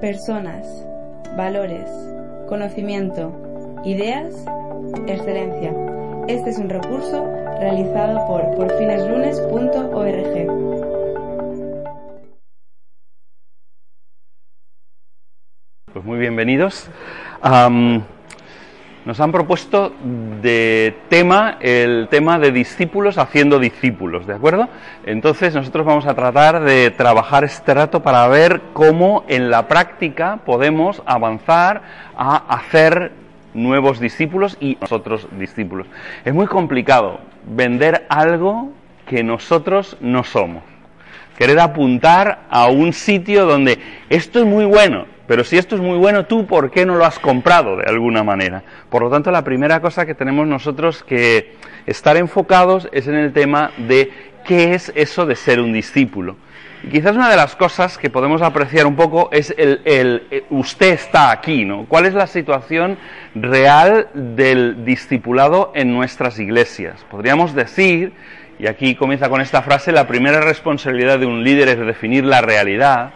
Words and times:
personas, 0.00 0.66
valores, 1.36 1.88
conocimiento, 2.48 3.32
ideas, 3.84 4.34
excelencia. 5.06 5.72
Este 6.28 6.50
es 6.50 6.58
un 6.58 6.68
recurso 6.68 7.24
realizado 7.58 8.26
por 8.26 8.54
porfineslunes.org. 8.54 10.68
Pues 15.92 16.04
muy 16.04 16.18
bienvenidos. 16.18 16.88
Nos 19.08 19.20
han 19.20 19.32
propuesto 19.32 19.94
de 20.42 20.94
tema 21.08 21.56
el 21.60 22.08
tema 22.10 22.38
de 22.38 22.52
discípulos 22.52 23.16
haciendo 23.16 23.58
discípulos, 23.58 24.26
¿de 24.26 24.34
acuerdo? 24.34 24.68
Entonces 25.06 25.54
nosotros 25.54 25.86
vamos 25.86 26.04
a 26.04 26.12
tratar 26.12 26.62
de 26.62 26.90
trabajar 26.90 27.42
este 27.42 27.72
rato 27.72 28.02
para 28.02 28.28
ver 28.28 28.60
cómo 28.74 29.24
en 29.26 29.48
la 29.48 29.66
práctica 29.66 30.40
podemos 30.44 31.02
avanzar 31.06 31.80
a 32.18 32.36
hacer 32.54 33.12
nuevos 33.54 33.98
discípulos 33.98 34.58
y 34.60 34.76
nosotros 34.78 35.26
discípulos. 35.38 35.86
Es 36.26 36.34
muy 36.34 36.46
complicado 36.46 37.20
vender 37.46 38.04
algo 38.10 38.72
que 39.06 39.24
nosotros 39.24 39.96
no 40.02 40.22
somos. 40.22 40.64
Querer 41.38 41.60
apuntar 41.60 42.40
a 42.50 42.66
un 42.66 42.92
sitio 42.92 43.46
donde 43.46 43.78
esto 44.10 44.40
es 44.40 44.44
muy 44.44 44.66
bueno, 44.66 45.06
pero 45.28 45.44
si 45.44 45.58
esto 45.58 45.76
es 45.76 45.82
muy 45.82 45.98
bueno, 45.98 46.24
tú, 46.24 46.46
¿por 46.46 46.70
qué 46.70 46.86
no 46.86 46.94
lo 46.94 47.04
has 47.04 47.18
comprado 47.18 47.76
de 47.76 47.84
alguna 47.86 48.24
manera? 48.24 48.62
Por 48.88 49.02
lo 49.02 49.10
tanto, 49.10 49.30
la 49.30 49.44
primera 49.44 49.80
cosa 49.80 50.06
que 50.06 50.14
tenemos 50.14 50.48
nosotros 50.48 51.04
que 51.04 51.54
estar 51.86 52.16
enfocados 52.16 52.88
es 52.92 53.08
en 53.08 53.14
el 53.14 53.34
tema 53.34 53.70
de 53.76 54.10
qué 54.46 54.72
es 54.72 54.90
eso 54.94 55.26
de 55.26 55.36
ser 55.36 55.60
un 55.60 55.74
discípulo. 55.74 56.36
Y 56.82 56.88
quizás 56.88 57.14
una 57.14 57.28
de 57.28 57.36
las 57.36 57.56
cosas 57.56 57.98
que 57.98 58.08
podemos 58.08 58.40
apreciar 58.40 58.86
un 58.86 58.96
poco 58.96 59.28
es 59.30 59.54
el, 59.58 59.82
el, 59.84 60.44
usted 60.48 60.94
está 60.94 61.30
aquí, 61.30 61.66
¿no? 61.66 61.84
¿Cuál 61.88 62.06
es 62.06 62.14
la 62.14 62.26
situación 62.26 62.96
real 63.34 64.08
del 64.14 64.86
discipulado 64.86 65.72
en 65.74 65.92
nuestras 65.92 66.38
iglesias? 66.38 67.04
Podríamos 67.10 67.54
decir, 67.54 68.14
y 68.58 68.66
aquí 68.66 68.94
comienza 68.94 69.28
con 69.28 69.42
esta 69.42 69.60
frase, 69.60 69.92
la 69.92 70.06
primera 70.06 70.40
responsabilidad 70.40 71.18
de 71.18 71.26
un 71.26 71.44
líder 71.44 71.68
es 71.68 71.78
definir 71.80 72.24
la 72.24 72.40
realidad 72.40 73.12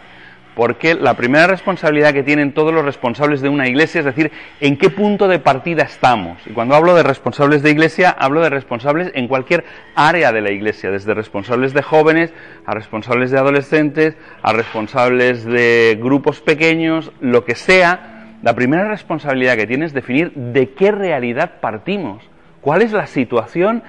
porque 0.55 0.93
la 0.93 1.15
primera 1.15 1.47
responsabilidad 1.47 2.13
que 2.13 2.23
tienen 2.23 2.53
todos 2.53 2.73
los 2.73 2.85
responsables 2.85 3.41
de 3.41 3.49
una 3.49 3.67
iglesia 3.67 3.99
es 3.99 4.05
decir, 4.05 4.31
en 4.59 4.77
qué 4.77 4.89
punto 4.89 5.27
de 5.27 5.39
partida 5.39 5.83
estamos. 5.83 6.45
Y 6.45 6.51
cuando 6.51 6.75
hablo 6.75 6.93
de 6.95 7.03
responsables 7.03 7.63
de 7.63 7.71
iglesia, 7.71 8.09
hablo 8.09 8.41
de 8.41 8.49
responsables 8.49 9.11
en 9.15 9.27
cualquier 9.27 9.63
área 9.95 10.31
de 10.31 10.41
la 10.41 10.51
iglesia, 10.51 10.91
desde 10.91 11.13
responsables 11.13 11.73
de 11.73 11.81
jóvenes 11.81 12.33
a 12.65 12.73
responsables 12.73 13.31
de 13.31 13.39
adolescentes, 13.39 14.15
a 14.41 14.53
responsables 14.53 15.45
de 15.45 15.97
grupos 16.01 16.41
pequeños, 16.41 17.11
lo 17.19 17.45
que 17.45 17.55
sea. 17.55 18.37
La 18.43 18.53
primera 18.53 18.87
responsabilidad 18.87 19.55
que 19.55 19.67
tiene 19.67 19.85
es 19.85 19.93
definir 19.93 20.33
de 20.33 20.71
qué 20.71 20.91
realidad 20.91 21.61
partimos, 21.61 22.23
cuál 22.61 22.81
es 22.81 22.91
la 22.91 23.07
situación 23.07 23.83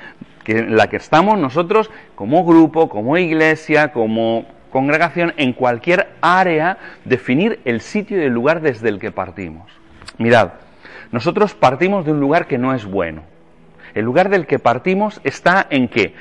en 0.46 0.76
la 0.76 0.88
que 0.88 0.96
estamos 0.96 1.38
nosotros 1.38 1.90
como 2.14 2.44
grupo, 2.44 2.88
como 2.88 3.16
iglesia, 3.16 3.92
como 3.92 4.46
congregación 4.74 5.34
en 5.36 5.52
cualquier 5.52 6.08
área 6.20 6.78
definir 7.04 7.60
el 7.64 7.80
sitio 7.80 8.20
y 8.20 8.24
el 8.24 8.32
lugar 8.32 8.60
desde 8.60 8.88
el 8.88 8.98
que 8.98 9.12
partimos. 9.12 9.70
Mirad, 10.18 10.54
nosotros 11.12 11.54
partimos 11.54 12.04
de 12.04 12.10
un 12.10 12.18
lugar 12.18 12.48
que 12.48 12.58
no 12.58 12.74
es 12.74 12.84
bueno. 12.84 13.22
El 13.94 14.04
lugar 14.04 14.30
del 14.30 14.48
que 14.48 14.58
partimos 14.58 15.20
está 15.22 15.64
en 15.70 15.86
que 15.86 16.16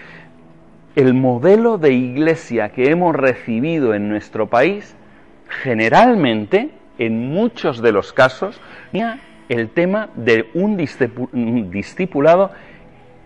el 0.96 1.16
modelo 1.16 1.80
de 1.80 1.94
iglesia 1.94 2.70
que 2.70 2.92
hemos 2.92 3.16
recibido 3.16 3.96
en 3.96 4.08
nuestro 4.08 4.46
país, 4.46 4.96
generalmente, 5.64 6.70
en 7.00 7.32
muchos 7.32 7.82
de 7.82 7.92
los 7.92 8.14
casos, 8.14 8.62
tenía 8.92 9.20
el 9.50 9.70
tema 9.70 10.10
de 10.14 10.52
un 10.54 10.78
discipulado 10.78 12.52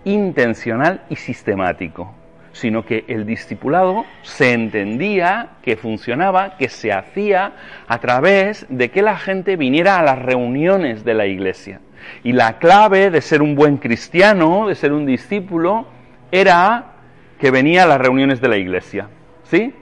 intencional 0.06 1.02
y 1.10 1.18
sistemático 1.18 2.17
sino 2.58 2.84
que 2.84 3.06
el 3.08 3.26
discipulado 3.26 4.06
se 4.24 4.54
entendía 4.54 5.50
que 5.62 5.78
funcionaba, 5.78 6.58
que 6.58 6.70
se 6.70 6.92
hacía 6.92 7.54
a 7.88 8.00
través 8.00 8.66
de 8.70 8.90
que 8.90 9.02
la 9.02 9.18
gente 9.18 9.56
viniera 9.56 10.00
a 10.00 10.04
las 10.04 10.20
reuniones 10.20 11.04
de 11.04 11.14
la 11.14 11.28
iglesia. 11.28 11.82
Y 12.24 12.34
la 12.34 12.58
clave 12.58 13.12
de 13.12 13.22
ser 13.22 13.42
un 13.42 13.56
buen 13.56 13.78
cristiano, 13.78 14.68
de 14.68 14.76
ser 14.76 14.92
un 14.92 15.06
discípulo, 15.06 15.88
era 16.32 16.94
que 17.40 17.52
venía 17.52 17.84
a 17.84 17.88
las 17.88 18.00
reuniones 18.00 18.42
de 18.42 18.48
la 18.48 18.58
iglesia. 18.58 19.08
¿Sí? 19.44 19.74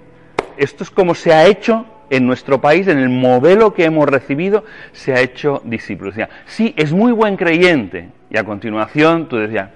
Esto 0.58 0.84
es 0.84 0.90
como 0.90 1.16
se 1.16 1.34
ha 1.34 1.46
hecho 1.46 1.86
en 2.10 2.28
nuestro 2.28 2.62
país, 2.62 2.88
en 2.88 3.00
el 3.00 3.10
modelo 3.10 3.74
que 3.74 3.86
hemos 3.86 4.08
recibido, 4.08 4.64
se 4.92 5.14
ha 5.14 5.22
hecho 5.22 5.62
discípulo. 5.64 6.12
sí, 6.46 6.74
es 6.78 6.94
muy 6.94 7.12
buen 7.12 7.38
creyente. 7.38 8.10
Y 8.30 8.38
a 8.38 8.44
continuación 8.44 9.28
tú 9.28 9.38
decías, 9.38 9.70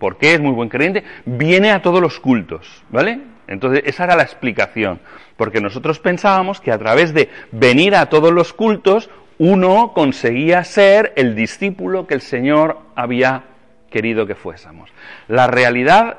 porque 0.00 0.34
es 0.34 0.40
muy 0.40 0.52
buen 0.52 0.70
creyente, 0.70 1.04
viene 1.26 1.70
a 1.70 1.82
todos 1.82 2.00
los 2.00 2.18
cultos, 2.18 2.82
¿vale? 2.88 3.20
Entonces, 3.46 3.82
esa 3.84 4.04
era 4.04 4.16
la 4.16 4.22
explicación, 4.22 4.98
porque 5.36 5.60
nosotros 5.60 6.00
pensábamos 6.00 6.60
que 6.60 6.72
a 6.72 6.78
través 6.78 7.12
de 7.14 7.28
venir 7.52 7.94
a 7.94 8.06
todos 8.06 8.32
los 8.32 8.52
cultos, 8.52 9.10
uno 9.38 9.92
conseguía 9.94 10.64
ser 10.64 11.12
el 11.16 11.36
discípulo 11.36 12.06
que 12.06 12.14
el 12.14 12.22
Señor 12.22 12.78
había 12.96 13.44
querido 13.90 14.26
que 14.26 14.34
fuésemos. 14.34 14.90
La 15.28 15.46
realidad 15.46 16.18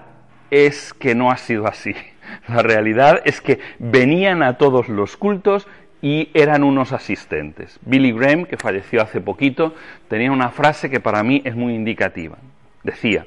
es 0.52 0.94
que 0.94 1.16
no 1.16 1.31
ha 1.31 1.38
sido 1.38 1.68
así. 1.68 1.96
La 2.47 2.62
realidad 2.62 3.22
es 3.25 3.41
que 3.41 3.59
venían 3.80 4.44
a 4.44 4.58
todos 4.58 4.90
los 4.90 5.18
cultos 5.18 5.68
y 6.02 6.30
eran 6.34 6.64
unos 6.64 6.91
asistentes. 6.91 7.80
Billy 7.84 8.12
Graham, 8.12 8.46
que 8.46 8.58
falleció 8.58 9.02
hace 9.02 9.22
poquito, 9.22 9.74
tenía 10.08 10.31
una 10.31 10.50
frase 10.50 10.90
que 10.90 11.00
para 11.00 11.24
mí 11.24 11.41
es 11.46 11.56
muy 11.56 11.74
indicativa. 11.74 12.38
Decía, 12.84 13.25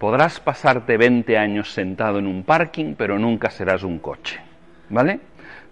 Podrás 0.00 0.40
pasarte 0.40 0.96
20 0.96 1.36
años 1.36 1.74
sentado 1.74 2.20
en 2.20 2.26
un 2.26 2.42
parking, 2.42 2.94
pero 2.96 3.18
nunca 3.18 3.50
serás 3.50 3.82
un 3.82 3.98
coche. 3.98 4.40
¿Vale? 4.88 5.20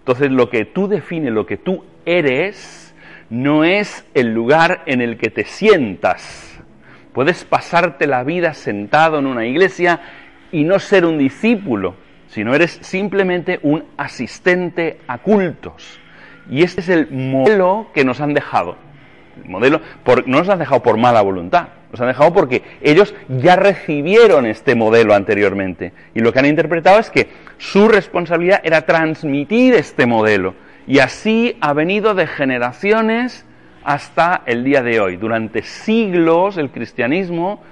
Entonces 0.01 0.31
lo 0.31 0.51
que 0.51 0.67
tú 0.67 0.87
defines, 0.87 1.33
lo 1.33 1.47
que 1.47 1.57
tú 1.57 1.83
eres, 2.05 2.95
no 3.31 3.65
es 3.65 4.05
el 4.13 4.35
lugar 4.35 4.83
en 4.85 5.01
el 5.01 5.17
que 5.17 5.31
te 5.31 5.47
sientas. 5.47 6.61
Puedes 7.15 7.47
pasarte 7.47 8.07
la 8.07 8.23
vida 8.23 8.53
sentado 8.53 9.19
en 9.19 9.27
una 9.27 9.47
iglesia 9.47 10.03
y 10.53 10.63
no 10.65 10.79
ser 10.79 11.07
un 11.07 11.17
discípulo, 11.17 11.95
sino 12.27 12.55
eres 12.55 12.79
simplemente 12.83 13.61
un 13.63 13.85
asistente 13.97 14.99
a 15.09 15.17
cultos. 15.17 15.99
Y 16.51 16.65
este 16.65 16.83
es 16.83 16.91
el 16.91 17.11
modelo 17.11 17.87
que 17.95 18.05
nos 18.05 18.21
han 18.21 18.35
dejado. 18.35 18.77
El 19.43 19.49
modelo, 19.49 19.81
no 20.27 20.39
nos 20.41 20.51
han 20.51 20.59
dejado 20.59 20.83
por 20.83 20.99
mala 20.99 21.23
voluntad, 21.23 21.69
los 21.91 22.01
han 22.01 22.09
dejado 22.09 22.33
porque 22.33 22.63
ellos 22.83 23.15
ya 23.29 23.57
recibieron 23.57 24.47
este 24.47 24.75
modelo 24.75 25.15
anteriormente. 25.15 25.93
Y 26.15 26.21
lo 26.21 26.33
que 26.33 26.39
han 26.39 26.47
interpretado 26.47 26.99
es 26.99 27.11
que 27.11 27.29
su 27.57 27.89
responsabilidad 27.89 28.61
era 28.63 28.83
transmitir 28.83 29.75
este 29.75 30.07
modelo. 30.07 30.55
Y 30.87 31.01
así 31.01 31.57
ha 31.61 31.73
venido 31.73 32.15
de 32.15 32.27
generaciones 32.27 33.45
hasta 33.85 34.43
el 34.47 34.65
día 34.65 34.83
de 34.83 35.01
hoy. 35.01 35.17
Durante 35.17 35.63
siglos 35.63 36.59
el 36.59 36.71
cristianismo 36.71 37.63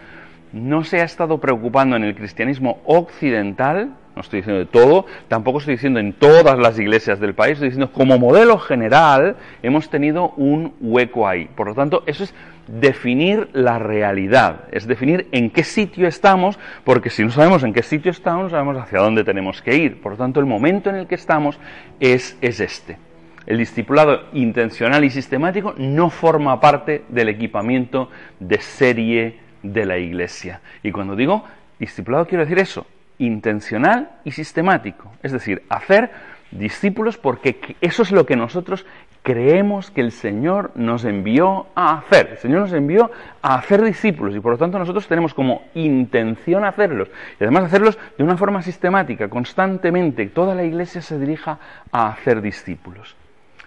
no 0.52 0.84
se 0.84 1.00
ha 1.00 1.04
estado 1.04 1.38
preocupando 1.38 1.96
en 1.96 2.04
el 2.04 2.14
cristianismo 2.14 2.80
occidental, 2.86 3.90
no 4.14 4.22
estoy 4.22 4.40
diciendo 4.40 4.60
de 4.60 4.66
todo, 4.66 5.04
tampoco 5.28 5.58
estoy 5.58 5.74
diciendo 5.74 6.00
en 6.00 6.14
todas 6.14 6.58
las 6.58 6.78
iglesias 6.78 7.20
del 7.20 7.34
país, 7.34 7.54
estoy 7.54 7.68
diciendo 7.68 7.92
como 7.92 8.18
modelo 8.18 8.58
general 8.58 9.36
hemos 9.62 9.90
tenido 9.90 10.30
un 10.38 10.72
hueco 10.80 11.28
ahí. 11.28 11.50
Por 11.54 11.68
lo 11.68 11.74
tanto, 11.74 12.02
eso 12.06 12.24
es 12.24 12.34
definir 12.66 13.48
la 13.52 13.78
realidad, 13.78 14.64
es 14.72 14.86
definir 14.86 15.28
en 15.32 15.50
qué 15.50 15.64
sitio 15.64 16.08
estamos, 16.08 16.58
porque 16.84 17.10
si 17.10 17.22
no 17.22 17.30
sabemos 17.30 17.62
en 17.62 17.72
qué 17.72 17.82
sitio 17.82 18.10
estamos, 18.10 18.44
no 18.44 18.50
sabemos 18.50 18.76
hacia 18.78 19.00
dónde 19.00 19.24
tenemos 19.24 19.62
que 19.62 19.76
ir. 19.76 20.00
Por 20.00 20.12
lo 20.12 20.18
tanto, 20.18 20.40
el 20.40 20.46
momento 20.46 20.90
en 20.90 20.96
el 20.96 21.06
que 21.06 21.14
estamos 21.14 21.58
es, 22.00 22.36
es 22.40 22.60
este. 22.60 22.98
El 23.46 23.58
discipulado 23.58 24.28
intencional 24.32 25.04
y 25.04 25.10
sistemático 25.10 25.74
no 25.78 26.10
forma 26.10 26.60
parte 26.60 27.04
del 27.08 27.28
equipamiento 27.28 28.10
de 28.40 28.60
serie 28.60 29.38
de 29.62 29.86
la 29.86 29.98
iglesia. 29.98 30.60
Y 30.82 30.90
cuando 30.90 31.14
digo 31.14 31.44
discipulado 31.78 32.26
quiero 32.26 32.44
decir 32.44 32.58
eso, 32.58 32.86
intencional 33.18 34.10
y 34.24 34.32
sistemático. 34.32 35.12
Es 35.22 35.32
decir, 35.32 35.62
hacer 35.68 36.10
discípulos 36.50 37.18
porque 37.18 37.76
eso 37.80 38.02
es 38.02 38.12
lo 38.12 38.26
que 38.26 38.36
nosotros 38.36 38.86
creemos 39.26 39.90
que 39.90 40.02
el 40.02 40.12
Señor 40.12 40.70
nos 40.76 41.04
envió 41.04 41.66
a 41.74 41.98
hacer. 41.98 42.28
El 42.30 42.38
Señor 42.38 42.60
nos 42.60 42.72
envió 42.72 43.10
a 43.42 43.56
hacer 43.56 43.82
discípulos 43.82 44.36
y 44.36 44.38
por 44.38 44.52
lo 44.52 44.58
tanto 44.58 44.78
nosotros 44.78 45.08
tenemos 45.08 45.34
como 45.34 45.64
intención 45.74 46.64
hacerlos 46.64 47.08
y 47.40 47.42
además 47.42 47.64
hacerlos 47.64 47.98
de 48.16 48.22
una 48.22 48.36
forma 48.36 48.62
sistemática, 48.62 49.28
constantemente. 49.28 50.26
Toda 50.26 50.54
la 50.54 50.62
iglesia 50.62 51.02
se 51.02 51.18
dirija 51.18 51.58
a 51.90 52.06
hacer 52.06 52.40
discípulos. 52.40 53.16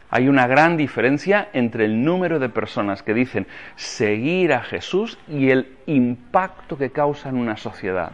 Hay 0.09 0.29
una 0.29 0.47
gran 0.47 0.77
diferencia 0.77 1.49
entre 1.51 1.83
el 1.83 2.05
número 2.05 2.39
de 2.39 2.47
personas 2.47 3.03
que 3.03 3.13
dicen 3.13 3.45
seguir 3.75 4.53
a 4.53 4.63
Jesús 4.63 5.19
y 5.27 5.49
el 5.49 5.75
impacto 5.87 6.77
que 6.77 6.91
causa 6.91 7.27
en 7.27 7.35
una 7.35 7.57
sociedad. 7.57 8.13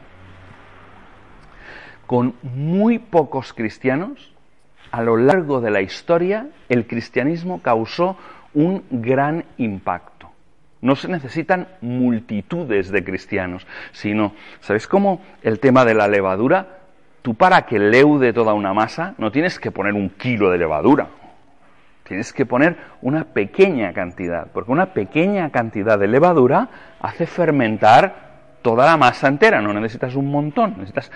Con 2.08 2.34
muy 2.42 2.98
pocos 2.98 3.54
cristianos 3.54 4.35
a 4.92 5.02
lo 5.02 5.18
largo 5.18 5.62
de 5.62 5.72
la 5.72 5.82
historia 5.82 6.48
el 6.70 6.88
cristianismo 6.88 7.62
causó 7.62 8.18
un 8.54 8.84
gran 8.90 9.46
impacto. 9.58 10.32
No 10.82 10.96
se 10.96 11.08
necesitan 11.08 11.68
multitudes 11.82 12.92
de 12.92 13.04
cristianos, 13.04 13.66
sino, 13.92 14.34
¿sabéis 14.60 14.88
cómo 14.88 15.22
el 15.42 15.60
tema 15.60 15.84
de 15.84 15.96
la 15.96 16.08
levadura? 16.08 16.80
Tú 17.22 17.34
para 17.34 17.64
que 17.64 17.80
leude 17.80 18.34
toda 18.34 18.54
una 18.54 18.74
masa 18.74 19.16
no 19.18 19.32
tienes 19.32 19.60
que 19.60 19.72
poner 19.72 19.94
un 19.94 20.12
kilo 20.12 20.52
de 20.52 20.60
levadura, 20.60 21.08
tienes 22.04 22.32
que 22.32 22.46
poner 22.46 22.78
una 23.02 23.24
pequeña 23.24 23.94
cantidad, 23.94 24.48
porque 24.54 24.72
una 24.72 24.94
pequeña 24.94 25.50
cantidad 25.50 25.98
de 25.98 26.08
levadura 26.08 26.70
hace 27.02 27.26
fermentar 27.26 28.26
toda 28.62 28.86
la 28.86 28.98
masa 28.98 29.28
entera, 29.28 29.62
no 29.62 29.74
necesitas 29.74 30.16
un 30.16 30.30
montón, 30.30 30.76
necesitas 30.78 31.12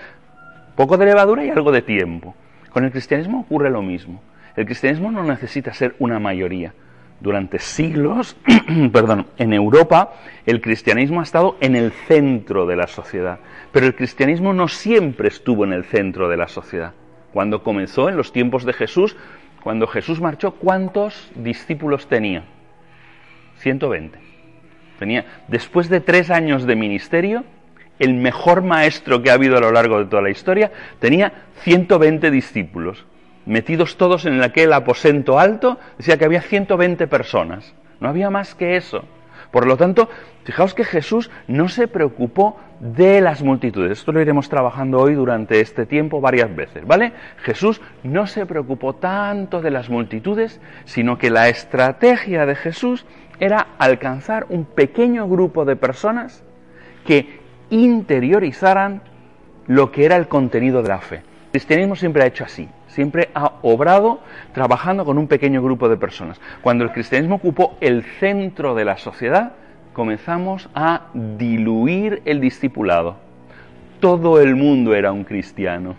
poco 0.74 0.96
de 0.96 1.06
levadura 1.06 1.44
y 1.44 1.50
algo 1.50 1.70
de 1.70 1.82
tiempo. 1.82 2.34
Con 2.70 2.84
el 2.84 2.92
cristianismo 2.92 3.40
ocurre 3.40 3.70
lo 3.70 3.82
mismo. 3.82 4.22
El 4.56 4.64
cristianismo 4.64 5.10
no 5.10 5.24
necesita 5.24 5.72
ser 5.72 5.94
una 5.98 6.18
mayoría. 6.18 6.72
Durante 7.20 7.58
siglos, 7.58 8.36
perdón, 8.92 9.26
en 9.36 9.52
Europa 9.52 10.12
el 10.46 10.60
cristianismo 10.60 11.20
ha 11.20 11.24
estado 11.24 11.56
en 11.60 11.76
el 11.76 11.92
centro 11.92 12.66
de 12.66 12.76
la 12.76 12.86
sociedad, 12.86 13.40
pero 13.72 13.86
el 13.86 13.94
cristianismo 13.94 14.54
no 14.54 14.68
siempre 14.68 15.28
estuvo 15.28 15.64
en 15.64 15.72
el 15.72 15.84
centro 15.84 16.28
de 16.28 16.36
la 16.36 16.48
sociedad. 16.48 16.94
Cuando 17.32 17.62
comenzó 17.62 18.08
en 18.08 18.16
los 18.16 18.32
tiempos 18.32 18.64
de 18.64 18.72
Jesús, 18.72 19.16
cuando 19.62 19.86
Jesús 19.86 20.20
marchó, 20.20 20.52
¿cuántos 20.52 21.30
discípulos 21.34 22.08
tenía? 22.08 22.44
120. 23.58 24.18
Tenía, 24.98 25.26
después 25.48 25.88
de 25.88 26.00
tres 26.00 26.30
años 26.30 26.64
de 26.64 26.76
ministerio, 26.76 27.44
el 28.00 28.14
mejor 28.14 28.62
maestro 28.62 29.22
que 29.22 29.30
ha 29.30 29.34
habido 29.34 29.56
a 29.56 29.60
lo 29.60 29.70
largo 29.70 29.98
de 29.98 30.06
toda 30.06 30.22
la 30.22 30.30
historia, 30.30 30.72
tenía 30.98 31.44
120 31.60 32.30
discípulos, 32.32 33.06
metidos 33.46 33.96
todos 33.96 34.24
en 34.26 34.42
aquel 34.42 34.72
aposento 34.72 35.38
alto, 35.38 35.78
decía 35.98 36.16
que 36.16 36.24
había 36.24 36.42
120 36.42 37.06
personas, 37.06 37.74
no 38.00 38.08
había 38.08 38.30
más 38.30 38.56
que 38.56 38.76
eso. 38.76 39.04
Por 39.50 39.66
lo 39.66 39.76
tanto, 39.76 40.08
fijaos 40.44 40.74
que 40.74 40.84
Jesús 40.84 41.30
no 41.48 41.68
se 41.68 41.88
preocupó 41.88 42.58
de 42.78 43.20
las 43.20 43.42
multitudes. 43.42 43.98
Esto 43.98 44.12
lo 44.12 44.20
iremos 44.20 44.48
trabajando 44.48 45.00
hoy 45.00 45.14
durante 45.14 45.60
este 45.60 45.86
tiempo 45.86 46.20
varias 46.20 46.54
veces, 46.54 46.86
¿vale? 46.86 47.12
Jesús 47.42 47.80
no 48.04 48.26
se 48.26 48.46
preocupó 48.46 48.94
tanto 48.94 49.60
de 49.60 49.70
las 49.70 49.90
multitudes, 49.90 50.60
sino 50.84 51.18
que 51.18 51.30
la 51.30 51.48
estrategia 51.48 52.46
de 52.46 52.54
Jesús 52.54 53.06
era 53.40 53.66
alcanzar 53.78 54.46
un 54.50 54.64
pequeño 54.64 55.28
grupo 55.28 55.64
de 55.64 55.74
personas 55.74 56.44
que 57.04 57.39
interiorizaran 57.70 59.02
lo 59.66 59.90
que 59.92 60.04
era 60.04 60.16
el 60.16 60.28
contenido 60.28 60.82
de 60.82 60.88
la 60.88 61.00
fe. 61.00 61.16
El 61.16 61.50
cristianismo 61.52 61.96
siempre 61.96 62.22
ha 62.22 62.26
hecho 62.26 62.44
así, 62.44 62.68
siempre 62.88 63.30
ha 63.34 63.54
obrado 63.62 64.20
trabajando 64.52 65.04
con 65.04 65.18
un 65.18 65.26
pequeño 65.26 65.62
grupo 65.62 65.88
de 65.88 65.96
personas. 65.96 66.40
Cuando 66.62 66.84
el 66.84 66.92
cristianismo 66.92 67.36
ocupó 67.36 67.76
el 67.80 68.04
centro 68.20 68.74
de 68.74 68.84
la 68.84 68.96
sociedad, 68.98 69.52
comenzamos 69.92 70.68
a 70.74 71.06
diluir 71.14 72.22
el 72.24 72.40
discipulado. 72.40 73.16
Todo 74.00 74.40
el 74.40 74.56
mundo 74.56 74.94
era 74.94 75.12
un 75.12 75.24
cristiano. 75.24 75.96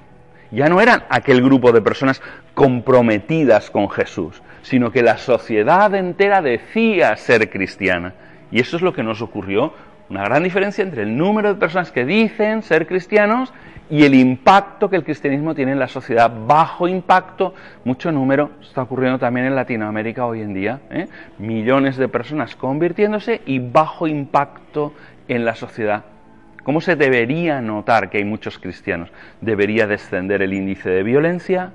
Ya 0.51 0.67
no 0.67 0.81
eran 0.81 1.03
aquel 1.09 1.41
grupo 1.41 1.71
de 1.71 1.81
personas 1.81 2.21
comprometidas 2.53 3.69
con 3.69 3.89
Jesús, 3.89 4.41
sino 4.63 4.91
que 4.91 5.01
la 5.01 5.17
sociedad 5.17 5.93
entera 5.95 6.41
decía 6.41 7.15
ser 7.15 7.49
cristiana. 7.49 8.13
Y 8.51 8.59
eso 8.59 8.75
es 8.75 8.81
lo 8.81 8.93
que 8.93 9.03
nos 9.03 9.21
ocurrió 9.21 9.73
una 10.11 10.25
gran 10.25 10.43
diferencia 10.43 10.83
entre 10.83 11.03
el 11.03 11.15
número 11.15 11.53
de 11.53 11.55
personas 11.59 11.89
que 11.89 12.03
dicen 12.03 12.63
ser 12.63 12.85
cristianos 12.85 13.53
y 13.89 14.03
el 14.03 14.13
impacto 14.13 14.89
que 14.89 14.97
el 14.97 15.05
cristianismo 15.05 15.55
tiene 15.55 15.71
en 15.71 15.79
la 15.79 15.87
sociedad. 15.87 16.29
Bajo 16.45 16.89
impacto, 16.89 17.53
mucho 17.85 18.11
número, 18.11 18.51
está 18.61 18.81
ocurriendo 18.81 19.19
también 19.19 19.45
en 19.45 19.55
Latinoamérica 19.55 20.25
hoy 20.25 20.41
en 20.41 20.53
día. 20.53 20.81
¿eh? 20.89 21.07
Millones 21.37 21.95
de 21.95 22.09
personas 22.09 22.57
convirtiéndose 22.57 23.39
y 23.45 23.59
bajo 23.59 24.05
impacto 24.05 24.93
en 25.29 25.45
la 25.45 25.55
sociedad. 25.55 26.03
¿Cómo 26.63 26.81
se 26.81 26.97
debería 26.97 27.61
notar 27.61 28.09
que 28.09 28.17
hay 28.17 28.25
muchos 28.25 28.59
cristianos? 28.59 29.09
Debería 29.39 29.87
descender 29.87 30.41
el 30.41 30.53
índice 30.53 30.89
de 30.89 31.03
violencia, 31.03 31.71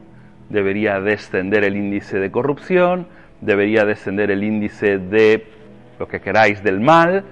debería 0.50 1.00
descender 1.00 1.64
el 1.64 1.74
índice 1.74 2.18
de 2.18 2.30
corrupción, 2.30 3.06
debería 3.40 3.86
descender 3.86 4.30
el 4.30 4.44
índice 4.44 4.98
de 4.98 5.46
lo 5.98 6.06
que 6.06 6.20
queráis 6.20 6.62
del 6.62 6.80
mal, 6.80 7.24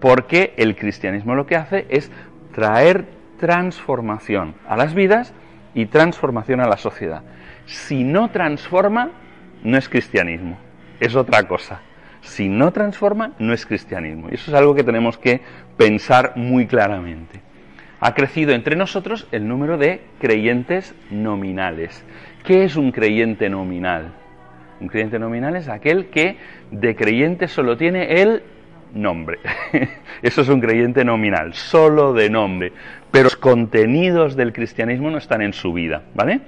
porque 0.00 0.54
el 0.56 0.76
cristianismo 0.76 1.34
lo 1.34 1.46
que 1.46 1.56
hace 1.56 1.86
es 1.88 2.10
traer 2.54 3.06
transformación 3.38 4.54
a 4.66 4.76
las 4.76 4.94
vidas 4.94 5.34
y 5.74 5.86
transformación 5.86 6.60
a 6.60 6.68
la 6.68 6.76
sociedad. 6.76 7.22
Si 7.66 8.04
no 8.04 8.30
transforma, 8.30 9.10
no 9.62 9.76
es 9.76 9.88
cristianismo, 9.88 10.58
es 11.00 11.16
otra 11.16 11.42
cosa. 11.44 11.80
Si 12.22 12.48
no 12.48 12.72
transforma, 12.72 13.32
no 13.38 13.52
es 13.52 13.66
cristianismo. 13.66 14.28
Y 14.30 14.34
eso 14.34 14.50
es 14.50 14.56
algo 14.56 14.74
que 14.74 14.82
tenemos 14.82 15.16
que 15.16 15.40
pensar 15.76 16.32
muy 16.36 16.66
claramente. 16.66 17.40
Ha 18.00 18.14
crecido 18.14 18.52
entre 18.52 18.76
nosotros 18.76 19.26
el 19.32 19.48
número 19.48 19.78
de 19.78 20.00
creyentes 20.20 20.94
nominales. 21.10 22.04
¿Qué 22.44 22.64
es 22.64 22.76
un 22.76 22.92
creyente 22.92 23.48
nominal? 23.48 24.12
Un 24.80 24.88
creyente 24.88 25.18
nominal 25.18 25.56
es 25.56 25.68
aquel 25.68 26.06
que 26.06 26.36
de 26.70 26.94
creyente 26.94 27.48
solo 27.48 27.76
tiene 27.76 28.20
el 28.20 28.42
nombre. 28.96 29.38
Eso 30.22 30.42
es 30.42 30.48
un 30.48 30.60
creyente 30.60 31.04
nominal, 31.04 31.54
solo 31.54 32.12
de 32.12 32.30
nombre. 32.30 32.72
Pero 33.10 33.24
los 33.24 33.36
contenidos 33.36 34.36
del 34.36 34.52
cristianismo 34.52 35.10
no 35.10 35.18
están 35.18 35.42
en 35.42 35.52
su 35.52 35.72
vida, 35.72 36.02
¿vale? 36.14 36.40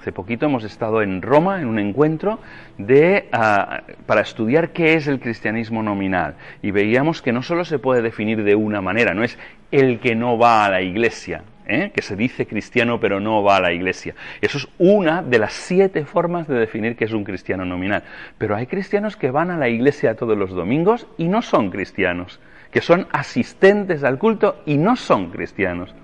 Hace 0.00 0.12
poquito 0.12 0.46
hemos 0.46 0.64
estado 0.64 1.02
en 1.02 1.20
Roma 1.20 1.60
en 1.60 1.68
un 1.68 1.78
encuentro 1.78 2.40
de, 2.78 3.28
ah, 3.32 3.82
para 4.06 4.22
estudiar 4.22 4.70
qué 4.70 4.94
es 4.94 5.06
el 5.06 5.20
cristianismo 5.20 5.82
nominal 5.82 6.36
y 6.62 6.70
veíamos 6.70 7.20
que 7.20 7.32
no 7.32 7.42
solo 7.42 7.66
se 7.66 7.78
puede 7.78 8.00
definir 8.00 8.42
de 8.42 8.54
una 8.54 8.80
manera, 8.80 9.12
no 9.12 9.22
es 9.22 9.38
el 9.70 10.00
que 10.00 10.14
no 10.14 10.38
va 10.38 10.64
a 10.64 10.70
la 10.70 10.80
iglesia, 10.80 11.42
¿eh? 11.70 11.92
que 11.94 12.02
se 12.02 12.16
dice 12.16 12.46
cristiano 12.46 13.00
pero 13.00 13.20
no 13.20 13.42
va 13.42 13.56
a 13.56 13.60
la 13.60 13.72
iglesia. 13.72 14.14
Eso 14.40 14.58
es 14.58 14.68
una 14.78 15.22
de 15.22 15.38
las 15.38 15.52
siete 15.52 16.04
formas 16.04 16.48
de 16.48 16.58
definir 16.58 16.96
qué 16.96 17.04
es 17.04 17.12
un 17.12 17.24
cristiano 17.24 17.64
nominal. 17.64 18.02
Pero 18.38 18.56
hay 18.56 18.66
cristianos 18.66 19.16
que 19.16 19.30
van 19.30 19.50
a 19.50 19.56
la 19.56 19.68
iglesia 19.68 20.16
todos 20.16 20.36
los 20.36 20.50
domingos 20.50 21.06
y 21.16 21.28
no 21.28 21.42
son 21.42 21.70
cristianos, 21.70 22.40
que 22.70 22.80
son 22.80 23.06
asistentes 23.12 24.04
al 24.04 24.18
culto 24.18 24.62
y 24.66 24.76
no 24.76 24.96
son 24.96 25.30
cristianos. 25.30 25.94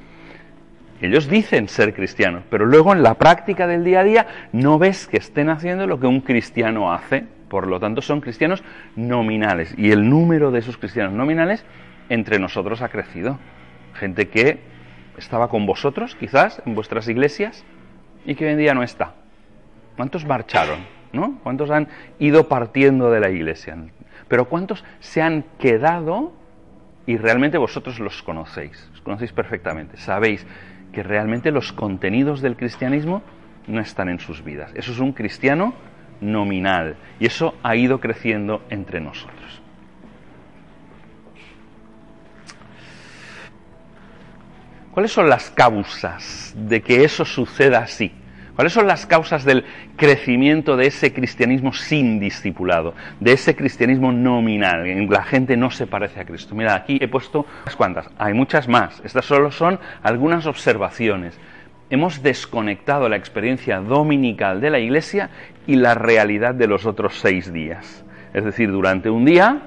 Ellos 1.00 1.28
dicen 1.28 1.68
ser 1.68 1.92
cristianos, 1.94 2.44
pero 2.48 2.64
luego 2.64 2.92
en 2.92 3.02
la 3.02 3.14
práctica 3.14 3.66
del 3.66 3.84
día 3.84 4.00
a 4.00 4.04
día 4.04 4.26
no 4.52 4.78
ves 4.78 5.06
que 5.06 5.18
estén 5.18 5.50
haciendo 5.50 5.86
lo 5.86 6.00
que 6.00 6.06
un 6.06 6.20
cristiano 6.22 6.92
hace. 6.92 7.24
Por 7.48 7.68
lo 7.68 7.78
tanto, 7.78 8.02
son 8.02 8.20
cristianos 8.20 8.64
nominales. 8.96 9.74
Y 9.76 9.92
el 9.92 10.08
número 10.08 10.50
de 10.50 10.58
esos 10.58 10.78
cristianos 10.78 11.12
nominales 11.12 11.64
entre 12.08 12.38
nosotros 12.38 12.82
ha 12.82 12.88
crecido. 12.88 13.38
Gente 13.94 14.28
que 14.28 14.58
estaba 15.16 15.48
con 15.48 15.66
vosotros, 15.66 16.14
quizás, 16.14 16.62
en 16.66 16.74
vuestras 16.74 17.08
iglesias, 17.08 17.64
y 18.24 18.34
que 18.34 18.46
hoy 18.46 18.52
en 18.52 18.58
día 18.58 18.74
no 18.74 18.82
está. 18.82 19.14
¿Cuántos 19.96 20.24
marcharon? 20.24 20.96
¿no? 21.12 21.38
¿Cuántos 21.42 21.70
han 21.70 21.88
ido 22.18 22.48
partiendo 22.48 23.10
de 23.10 23.20
la 23.20 23.30
iglesia? 23.30 23.76
Pero 24.28 24.48
¿cuántos 24.48 24.84
se 25.00 25.22
han 25.22 25.44
quedado 25.58 26.32
y 27.06 27.16
realmente 27.16 27.58
vosotros 27.58 27.98
los 27.98 28.22
conocéis? 28.22 28.88
Los 28.92 29.00
conocéis 29.00 29.32
perfectamente. 29.32 29.96
Sabéis 29.96 30.46
que 30.92 31.02
realmente 31.02 31.50
los 31.50 31.72
contenidos 31.72 32.40
del 32.40 32.56
cristianismo 32.56 33.22
no 33.66 33.80
están 33.80 34.08
en 34.08 34.20
sus 34.20 34.44
vidas. 34.44 34.72
Eso 34.74 34.92
es 34.92 34.98
un 34.98 35.12
cristiano 35.12 35.74
nominal 36.20 36.96
y 37.18 37.26
eso 37.26 37.54
ha 37.62 37.76
ido 37.76 38.00
creciendo 38.00 38.62
entre 38.70 39.00
nosotros. 39.00 39.45
¿Cuáles 44.96 45.12
son 45.12 45.28
las 45.28 45.50
causas 45.50 46.54
de 46.56 46.80
que 46.80 47.04
eso 47.04 47.26
suceda 47.26 47.80
así? 47.80 48.12
¿Cuáles 48.54 48.72
son 48.72 48.86
las 48.86 49.04
causas 49.04 49.44
del 49.44 49.66
crecimiento 49.94 50.74
de 50.74 50.86
ese 50.86 51.12
cristianismo 51.12 51.74
sin 51.74 52.18
discipulado, 52.18 52.94
de 53.20 53.32
ese 53.32 53.54
cristianismo 53.54 54.10
nominal, 54.10 54.86
en 54.86 55.06
la 55.10 55.22
gente 55.22 55.54
no 55.58 55.70
se 55.70 55.86
parece 55.86 56.20
a 56.20 56.24
Cristo? 56.24 56.54
Mira, 56.54 56.74
aquí 56.74 56.96
he 56.98 57.08
puesto 57.08 57.44
unas 57.64 57.76
cuantas, 57.76 58.08
hay 58.16 58.32
muchas 58.32 58.68
más, 58.68 59.02
estas 59.04 59.26
solo 59.26 59.50
son 59.50 59.78
algunas 60.02 60.46
observaciones. 60.46 61.38
Hemos 61.90 62.22
desconectado 62.22 63.10
la 63.10 63.16
experiencia 63.16 63.80
dominical 63.80 64.62
de 64.62 64.70
la 64.70 64.78
iglesia 64.78 65.28
y 65.66 65.76
la 65.76 65.92
realidad 65.92 66.54
de 66.54 66.68
los 66.68 66.86
otros 66.86 67.20
seis 67.20 67.52
días. 67.52 68.02
Es 68.32 68.46
decir, 68.46 68.72
durante 68.72 69.10
un 69.10 69.26
día 69.26 69.60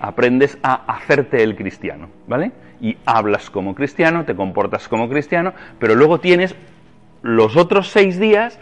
aprendes 0.00 0.58
a 0.64 0.74
hacerte 0.92 1.44
el 1.44 1.54
cristiano, 1.54 2.08
¿vale? 2.26 2.50
Y 2.84 2.98
hablas 3.06 3.48
como 3.48 3.74
cristiano, 3.74 4.26
te 4.26 4.36
comportas 4.36 4.88
como 4.88 5.08
cristiano, 5.08 5.54
pero 5.78 5.94
luego 5.94 6.20
tienes 6.20 6.54
los 7.22 7.56
otros 7.56 7.88
seis 7.88 8.20
días 8.20 8.58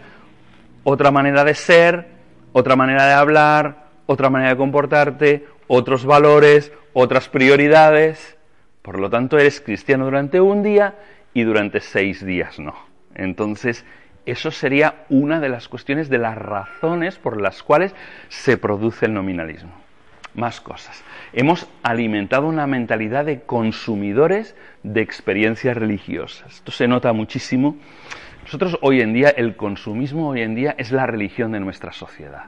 otra 0.85 1.11
manera 1.11 1.43
de 1.43 1.53
ser, 1.55 2.07
otra 2.53 2.77
manera 2.77 3.05
de 3.05 3.13
hablar, 3.13 3.87
otra 4.05 4.29
manera 4.29 4.51
de 4.51 4.57
comportarte, 4.57 5.45
otros 5.67 6.05
valores, 6.05 6.71
otras 6.93 7.27
prioridades. 7.27 8.37
Por 8.81 8.97
lo 8.97 9.09
tanto, 9.09 9.37
eres 9.37 9.59
cristiano 9.59 10.05
durante 10.05 10.39
un 10.39 10.63
día 10.63 10.95
y 11.33 11.43
durante 11.43 11.81
seis 11.81 12.25
días 12.25 12.59
no. 12.59 12.75
Entonces, 13.15 13.83
Eso 14.25 14.51
sería 14.51 15.03
una 15.09 15.39
de 15.41 15.49
las 15.49 15.67
cuestiones, 15.67 16.07
de 16.07 16.17
las 16.17 16.37
razones 16.37 17.17
por 17.17 17.41
las 17.41 17.61
cuales 17.61 17.93
se 18.29 18.57
produce 18.57 19.05
el 19.05 19.13
nominalismo. 19.13 19.73
Más 20.33 20.61
cosas. 20.61 21.03
Hemos 21.35 21.67
alimentado 21.81 22.47
una 22.47 22.67
mentalidad 22.67 23.25
de 23.25 23.41
consumidores 23.41 24.55
de 24.83 25.01
experiencias 25.01 25.75
religiosas. 25.75 26.53
Esto 26.53 26.71
se 26.71 26.87
nota 26.87 27.11
muchísimo. 27.11 27.75
Nosotros 28.43 28.77
hoy 28.81 29.01
en 29.01 29.13
día, 29.13 29.29
el 29.29 29.55
consumismo 29.55 30.29
hoy 30.29 30.41
en 30.41 30.53
día 30.53 30.75
es 30.77 30.91
la 30.91 31.07
religión 31.07 31.51
de 31.51 31.59
nuestra 31.59 31.91
sociedad. 31.91 32.45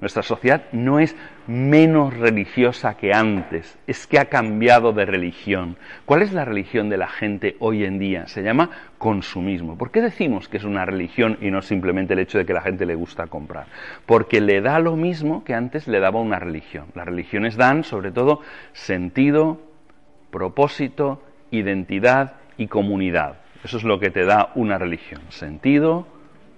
Nuestra 0.00 0.24
sociedad 0.24 0.64
no 0.72 0.98
es 0.98 1.14
menos 1.46 2.14
religiosa 2.14 2.96
que 2.96 3.12
antes, 3.12 3.78
es 3.86 4.06
que 4.06 4.18
ha 4.18 4.26
cambiado 4.26 4.92
de 4.92 5.04
religión. 5.04 5.76
¿Cuál 6.06 6.22
es 6.22 6.32
la 6.32 6.44
religión 6.44 6.88
de 6.88 6.96
la 6.96 7.08
gente 7.08 7.56
hoy 7.58 7.84
en 7.84 7.98
día? 7.98 8.26
Se 8.26 8.42
llama 8.42 8.70
consumismo. 8.98 9.76
¿Por 9.76 9.90
qué 9.90 10.00
decimos 10.00 10.48
que 10.48 10.56
es 10.56 10.64
una 10.64 10.84
religión 10.84 11.38
y 11.40 11.50
no 11.50 11.62
simplemente 11.62 12.14
el 12.14 12.20
hecho 12.20 12.38
de 12.38 12.46
que 12.46 12.54
la 12.54 12.62
gente 12.62 12.86
le 12.86 12.94
gusta 12.94 13.26
comprar? 13.26 13.66
Porque 14.06 14.40
le 14.40 14.60
da 14.60 14.78
lo 14.78 14.96
mismo 14.96 15.44
que 15.44 15.54
antes 15.54 15.86
le 15.88 16.00
daba 16.00 16.20
una 16.20 16.38
religión. 16.38 16.86
Las 16.94 17.06
religiones 17.06 17.56
dan 17.56 17.84
sobre 17.84 18.10
todo 18.10 18.40
sentido, 18.72 19.60
propósito, 20.30 21.22
identidad 21.50 22.36
y 22.56 22.68
comunidad. 22.68 23.38
Eso 23.62 23.76
es 23.76 23.84
lo 23.84 23.98
que 23.98 24.10
te 24.10 24.24
da 24.24 24.50
una 24.54 24.78
religión. 24.78 25.22
Sentido, 25.28 26.06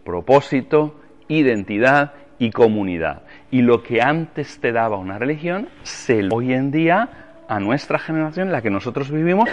propósito, 0.05 1.01
identidad 1.29 2.15
y 2.39 2.51
comunidad. 2.51 3.23
Y 3.51 3.63
lo 3.63 3.83
que 3.83 4.03
antes 4.03 4.61
te 4.61 4.73
daba 4.73 4.99
una 4.99 5.19
religión, 5.19 5.69
se 5.83 6.27
hoy 6.31 6.53
en 6.53 6.71
día 6.71 7.09
a 7.49 7.61
nuestra 7.61 7.99
generación, 7.99 8.53
la 8.53 8.63
que 8.63 8.71
nosotros 8.71 9.11
vivimos, 9.11 9.49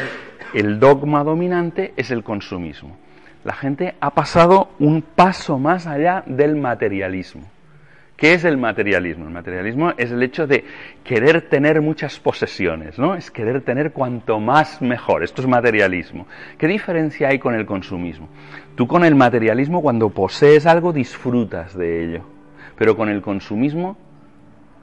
el 0.53 0.79
dogma 0.79 1.23
dominante 1.23 1.93
es 1.95 2.11
el 2.11 2.23
consumismo. 2.23 2.97
La 3.43 3.53
gente 3.53 3.95
ha 3.99 4.11
pasado 4.11 4.69
un 4.79 5.01
paso 5.01 5.59
más 5.59 5.85
allá 5.85 6.23
del 6.25 6.55
materialismo. 6.55 7.43
¿Qué 8.15 8.35
es 8.35 8.45
el 8.45 8.57
materialismo? 8.57 9.25
El 9.25 9.33
materialismo 9.33 9.91
es 9.97 10.11
el 10.11 10.23
hecho 10.23 10.47
de 10.47 10.63
querer 11.03 11.49
tener 11.49 11.81
muchas 11.81 12.19
posesiones, 12.19 12.97
¿no? 12.97 13.15
Es 13.15 13.31
querer 13.31 13.61
tener 13.61 13.91
cuanto 13.91 14.39
más 14.39 14.81
mejor. 14.81 15.23
Esto 15.23 15.41
es 15.41 15.47
materialismo. 15.47 16.27
¿Qué 16.57 16.67
diferencia 16.67 17.27
hay 17.29 17.39
con 17.39 17.53
el 17.53 17.65
consumismo? 17.65 18.29
Tú 18.75 18.87
con 18.87 19.03
el 19.03 19.15
materialismo 19.15 19.81
cuando 19.81 20.09
posees 20.09 20.65
algo 20.65 20.93
disfrutas 20.93 21.75
de 21.75 22.03
ello. 22.03 22.32
Pero 22.77 22.95
con 22.95 23.09
el 23.09 23.21
consumismo 23.21 23.97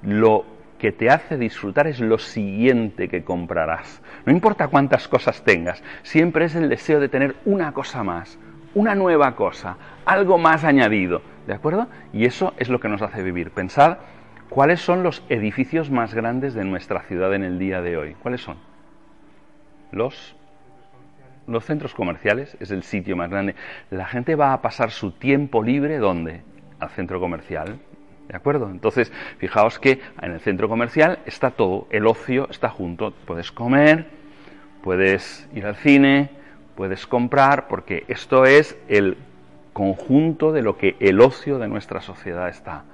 lo 0.03 0.45
que 0.79 0.93
te 0.93 1.11
hace 1.11 1.37
disfrutar 1.37 1.87
es 1.87 2.01
lo 2.01 2.19
siguiente 2.19 3.09
que 3.09 3.23
comprarás. 3.23 4.03
No 4.25 4.33
importa 4.33 4.69
cuántas 4.69 5.09
cosas 5.09 5.45
tengas, 5.45 5.83
siempre 6.03 6.47
es 6.47 6.55
el 6.55 6.69
deseo 6.69 7.01
de 7.01 7.09
tener 7.09 7.37
una 7.45 7.73
cosa 7.73 8.03
más, 8.03 8.39
una 8.75 8.95
nueva 8.95 9.37
cosa, 9.37 9.77
algo 10.07 10.39
más 10.39 10.65
añadido, 10.65 11.21
¿de 11.47 11.55
acuerdo? 11.55 11.87
Y 12.13 12.25
eso 12.25 12.55
es 12.57 12.71
lo 12.71 12.81
que 12.81 12.89
nos 12.89 13.03
hace 13.03 13.23
vivir. 13.23 13.51
Pensad 13.51 13.99
cuáles 14.49 14.81
son 14.81 15.03
los 15.03 15.23
edificios 15.29 15.91
más 15.91 16.15
grandes 16.15 16.55
de 16.55 16.65
nuestra 16.65 17.03
ciudad 17.03 17.35
en 17.35 17.45
el 17.45 17.59
día 17.59 17.83
de 17.83 17.99
hoy. 17.99 18.15
¿Cuáles 18.15 18.41
son? 18.41 18.57
Los 19.93 20.37
los 21.47 21.65
centros 21.65 21.95
comerciales 21.95 22.57
es 22.61 22.71
el 22.71 22.85
sitio 22.85 23.17
más 23.17 23.29
grande. 23.29 23.57
La 23.91 24.07
gente 24.07 24.37
va 24.37 24.53
a 24.53 24.63
pasar 24.63 24.93
su 24.93 25.11
tiempo 25.11 25.65
libre 25.65 25.99
¿dónde? 25.99 26.43
Al 26.81 26.91
centro 26.91 27.21
comercial. 27.21 27.79
¿De 28.29 28.37
acuerdo? 28.37 28.71
Entonces, 28.71 29.13
fijaos 29.39 29.79
que 29.79 30.01
en 30.23 30.33
el 30.33 30.41
centro 30.41 30.69
comercial 30.69 31.19
está 31.27 31.51
todo, 31.51 31.87
el 31.91 32.07
ocio 32.07 32.49
está 32.49 32.69
junto. 32.69 33.13
Puedes 33.27 33.51
comer, 33.51 34.07
puedes 34.83 35.49
ir 35.53 35.67
al 35.67 35.77
cine, 35.77 36.31
puedes 36.77 37.07
comprar, 37.07 37.67
porque 37.69 38.05
esto 38.09 38.45
es 38.45 38.79
el 38.89 39.17
conjunto 39.73 40.53
de 40.53 40.63
lo 40.63 40.77
que 40.77 40.97
el 41.01 41.21
ocio 41.21 41.59
de 41.59 41.69
nuestra 41.69 42.01
sociedad 42.01 42.49
está. 42.49 42.85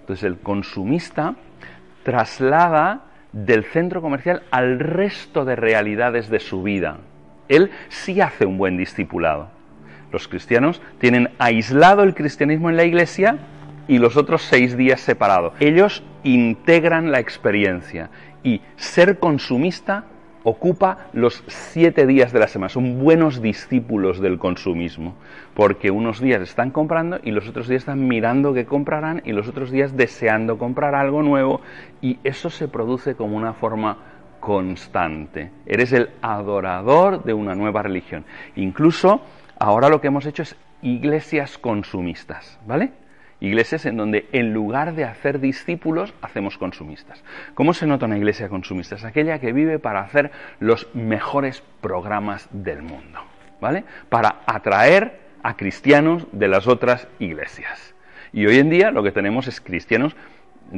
Entonces, 0.00 0.24
el 0.24 0.38
consumista 0.38 1.36
traslada 2.02 3.06
del 3.32 3.64
centro 3.64 4.02
comercial 4.02 4.42
al 4.50 4.78
resto 4.78 5.44
de 5.44 5.56
realidades 5.56 6.28
de 6.28 6.40
su 6.40 6.62
vida. 6.62 6.98
Él 7.48 7.70
sí 7.88 8.20
hace 8.20 8.44
un 8.46 8.58
buen 8.58 8.76
discipulado. 8.76 9.48
Los 10.12 10.28
cristianos 10.28 10.82
tienen 10.98 11.30
aislado 11.38 12.02
el 12.02 12.14
cristianismo 12.14 12.68
en 12.68 12.76
la 12.76 12.84
iglesia 12.84 13.38
y 13.88 13.98
los 13.98 14.16
otros 14.16 14.42
seis 14.42 14.76
días 14.76 15.00
separados. 15.00 15.54
Ellos 15.58 16.02
integran 16.22 17.10
la 17.10 17.18
experiencia 17.18 18.10
y 18.44 18.60
ser 18.76 19.18
consumista 19.18 20.04
ocupa 20.44 21.06
los 21.12 21.44
siete 21.46 22.06
días 22.06 22.32
de 22.32 22.40
la 22.40 22.48
semana. 22.48 22.68
Son 22.68 23.02
buenos 23.02 23.40
discípulos 23.40 24.20
del 24.20 24.38
consumismo, 24.38 25.14
porque 25.54 25.90
unos 25.90 26.20
días 26.20 26.42
están 26.42 26.70
comprando 26.70 27.18
y 27.22 27.30
los 27.30 27.48
otros 27.48 27.68
días 27.68 27.82
están 27.82 28.06
mirando 28.06 28.52
qué 28.52 28.66
comprarán 28.66 29.22
y 29.24 29.32
los 29.32 29.48
otros 29.48 29.70
días 29.70 29.96
deseando 29.96 30.58
comprar 30.58 30.94
algo 30.94 31.22
nuevo 31.22 31.60
y 32.00 32.18
eso 32.24 32.50
se 32.50 32.68
produce 32.68 33.14
como 33.14 33.36
una 33.36 33.54
forma 33.54 33.98
constante. 34.40 35.52
Eres 35.66 35.92
el 35.92 36.10
adorador 36.20 37.22
de 37.22 37.32
una 37.32 37.54
nueva 37.54 37.82
religión. 37.82 38.24
Incluso 38.56 39.20
ahora 39.62 39.88
lo 39.88 40.00
que 40.00 40.08
hemos 40.08 40.26
hecho 40.26 40.42
es 40.42 40.56
iglesias 40.82 41.56
consumistas, 41.56 42.58
¿vale? 42.66 42.90
Iglesias 43.38 43.86
en 43.86 43.96
donde 43.96 44.28
en 44.32 44.52
lugar 44.52 44.94
de 44.94 45.04
hacer 45.04 45.38
discípulos, 45.38 46.14
hacemos 46.20 46.58
consumistas. 46.58 47.22
¿Cómo 47.54 47.72
se 47.72 47.86
nota 47.86 48.06
una 48.06 48.18
iglesia 48.18 48.48
consumista? 48.48 48.96
Es 48.96 49.04
aquella 49.04 49.38
que 49.38 49.52
vive 49.52 49.78
para 49.78 50.00
hacer 50.00 50.32
los 50.58 50.88
mejores 50.94 51.62
programas 51.80 52.48
del 52.50 52.82
mundo, 52.82 53.20
¿vale? 53.60 53.84
Para 54.08 54.40
atraer 54.46 55.20
a 55.44 55.56
cristianos 55.56 56.26
de 56.32 56.48
las 56.48 56.66
otras 56.66 57.06
iglesias. 57.20 57.94
Y 58.32 58.46
hoy 58.46 58.58
en 58.58 58.68
día 58.68 58.90
lo 58.90 59.04
que 59.04 59.12
tenemos 59.12 59.46
es 59.46 59.60
cristianos 59.60 60.16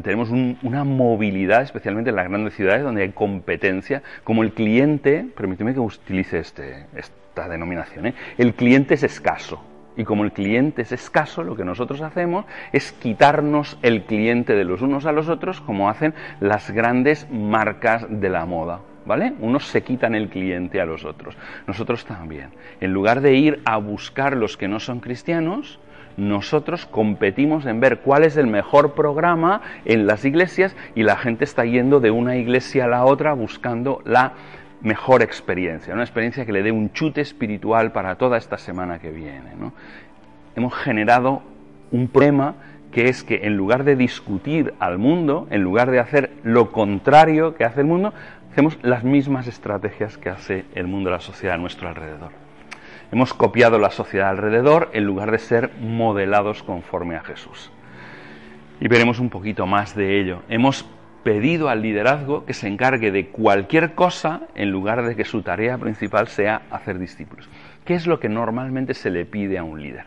tenemos 0.02 0.28
una 0.30 0.84
movilidad, 0.84 1.62
especialmente 1.62 2.10
en 2.10 2.16
las 2.16 2.28
grandes 2.28 2.54
ciudades, 2.54 2.82
donde 2.82 3.02
hay 3.02 3.12
competencia, 3.12 4.02
como 4.24 4.42
el 4.42 4.52
cliente, 4.52 5.24
permíteme 5.36 5.72
que 5.72 5.80
utilice 5.80 6.40
este, 6.40 6.86
esta 6.96 7.23
denominación, 7.48 8.06
¿eh? 8.06 8.14
el 8.38 8.54
cliente 8.54 8.94
es 8.94 9.02
escaso, 9.02 9.60
y 9.96 10.04
como 10.04 10.24
el 10.24 10.32
cliente 10.32 10.82
es 10.82 10.92
escaso, 10.92 11.42
lo 11.44 11.56
que 11.56 11.64
nosotros 11.64 12.00
hacemos 12.00 12.44
es 12.72 12.92
quitarnos 12.92 13.78
el 13.82 14.02
cliente 14.02 14.54
de 14.54 14.64
los 14.64 14.82
unos 14.82 15.06
a 15.06 15.12
los 15.12 15.28
otros, 15.28 15.60
como 15.60 15.88
hacen 15.88 16.14
las 16.40 16.70
grandes 16.70 17.28
marcas 17.30 18.06
de 18.08 18.28
la 18.28 18.44
moda. 18.46 18.80
¿Vale? 19.06 19.34
Unos 19.40 19.66
se 19.66 19.82
quitan 19.82 20.14
el 20.14 20.30
cliente 20.30 20.80
a 20.80 20.86
los 20.86 21.04
otros. 21.04 21.36
Nosotros 21.66 22.06
también. 22.06 22.48
En 22.80 22.94
lugar 22.94 23.20
de 23.20 23.34
ir 23.34 23.60
a 23.66 23.76
buscar 23.76 24.34
los 24.34 24.56
que 24.56 24.66
no 24.66 24.80
son 24.80 25.00
cristianos, 25.00 25.78
nosotros 26.16 26.86
competimos 26.86 27.66
en 27.66 27.80
ver 27.80 27.98
cuál 27.98 28.24
es 28.24 28.38
el 28.38 28.46
mejor 28.46 28.94
programa 28.94 29.60
en 29.84 30.06
las 30.06 30.24
iglesias 30.24 30.74
y 30.94 31.02
la 31.02 31.16
gente 31.16 31.44
está 31.44 31.66
yendo 31.66 32.00
de 32.00 32.10
una 32.10 32.36
iglesia 32.36 32.86
a 32.86 32.88
la 32.88 33.04
otra 33.04 33.34
buscando 33.34 34.00
la 34.06 34.32
mejor 34.84 35.22
experiencia, 35.22 35.94
una 35.94 36.04
experiencia 36.04 36.44
que 36.46 36.52
le 36.52 36.62
dé 36.62 36.70
un 36.70 36.92
chute 36.92 37.20
espiritual 37.22 37.90
para 37.90 38.16
toda 38.16 38.36
esta 38.36 38.58
semana 38.58 38.98
que 38.98 39.10
viene. 39.10 39.50
Hemos 40.54 40.74
generado 40.74 41.42
un 41.90 42.06
problema 42.08 42.54
que 42.92 43.08
es 43.08 43.24
que 43.24 43.40
en 43.42 43.56
lugar 43.56 43.82
de 43.82 43.96
discutir 43.96 44.74
al 44.78 44.98
mundo, 44.98 45.48
en 45.50 45.62
lugar 45.62 45.90
de 45.90 45.98
hacer 45.98 46.30
lo 46.44 46.70
contrario 46.70 47.56
que 47.56 47.64
hace 47.64 47.80
el 47.80 47.86
mundo, 47.86 48.12
hacemos 48.52 48.78
las 48.82 49.02
mismas 49.02 49.48
estrategias 49.48 50.16
que 50.16 50.28
hace 50.28 50.64
el 50.74 50.86
mundo, 50.86 51.10
la 51.10 51.18
sociedad 51.18 51.56
a 51.56 51.58
nuestro 51.58 51.88
alrededor. 51.88 52.30
Hemos 53.10 53.34
copiado 53.34 53.78
la 53.78 53.90
sociedad 53.90 54.28
alrededor 54.28 54.90
en 54.92 55.04
lugar 55.04 55.30
de 55.30 55.38
ser 55.38 55.70
modelados 55.80 56.62
conforme 56.62 57.16
a 57.16 57.24
Jesús. 57.24 57.72
Y 58.80 58.88
veremos 58.88 59.18
un 59.18 59.30
poquito 59.30 59.66
más 59.66 59.96
de 59.96 60.20
ello. 60.20 60.42
Hemos 60.48 60.86
pedido 61.24 61.68
al 61.68 61.82
liderazgo 61.82 62.44
que 62.44 62.54
se 62.54 62.68
encargue 62.68 63.10
de 63.10 63.28
cualquier 63.28 63.94
cosa 63.94 64.42
en 64.54 64.70
lugar 64.70 65.02
de 65.04 65.16
que 65.16 65.24
su 65.24 65.42
tarea 65.42 65.78
principal 65.78 66.28
sea 66.28 66.62
hacer 66.70 66.98
discípulos. 66.98 67.48
¿Qué 67.84 67.94
es 67.94 68.06
lo 68.06 68.20
que 68.20 68.28
normalmente 68.28 68.94
se 68.94 69.10
le 69.10 69.24
pide 69.24 69.58
a 69.58 69.64
un 69.64 69.82
líder? 69.82 70.04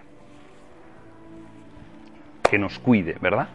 Que 2.49 2.57
nos 2.57 2.79
cuide, 2.79 3.17
¿verdad? 3.19 3.49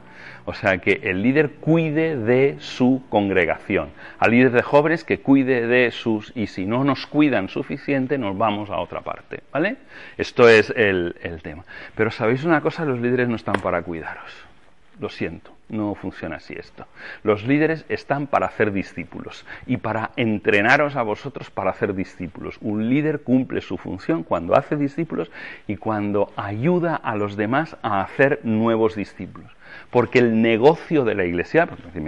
O 0.45 0.54
sea, 0.54 0.78
que 0.78 1.00
el 1.04 1.23
líder 1.23 1.52
cuide 1.52 2.16
de 2.16 2.57
su 2.59 3.02
congregación. 3.09 3.90
Al 4.19 4.33
líder 4.33 4.50
de 4.50 4.62
jóvenes 4.62 5.04
que 5.04 5.21
cuide 5.21 5.66
de 5.66 5.90
sus... 5.92 6.33
Y 6.37 6.49
si 6.49 6.66
no 6.66 6.83
nos 6.85 7.07
cuidan 7.07 7.49
suficiente, 7.49 8.19
nos 8.19 8.37
vamos 8.37 8.71
a 8.71 8.78
otra 8.78 9.02
parte, 9.02 9.40
¿vale? 9.52 9.76
Esto 10.19 10.49
es 10.49 10.71
el, 10.76 11.14
el 11.23 11.42
tema. 11.42 11.64
Pero 11.95 12.11
sabéis 12.11 12.45
una 12.45 12.61
cosa, 12.61 12.85
los 12.85 13.00
líderes 13.00 13.28
no 13.28 13.37
están 13.37 13.61
para 13.62 13.83
cuidaros. 13.83 14.52
Lo 15.01 15.09
siento 15.09 15.53
no 15.73 15.95
funciona 15.95 16.37
así 16.37 16.55
esto. 16.57 16.87
Los 17.25 17.45
líderes 17.45 17.85
están 17.89 18.27
para 18.29 18.47
hacer 18.47 18.73
discípulos 18.73 19.45
y 19.67 19.79
para 19.79 20.13
entrenaros 20.17 20.95
a 20.97 21.03
vosotros 21.03 21.51
para 21.51 21.71
hacer 21.71 21.95
discípulos. 21.95 22.59
Un 22.61 22.89
líder 22.89 23.23
cumple 23.23 23.63
su 23.63 23.79
función 23.79 24.23
cuando 24.23 24.55
hace 24.55 24.77
discípulos 24.77 25.31
y 25.67 25.77
cuando 25.77 26.31
ayuda 26.37 26.95
a 26.95 27.17
los 27.17 27.37
demás 27.37 27.77
a 27.83 28.03
hacer 28.03 28.41
nuevos 28.45 28.95
discípulos. 28.95 29.51
Porque 29.91 30.19
el 30.19 30.43
negocio 30.43 31.05
de 31.05 31.15
la 31.15 31.25
iglesia, 31.25 31.67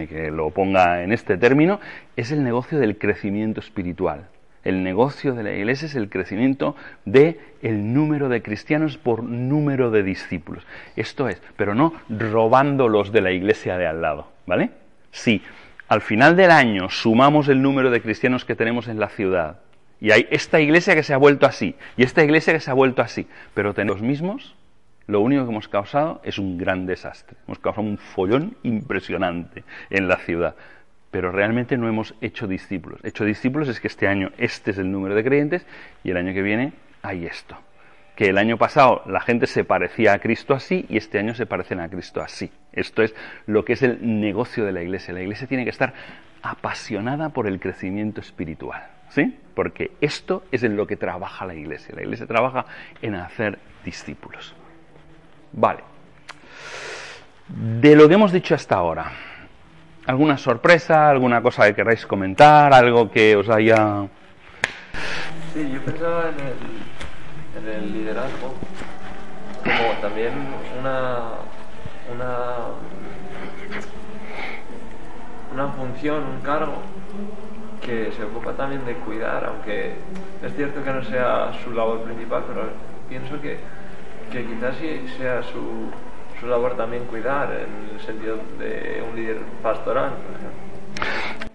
que 0.09 0.31
lo 0.31 0.51
ponga 0.51 1.03
en 1.03 1.13
este 1.13 1.39
término, 1.39 1.81
es 2.17 2.31
el 2.31 2.45
negocio 2.45 2.79
del 2.79 2.99
crecimiento 2.99 3.61
espiritual. 3.61 4.29
El 4.65 4.83
negocio 4.83 5.35
de 5.35 5.43
la 5.43 5.53
iglesia 5.53 5.87
es 5.87 5.95
el 5.95 6.09
crecimiento 6.09 6.75
de 7.05 7.39
el 7.63 7.93
número 7.93 8.29
de 8.29 8.43
cristianos 8.43 8.97
por 8.97 9.23
número 9.23 9.91
de 9.91 10.03
discípulos. 10.03 10.67
Esto 10.97 11.29
es, 11.29 11.41
pero 11.57 11.75
no 11.75 11.93
robándolos 12.09 13.13
de 13.13 13.21
la 13.21 13.31
iglesia 13.31 13.77
de 13.77 13.87
al 13.87 14.01
lado, 14.01 14.29
¿vale? 14.47 14.71
Si 15.11 15.43
al 15.89 16.01
final 16.01 16.35
del 16.37 16.51
año 16.51 16.89
sumamos 16.89 17.49
el 17.49 17.61
número 17.61 17.91
de 17.91 18.01
cristianos 18.01 18.45
que 18.45 18.57
tenemos 18.57 18.89
en 18.89 18.99
la 18.99 19.11
ciudad 19.11 19.59
y 20.01 20.11
hay 20.11 20.27
esta 20.31 20.61
iglesia 20.61 20.95
que 20.95 21.03
se 21.03 21.15
ha 21.15 21.19
vuelto 21.19 21.47
así 21.47 21.77
y 21.97 22.03
esta 22.03 22.25
iglesia 22.25 22.53
que 22.53 22.61
se 22.61 22.71
ha 22.71 22.75
vuelto 22.75 23.03
así, 23.03 23.27
pero 23.53 23.75
tenemos 23.75 24.01
los 24.01 24.09
mismos, 24.09 24.57
lo 25.07 25.21
único 25.21 25.45
que 25.45 25.51
hemos 25.51 25.69
causado 25.69 26.21
es 26.25 26.39
un 26.39 26.57
gran 26.57 26.87
desastre. 26.87 27.37
Hemos 27.47 27.59
causado 27.59 27.87
un 27.87 27.99
follón 27.99 28.57
impresionante 28.63 29.63
en 29.91 30.09
la 30.09 30.17
ciudad 30.17 30.57
pero 31.15 31.31
realmente 31.31 31.77
no 31.77 31.89
hemos 31.89 32.13
hecho 32.21 32.49
discípulos. 32.49 32.99
Hecho 33.05 33.25
discípulos 33.25 33.69
es 33.69 33.79
que 33.79 33.87
este 33.87 34.09
año 34.09 34.33
este 34.37 34.73
es 34.73 34.79
el 34.79 34.91
número 34.91 35.15
de 35.15 35.23
creyentes 35.23 35.65
y 36.03 36.11
el 36.11 36.17
año 36.17 36.35
que 36.35 36.43
viene 36.43 36.73
hay 37.03 37.25
esto. 37.25 37.57
Que 38.17 38.31
el 38.31 38.37
año 38.37 38.59
pasado 38.59 39.01
la 39.07 39.21
gente 39.21 39.47
se 39.47 39.63
parecía 39.63 40.15
a 40.15 40.19
Cristo 40.19 40.55
así 40.55 40.87
y 40.89 40.97
este 40.97 41.21
año 41.21 41.37
se 41.37 41.47
parecen 41.47 41.79
a 41.79 41.89
Cristo 41.89 42.21
así. 42.21 42.51
Esto 42.73 43.05
es 43.05 43.15
lo 43.47 43.65
que 43.65 43.75
es 43.75 43.85
el 43.85 44.21
negocio 44.21 44.65
de 44.65 44.73
la 44.73 44.83
iglesia. 44.83 45.15
La 45.15 45.23
iglesia 45.23 45.47
tiene 45.47 45.63
que 45.63 45.71
estar 45.71 45.95
apasionada 46.43 47.29
por 47.29 47.47
el 47.47 47.61
crecimiento 47.61 48.21
espiritual. 48.21 48.85
¿Sí? 49.11 49.39
Porque 49.55 49.93
esto 50.01 50.43
es 50.51 50.65
en 50.65 50.77
lo 50.77 50.89
que 50.89 50.97
trabaja 50.97 51.47
la 51.47 51.55
iglesia. 51.55 51.95
La 51.95 52.03
iglesia 52.03 52.27
trabaja 52.27 52.67
en 53.03 53.15
hacer 53.15 53.61
discípulos. 53.85 54.53
Vale. 55.53 55.85
De 57.47 57.95
lo 57.95 58.09
que 58.09 58.15
hemos 58.15 58.33
dicho 58.33 58.57
hasta 58.57 58.75
ahora, 58.75 59.13
¿Alguna 60.07 60.37
sorpresa, 60.37 61.09
alguna 61.09 61.41
cosa 61.41 61.65
que 61.65 61.75
queráis 61.75 62.05
comentar, 62.05 62.75
algo 62.75 63.11
que 63.11 63.37
os 63.37 63.49
haya... 63.49 64.07
Sí, 65.55 65.71
yo 65.73 65.81
pensaba 65.81 66.25
en 66.29 67.65
el, 67.65 67.73
en 67.73 67.75
el 67.75 67.93
liderazgo 67.93 68.55
como 69.63 70.01
también 70.03 70.33
una, 70.79 71.21
una, 72.15 72.57
una 75.55 75.69
función, 75.73 76.23
un 76.23 76.41
cargo 76.43 76.83
que 77.81 78.13
se 78.13 78.25
ocupa 78.25 78.53
también 78.53 78.85
de 78.85 78.95
cuidar, 78.97 79.47
aunque 79.47 79.95
es 80.43 80.55
cierto 80.55 80.85
que 80.85 80.93
no 80.93 81.03
sea 81.05 81.51
su 81.65 81.73
labor 81.73 82.03
principal, 82.03 82.45
pero 82.47 82.69
pienso 83.09 83.41
que, 83.41 83.59
que 84.31 84.45
quizás 84.45 84.77
sea 85.17 85.43
su, 85.45 85.89
labor 86.47 86.77
también 86.77 87.05
cuidar, 87.05 87.51
en 87.53 87.95
el 87.95 88.01
sentido 88.01 88.39
de 88.59 89.03
un 89.09 89.17
líder 89.17 89.39
pastoral. 89.63 90.13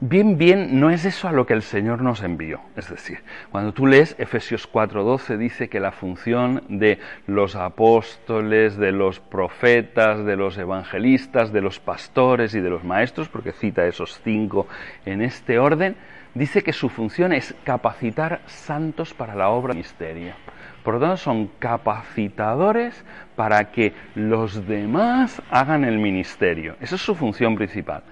Bien, 0.02 0.38
bien, 0.38 0.80
no 0.80 0.90
es 0.90 1.04
eso 1.04 1.28
a 1.28 1.34
lo 1.34 1.46
que 1.46 1.54
el 1.54 1.62
Señor 1.62 2.02
nos 2.02 2.24
envió. 2.24 2.62
Es 2.78 2.90
decir, 2.90 3.20
cuando 3.52 3.74
tú 3.74 3.86
lees 3.86 4.16
Efesios 4.18 4.66
4:12 4.66 5.38
dice 5.38 5.68
que 5.68 5.82
la 5.82 5.92
función 5.92 6.64
de 6.70 7.00
los 7.28 7.58
apóstoles, 7.58 8.78
de 8.78 8.94
los 8.94 9.20
profetas, 9.20 10.24
de 10.24 10.38
los 10.38 10.58
evangelistas, 10.58 11.52
de 11.52 11.60
los 11.60 11.80
pastores 11.80 12.56
y 12.56 12.62
de 12.62 12.70
los 12.70 12.86
maestros, 12.86 13.28
porque 13.28 13.52
cita 13.52 13.86
esos 13.86 14.22
cinco 14.24 14.68
en 15.06 15.22
este 15.22 15.60
orden, 15.60 15.98
dice 16.34 16.62
que 16.62 16.72
su 16.72 16.88
función 16.88 17.34
es 17.34 17.54
capacitar 17.66 18.40
santos 18.46 19.14
para 19.14 19.36
la 19.36 19.50
obra 19.50 19.74
del 19.74 19.80
misterio. 19.80 20.34
Por 20.84 20.96
lo 20.96 21.00
tanto, 21.00 21.18
son 21.18 21.50
capacitadores 21.60 23.04
para 23.36 23.72
que 23.72 23.94
los 24.16 24.68
demás 24.68 25.42
hagan 25.50 25.84
el 25.84 26.00
ministerio. 26.00 26.76
Esa 26.82 26.96
es 26.96 27.02
su 27.02 27.16
función 27.16 27.56
principal. 27.56 28.04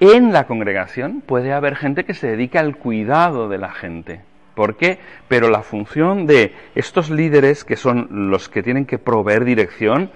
En 0.00 0.32
la 0.32 0.46
congregación 0.46 1.20
puede 1.20 1.52
haber 1.52 1.76
gente 1.76 2.04
que 2.04 2.14
se 2.14 2.28
dedica 2.28 2.60
al 2.60 2.76
cuidado 2.76 3.48
de 3.48 3.58
la 3.58 3.70
gente. 3.70 4.20
¿Por 4.54 4.76
qué? 4.76 4.98
Pero 5.28 5.50
la 5.50 5.62
función 5.62 6.26
de 6.26 6.52
estos 6.74 7.10
líderes, 7.10 7.64
que 7.64 7.76
son 7.76 8.30
los 8.30 8.48
que 8.48 8.62
tienen 8.62 8.86
que 8.86 8.98
proveer 8.98 9.44
dirección, 9.44 10.10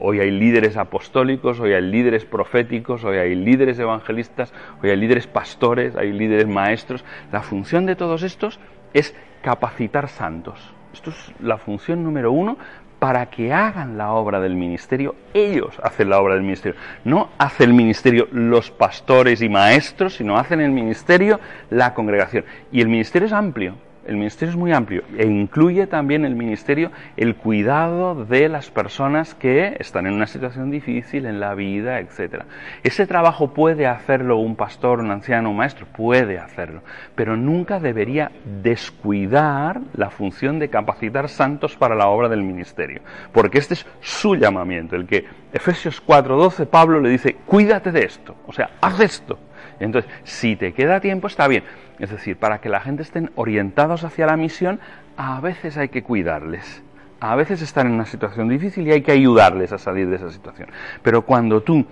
hoy 0.00 0.20
hay 0.20 0.30
líderes 0.30 0.76
apostólicos, 0.76 1.60
hoy 1.60 1.72
hay 1.72 1.82
líderes 1.82 2.24
proféticos, 2.24 3.04
hoy 3.04 3.18
hay 3.18 3.34
líderes 3.34 3.78
evangelistas, 3.78 4.52
hoy 4.82 4.90
hay 4.90 4.96
líderes 4.96 5.26
pastores, 5.26 5.96
hay 5.96 6.12
líderes 6.12 6.48
maestros, 6.48 7.04
la 7.30 7.42
función 7.42 7.86
de 7.86 7.96
todos 7.96 8.22
estos 8.22 8.58
es 8.92 9.14
capacitar 9.42 10.08
santos. 10.08 10.73
Esto 10.94 11.10
es 11.10 11.32
la 11.40 11.58
función 11.58 12.04
número 12.04 12.30
uno 12.30 12.56
para 13.00 13.26
que 13.26 13.52
hagan 13.52 13.98
la 13.98 14.12
obra 14.12 14.38
del 14.38 14.54
ministerio. 14.54 15.16
Ellos 15.34 15.74
hacen 15.82 16.08
la 16.08 16.20
obra 16.20 16.34
del 16.34 16.44
ministerio. 16.44 16.78
No 17.04 17.30
hace 17.36 17.64
el 17.64 17.74
ministerio 17.74 18.28
los 18.30 18.70
pastores 18.70 19.42
y 19.42 19.48
maestros, 19.48 20.14
sino 20.14 20.38
hacen 20.38 20.60
el 20.60 20.70
ministerio 20.70 21.40
la 21.68 21.94
congregación. 21.94 22.44
Y 22.70 22.80
el 22.80 22.86
ministerio 22.86 23.26
es 23.26 23.32
amplio. 23.32 23.74
El 24.06 24.16
ministerio 24.16 24.50
es 24.50 24.56
muy 24.56 24.72
amplio 24.72 25.02
e 25.16 25.26
incluye 25.26 25.86
también 25.86 26.24
el 26.26 26.34
ministerio 26.34 26.90
el 27.16 27.36
cuidado 27.36 28.24
de 28.26 28.50
las 28.50 28.70
personas 28.70 29.34
que 29.34 29.76
están 29.78 30.06
en 30.06 30.12
una 30.12 30.26
situación 30.26 30.70
difícil 30.70 31.24
en 31.24 31.40
la 31.40 31.54
vida, 31.54 32.00
etcétera. 32.00 32.44
Ese 32.82 33.06
trabajo 33.06 33.54
puede 33.54 33.86
hacerlo 33.86 34.36
un 34.36 34.56
pastor, 34.56 35.00
un 35.00 35.10
anciano, 35.10 35.50
un 35.50 35.56
maestro, 35.56 35.86
puede 35.86 36.38
hacerlo, 36.38 36.82
pero 37.14 37.36
nunca 37.36 37.80
debería 37.80 38.30
descuidar 38.62 39.80
la 39.94 40.10
función 40.10 40.58
de 40.58 40.68
capacitar 40.68 41.30
santos 41.30 41.76
para 41.76 41.94
la 41.94 42.08
obra 42.08 42.28
del 42.28 42.42
ministerio, 42.42 43.00
porque 43.32 43.58
este 43.58 43.74
es 43.74 43.86
su 44.00 44.36
llamamiento, 44.36 44.96
el 44.96 45.06
que 45.06 45.24
Efesios 45.52 46.02
4:12 46.02 46.66
Pablo 46.66 47.00
le 47.00 47.08
dice, 47.08 47.36
"Cuídate 47.46 47.90
de 47.90 48.04
esto", 48.04 48.36
o 48.46 48.52
sea, 48.52 48.70
haz 48.80 49.00
esto. 49.00 49.38
Entonces, 49.84 50.10
si 50.24 50.56
te 50.56 50.72
queda 50.72 51.00
tiempo 51.00 51.26
está 51.26 51.48
bien 51.48 51.64
es 51.98 52.10
decir, 52.10 52.36
para 52.36 52.60
que 52.60 52.68
la 52.68 52.80
gente 52.80 53.02
estén 53.02 53.30
orientados 53.36 54.04
hacia 54.04 54.26
la 54.26 54.36
misión, 54.36 54.80
a 55.16 55.40
veces 55.40 55.76
hay 55.76 55.88
que 55.88 56.02
cuidarles. 56.02 56.82
A 57.20 57.36
veces 57.36 57.62
están 57.62 57.86
en 57.86 57.94
una 57.94 58.06
situación 58.06 58.48
difícil 58.48 58.86
y 58.86 58.92
hay 58.92 59.02
que 59.02 59.12
ayudarles 59.12 59.72
a 59.72 59.78
salir 59.78 60.08
de 60.08 60.16
esa 60.16 60.30
situación. 60.30 60.68
Pero 61.02 61.22
cuando 61.22 61.62
tú 61.62 61.86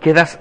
quedas 0.00 0.40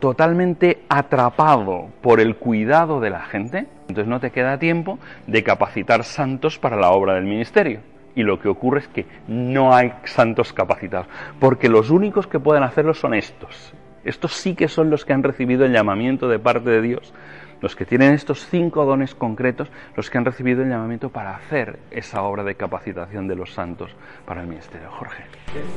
totalmente 0.00 0.82
atrapado 0.88 1.88
por 2.02 2.20
el 2.20 2.36
cuidado 2.36 3.00
de 3.00 3.10
la 3.10 3.22
gente, 3.22 3.66
entonces 3.82 4.06
no 4.06 4.20
te 4.20 4.30
queda 4.30 4.58
tiempo 4.58 4.98
de 5.26 5.42
capacitar 5.42 6.04
santos 6.04 6.58
para 6.58 6.76
la 6.76 6.90
obra 6.90 7.14
del 7.14 7.24
ministerio. 7.24 7.80
Y 8.14 8.24
lo 8.24 8.40
que 8.40 8.48
ocurre 8.48 8.80
es 8.80 8.88
que 8.88 9.06
no 9.28 9.74
hay 9.74 9.92
santos 10.04 10.52
capacitados, 10.52 11.06
porque 11.38 11.68
los 11.68 11.90
únicos 11.90 12.26
que 12.26 12.40
pueden 12.40 12.64
hacerlo 12.64 12.92
son 12.94 13.14
estos. 13.14 13.72
Estos 14.04 14.32
sí 14.32 14.54
que 14.54 14.68
son 14.68 14.90
los 14.90 15.04
que 15.04 15.12
han 15.12 15.22
recibido 15.22 15.64
el 15.64 15.72
llamamiento 15.72 16.28
de 16.28 16.38
parte 16.38 16.70
de 16.70 16.82
Dios 16.82 17.12
los 17.60 17.74
que 17.74 17.84
tienen 17.84 18.12
estos 18.14 18.46
cinco 18.46 18.84
dones 18.84 19.14
concretos, 19.14 19.68
los 19.96 20.10
que 20.10 20.18
han 20.18 20.24
recibido 20.24 20.62
el 20.62 20.68
llamamiento 20.68 21.10
para 21.10 21.34
hacer 21.34 21.78
esa 21.90 22.22
obra 22.22 22.44
de 22.44 22.54
capacitación 22.54 23.26
de 23.26 23.34
los 23.34 23.52
santos 23.52 23.90
para 24.26 24.42
el 24.42 24.46
ministerio. 24.46 24.88
Jorge. 24.90 25.24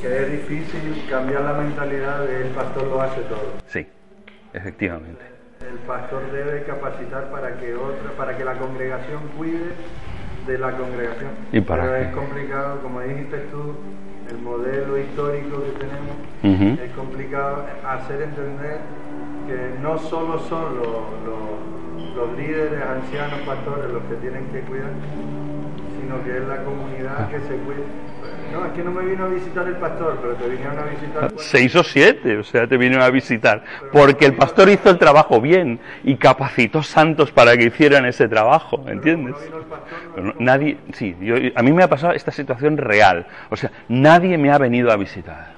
Que, 0.02 0.24
es 0.24 0.32
difícil 0.32 1.06
cambiar 1.10 1.42
la 1.42 1.54
mentalidad 1.54 2.26
de 2.26 2.48
el 2.48 2.50
pastor 2.50 2.84
lo 2.88 3.02
hace 3.02 3.22
todo. 3.22 3.54
Sí, 3.66 3.88
efectivamente. 4.54 5.22
El 5.62 5.78
pastor 5.80 6.32
debe 6.32 6.64
capacitar 6.64 7.30
para 7.32 7.58
que 7.58 7.76
otra, 7.76 8.12
para 8.18 8.38
que 8.38 8.44
la 8.44 8.58
congregación 8.58 9.28
cuide 9.38 9.74
de 10.46 10.58
la 10.58 10.72
congregación. 10.72 11.32
¿Y 11.52 11.62
para 11.62 11.84
Pero 11.84 11.96
es 11.96 12.14
complicado, 12.14 12.82
como 12.82 13.02
dijiste 13.02 13.38
tú, 13.52 13.76
el 14.30 14.38
modelo 14.40 14.98
histórico 14.98 15.62
que 15.64 15.72
tenemos, 15.72 16.80
es 16.80 16.92
complicado 16.94 17.66
hacer 17.86 18.22
entender 18.22 18.80
que 19.48 19.80
no 19.82 19.98
solo 19.98 20.40
son 20.40 20.78
los, 20.78 22.16
los, 22.16 22.38
líderes, 22.38 22.82
ancianos, 22.82 23.40
pastores 23.42 23.92
los 23.92 24.04
que 24.04 24.16
tienen 24.16 24.46
que 24.48 24.62
cuidar, 24.62 24.92
sino 26.12 26.24
que 26.24 26.38
es 26.38 26.48
la 26.48 26.64
comunidad 26.64 27.30
que 27.30 27.40
se 27.40 27.56
cuida. 27.58 27.84
No, 28.52 28.66
es 28.66 28.74
que 28.74 28.84
no 28.84 28.92
me 28.92 29.06
vino 29.06 29.26
a 29.26 29.28
visitar 29.30 29.66
el 29.66 29.76
pastor, 29.78 30.20
pero 30.22 30.36
te 30.36 30.50
vinieron 30.50 30.78
a 30.78 30.84
visitar. 30.84 31.32
Seis 31.38 31.76
o 31.76 31.84
siete, 31.84 32.38
o 32.38 32.44
sea, 32.44 32.68
te 32.68 32.76
vinieron 32.76 33.02
a 33.02 33.10
visitar. 33.10 33.64
Porque 33.94 34.26
el 34.26 34.36
pastor 34.36 34.70
hizo 34.70 34.90
el 34.90 34.98
trabajo 34.98 35.40
bien 35.40 35.80
y 36.04 36.18
capacitó 36.18 36.84
santos 36.84 37.32
para 37.32 37.56
que 37.56 37.66
hicieran 37.66 38.06
ese 38.06 38.28
trabajo, 38.28 38.84
¿entiendes? 38.88 39.36
nadie, 40.38 40.78
sí, 40.94 41.16
yo, 41.22 41.36
a 41.56 41.64
mí 41.64 41.72
me 41.72 41.84
ha 41.84 41.90
pasado 41.90 42.14
esta 42.14 42.32
situación 42.32 42.76
real. 42.76 43.26
O 43.50 43.56
sea, 43.56 43.72
nadie 43.88 44.38
me 44.38 44.52
ha 44.52 44.58
venido 44.58 44.92
a 44.92 44.98
visitar. 44.98 45.54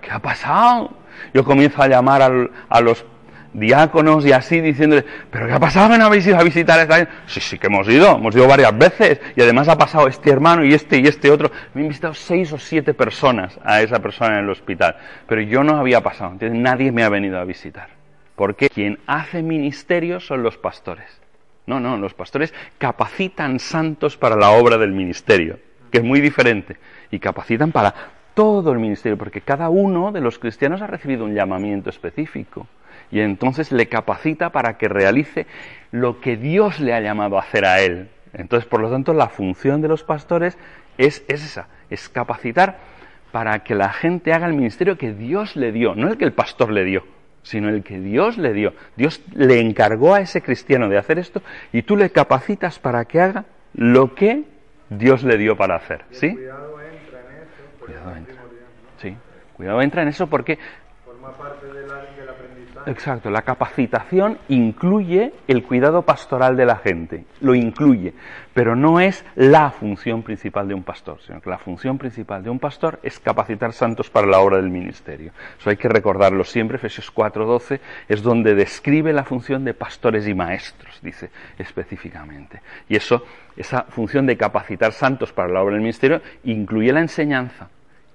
¿Qué 0.00 0.10
ha 0.10 0.20
pasado? 0.20 0.90
Yo 1.34 1.44
comienzo 1.44 1.82
a 1.82 1.88
llamar 1.88 2.22
a 2.68 2.80
los 2.80 3.04
diáconos 3.52 4.26
y 4.26 4.32
así 4.32 4.60
diciéndole, 4.60 5.04
pero 5.30 5.46
¿qué 5.46 5.52
ha 5.52 5.60
pasado? 5.60 5.88
¿Me 5.88 6.02
habéis 6.02 6.26
ido 6.26 6.38
a 6.38 6.42
visitar 6.42 6.78
esta 6.80 7.08
Sí, 7.26 7.40
sí 7.40 7.58
que 7.58 7.66
hemos 7.66 7.88
ido, 7.88 8.16
hemos 8.16 8.34
ido 8.34 8.46
varias 8.46 8.76
veces 8.76 9.20
y 9.36 9.42
además 9.42 9.68
ha 9.68 9.78
pasado 9.78 10.06
este 10.06 10.30
hermano 10.30 10.64
y 10.64 10.74
este 10.74 10.98
y 10.98 11.06
este 11.06 11.30
otro. 11.30 11.50
Me 11.74 11.82
han 11.82 11.88
visitado 11.88 12.14
seis 12.14 12.52
o 12.52 12.58
siete 12.58 12.94
personas 12.94 13.58
a 13.64 13.80
esa 13.82 14.00
persona 14.00 14.38
en 14.38 14.44
el 14.44 14.50
hospital, 14.50 14.96
pero 15.26 15.40
yo 15.42 15.64
no 15.64 15.76
había 15.78 16.02
pasado, 16.02 16.36
nadie 16.40 16.92
me 16.92 17.02
ha 17.02 17.08
venido 17.08 17.38
a 17.38 17.44
visitar. 17.44 17.88
Porque 18.36 18.68
quien 18.68 19.00
hace 19.06 19.42
ministerio 19.42 20.20
son 20.20 20.42
los 20.44 20.56
pastores. 20.56 21.20
No, 21.66 21.80
no, 21.80 21.96
los 21.96 22.14
pastores 22.14 22.54
capacitan 22.78 23.58
santos 23.58 24.16
para 24.16 24.36
la 24.36 24.50
obra 24.50 24.78
del 24.78 24.92
ministerio, 24.92 25.58
que 25.90 25.98
es 25.98 26.04
muy 26.04 26.20
diferente, 26.20 26.76
y 27.10 27.18
capacitan 27.18 27.72
para 27.72 27.92
todo 28.32 28.72
el 28.72 28.78
ministerio, 28.78 29.18
porque 29.18 29.40
cada 29.40 29.68
uno 29.68 30.12
de 30.12 30.20
los 30.20 30.38
cristianos 30.38 30.80
ha 30.80 30.86
recibido 30.86 31.24
un 31.24 31.34
llamamiento 31.34 31.90
específico 31.90 32.68
y 33.10 33.20
entonces 33.20 33.72
le 33.72 33.88
capacita 33.88 34.50
para 34.50 34.76
que 34.76 34.88
realice 34.88 35.46
lo 35.90 36.20
que 36.20 36.36
Dios 36.36 36.80
le 36.80 36.94
ha 36.94 37.00
llamado 37.00 37.36
a 37.36 37.42
hacer 37.42 37.64
a 37.64 37.80
él. 37.80 38.08
Entonces, 38.32 38.68
por 38.68 38.80
lo 38.80 38.90
tanto, 38.90 39.14
la 39.14 39.28
función 39.28 39.80
de 39.80 39.88
los 39.88 40.04
pastores 40.04 40.58
es, 40.98 41.24
esa, 41.28 41.68
es 41.90 42.08
capacitar 42.08 42.78
para 43.32 43.60
que 43.60 43.74
la 43.74 43.90
gente 43.90 44.32
haga 44.32 44.46
el 44.46 44.54
ministerio 44.54 44.98
que 44.98 45.12
Dios 45.12 45.56
le 45.56 45.72
dio, 45.72 45.94
no 45.94 46.08
el 46.08 46.16
que 46.18 46.24
el 46.24 46.32
pastor 46.32 46.70
le 46.70 46.84
dio, 46.84 47.04
sino 47.42 47.68
el 47.68 47.82
que 47.82 47.98
Dios 47.98 48.38
le 48.38 48.52
dio. 48.52 48.74
Dios 48.96 49.22
le 49.34 49.60
encargó 49.60 50.14
a 50.14 50.20
ese 50.20 50.42
cristiano 50.42 50.88
de 50.88 50.98
hacer 50.98 51.18
esto 51.18 51.42
y 51.72 51.82
tú 51.82 51.96
le 51.96 52.10
capacitas 52.10 52.78
para 52.78 53.04
que 53.04 53.20
haga 53.20 53.44
lo 53.74 54.14
que 54.14 54.44
Dios 54.90 55.22
le 55.22 55.36
dio 55.36 55.56
para 55.56 55.76
hacer. 55.76 56.04
¿Sí? 56.10 56.32
Cuidado 56.34 56.80
entra 56.80 57.20
en 57.20 57.36
eso. 57.36 57.78
Cuidado 57.78 58.16
entra. 58.16 58.34
Sí, 59.00 59.16
cuidado 59.56 59.82
entra 59.82 60.02
en 60.02 60.08
eso 60.08 60.26
porque 60.26 60.58
Forma 61.04 61.32
parte 61.32 61.66
de 61.66 61.86
la. 61.86 62.07
Exacto, 62.86 63.30
la 63.30 63.42
capacitación 63.42 64.38
incluye 64.48 65.32
el 65.46 65.62
cuidado 65.62 66.02
pastoral 66.02 66.56
de 66.56 66.66
la 66.66 66.76
gente, 66.76 67.24
lo 67.40 67.54
incluye, 67.54 68.14
pero 68.54 68.74
no 68.74 69.00
es 69.00 69.24
la 69.34 69.70
función 69.70 70.22
principal 70.22 70.68
de 70.68 70.74
un 70.74 70.82
pastor, 70.82 71.20
sino 71.20 71.40
que 71.40 71.50
la 71.50 71.58
función 71.58 71.98
principal 71.98 72.42
de 72.42 72.50
un 72.50 72.58
pastor 72.58 72.98
es 73.02 73.18
capacitar 73.20 73.72
santos 73.72 74.10
para 74.10 74.26
la 74.26 74.40
obra 74.40 74.56
del 74.56 74.70
ministerio. 74.70 75.32
Eso 75.58 75.70
hay 75.70 75.76
que 75.76 75.88
recordarlo 75.88 76.44
siempre, 76.44 76.76
Efesios 76.76 77.12
4:12 77.14 77.80
es 78.08 78.22
donde 78.22 78.54
describe 78.54 79.12
la 79.12 79.24
función 79.24 79.64
de 79.64 79.74
pastores 79.74 80.26
y 80.26 80.34
maestros, 80.34 80.98
dice 81.02 81.30
específicamente. 81.58 82.60
Y 82.88 82.96
eso, 82.96 83.24
esa 83.56 83.82
función 83.84 84.26
de 84.26 84.36
capacitar 84.36 84.92
santos 84.92 85.32
para 85.32 85.48
la 85.48 85.62
obra 85.62 85.74
del 85.74 85.82
ministerio 85.82 86.22
incluye 86.44 86.92
la 86.92 87.00
enseñanza, 87.00 87.68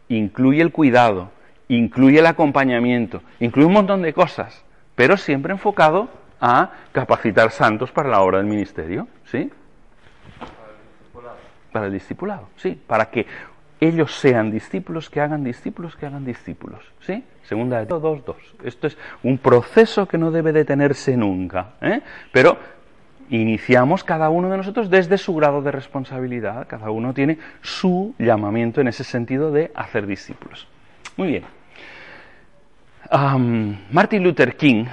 incluye 0.09 0.61
el 0.61 0.71
cuidado, 0.71 1.31
incluye 1.77 2.19
el 2.19 2.25
acompañamiento, 2.25 3.21
incluye 3.39 3.67
un 3.67 3.73
montón 3.73 4.01
de 4.01 4.13
cosas, 4.13 4.63
pero 4.95 5.17
siempre 5.17 5.53
enfocado 5.53 6.09
a 6.39 6.71
capacitar 6.91 7.51
santos 7.51 7.91
para 7.91 8.09
la 8.09 8.21
obra 8.21 8.39
del 8.39 8.47
ministerio, 8.47 9.07
¿sí? 9.25 9.51
Para 11.71 11.87
el 11.87 11.93
discipulado, 11.93 12.49
sí, 12.57 12.79
para 12.85 13.09
que 13.09 13.25
ellos 13.79 14.15
sean 14.15 14.51
discípulos, 14.51 15.09
que 15.09 15.19
hagan 15.21 15.43
discípulos, 15.43 15.95
que 15.95 16.05
hagan 16.05 16.25
discípulos, 16.25 16.81
¿sí? 17.01 17.23
Segunda 17.43 17.79
de 17.79 17.85
todos, 17.85 18.23
dos. 18.25 18.37
Esto 18.63 18.87
es 18.87 18.97
un 19.23 19.37
proceso 19.37 20.07
que 20.07 20.17
no 20.17 20.31
debe 20.31 20.51
detenerse 20.51 21.17
nunca, 21.17 21.73
¿eh? 21.81 22.01
Pero 22.31 22.57
iniciamos 23.29 24.03
cada 24.03 24.29
uno 24.29 24.49
de 24.49 24.57
nosotros 24.57 24.89
desde 24.89 25.17
su 25.17 25.33
grado 25.35 25.61
de 25.61 25.71
responsabilidad, 25.71 26.67
cada 26.67 26.91
uno 26.91 27.13
tiene 27.13 27.39
su 27.61 28.13
llamamiento 28.19 28.81
en 28.81 28.89
ese 28.89 29.03
sentido 29.03 29.51
de 29.51 29.71
hacer 29.75 30.07
discípulos. 30.07 30.67
Muy 31.17 31.27
bien. 31.27 31.62
Martin 33.11 34.23
Luther 34.23 34.55
King 34.55 34.85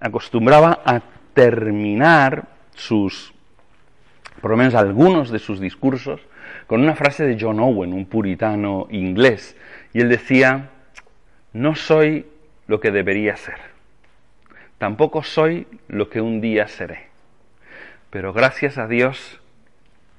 acostumbraba 0.00 0.82
a 0.84 1.00
terminar 1.32 2.44
sus, 2.74 3.32
por 4.40 4.50
lo 4.50 4.56
menos 4.56 4.74
algunos 4.74 5.30
de 5.30 5.38
sus 5.38 5.60
discursos, 5.60 6.20
con 6.66 6.82
una 6.82 6.94
frase 6.94 7.24
de 7.24 7.36
John 7.40 7.60
Owen, 7.60 7.92
un 7.92 8.06
puritano 8.06 8.86
inglés, 8.90 9.56
y 9.92 10.00
él 10.00 10.08
decía, 10.08 10.70
no 11.52 11.74
soy 11.74 12.26
lo 12.66 12.80
que 12.80 12.90
debería 12.90 13.36
ser, 13.36 13.58
tampoco 14.78 15.22
soy 15.22 15.66
lo 15.88 16.10
que 16.10 16.20
un 16.20 16.40
día 16.40 16.68
seré, 16.68 17.08
pero 18.10 18.32
gracias 18.32 18.78
a 18.78 18.86
Dios 18.86 19.40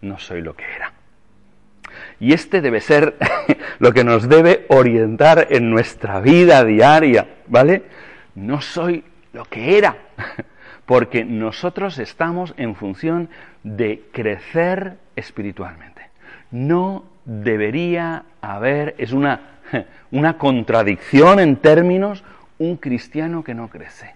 no 0.01 0.17
soy 0.19 0.41
lo 0.41 0.55
que 0.55 0.65
era. 0.75 0.94
Y 2.19 2.33
este 2.33 2.61
debe 2.61 2.81
ser 2.81 3.15
lo 3.79 3.93
que 3.93 4.03
nos 4.03 4.29
debe 4.29 4.65
orientar 4.69 5.47
en 5.49 5.69
nuestra 5.69 6.19
vida 6.19 6.63
diaria, 6.63 7.27
¿vale? 7.47 7.83
No 8.35 8.61
soy 8.61 9.03
lo 9.33 9.45
que 9.45 9.77
era, 9.77 9.97
porque 10.85 11.25
nosotros 11.25 11.99
estamos 11.99 12.53
en 12.57 12.75
función 12.75 13.29
de 13.63 14.03
crecer 14.11 14.97
espiritualmente. 15.15 16.03
No 16.51 17.05
debería 17.25 18.23
haber, 18.41 18.95
es 18.97 19.11
una, 19.11 19.59
una 20.11 20.37
contradicción 20.37 21.39
en 21.39 21.57
términos, 21.57 22.23
un 22.57 22.77
cristiano 22.77 23.43
que 23.43 23.53
no 23.53 23.69
crece. 23.69 24.15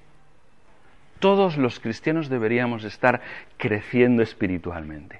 Todos 1.19 1.57
los 1.57 1.81
cristianos 1.81 2.29
deberíamos 2.29 2.85
estar 2.85 3.19
creciendo 3.57 4.23
espiritualmente 4.23 5.19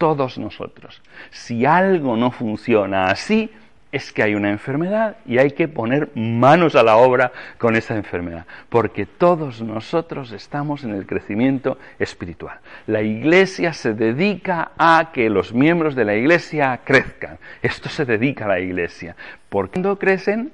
todos 0.00 0.38
nosotros. 0.38 1.02
Si 1.30 1.66
algo 1.66 2.16
no 2.16 2.30
funciona 2.30 3.10
así, 3.10 3.50
es 3.92 4.12
que 4.14 4.22
hay 4.22 4.34
una 4.34 4.48
enfermedad 4.48 5.16
y 5.26 5.36
hay 5.36 5.50
que 5.50 5.68
poner 5.68 6.08
manos 6.14 6.74
a 6.74 6.82
la 6.82 6.96
obra 6.96 7.32
con 7.58 7.76
esa 7.76 7.96
enfermedad, 7.96 8.46
porque 8.70 9.04
todos 9.04 9.60
nosotros 9.60 10.32
estamos 10.32 10.84
en 10.84 10.94
el 10.94 11.06
crecimiento 11.06 11.76
espiritual. 11.98 12.60
La 12.86 13.02
iglesia 13.02 13.74
se 13.74 13.92
dedica 13.92 14.70
a 14.78 15.10
que 15.12 15.28
los 15.28 15.52
miembros 15.52 15.94
de 15.94 16.06
la 16.06 16.14
iglesia 16.14 16.80
crezcan. 16.82 17.36
Esto 17.60 17.90
se 17.90 18.06
dedica 18.06 18.46
a 18.46 18.48
la 18.48 18.60
iglesia. 18.60 19.16
Porque 19.50 19.72
cuando 19.72 19.98
crecen, 19.98 20.50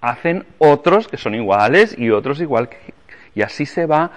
hacen 0.00 0.46
otros 0.58 1.08
que 1.08 1.16
son 1.16 1.34
iguales 1.34 1.98
y 1.98 2.10
otros 2.10 2.40
igual 2.40 2.68
que... 2.68 2.78
Y 3.34 3.42
así 3.42 3.66
se 3.66 3.84
va 3.84 4.12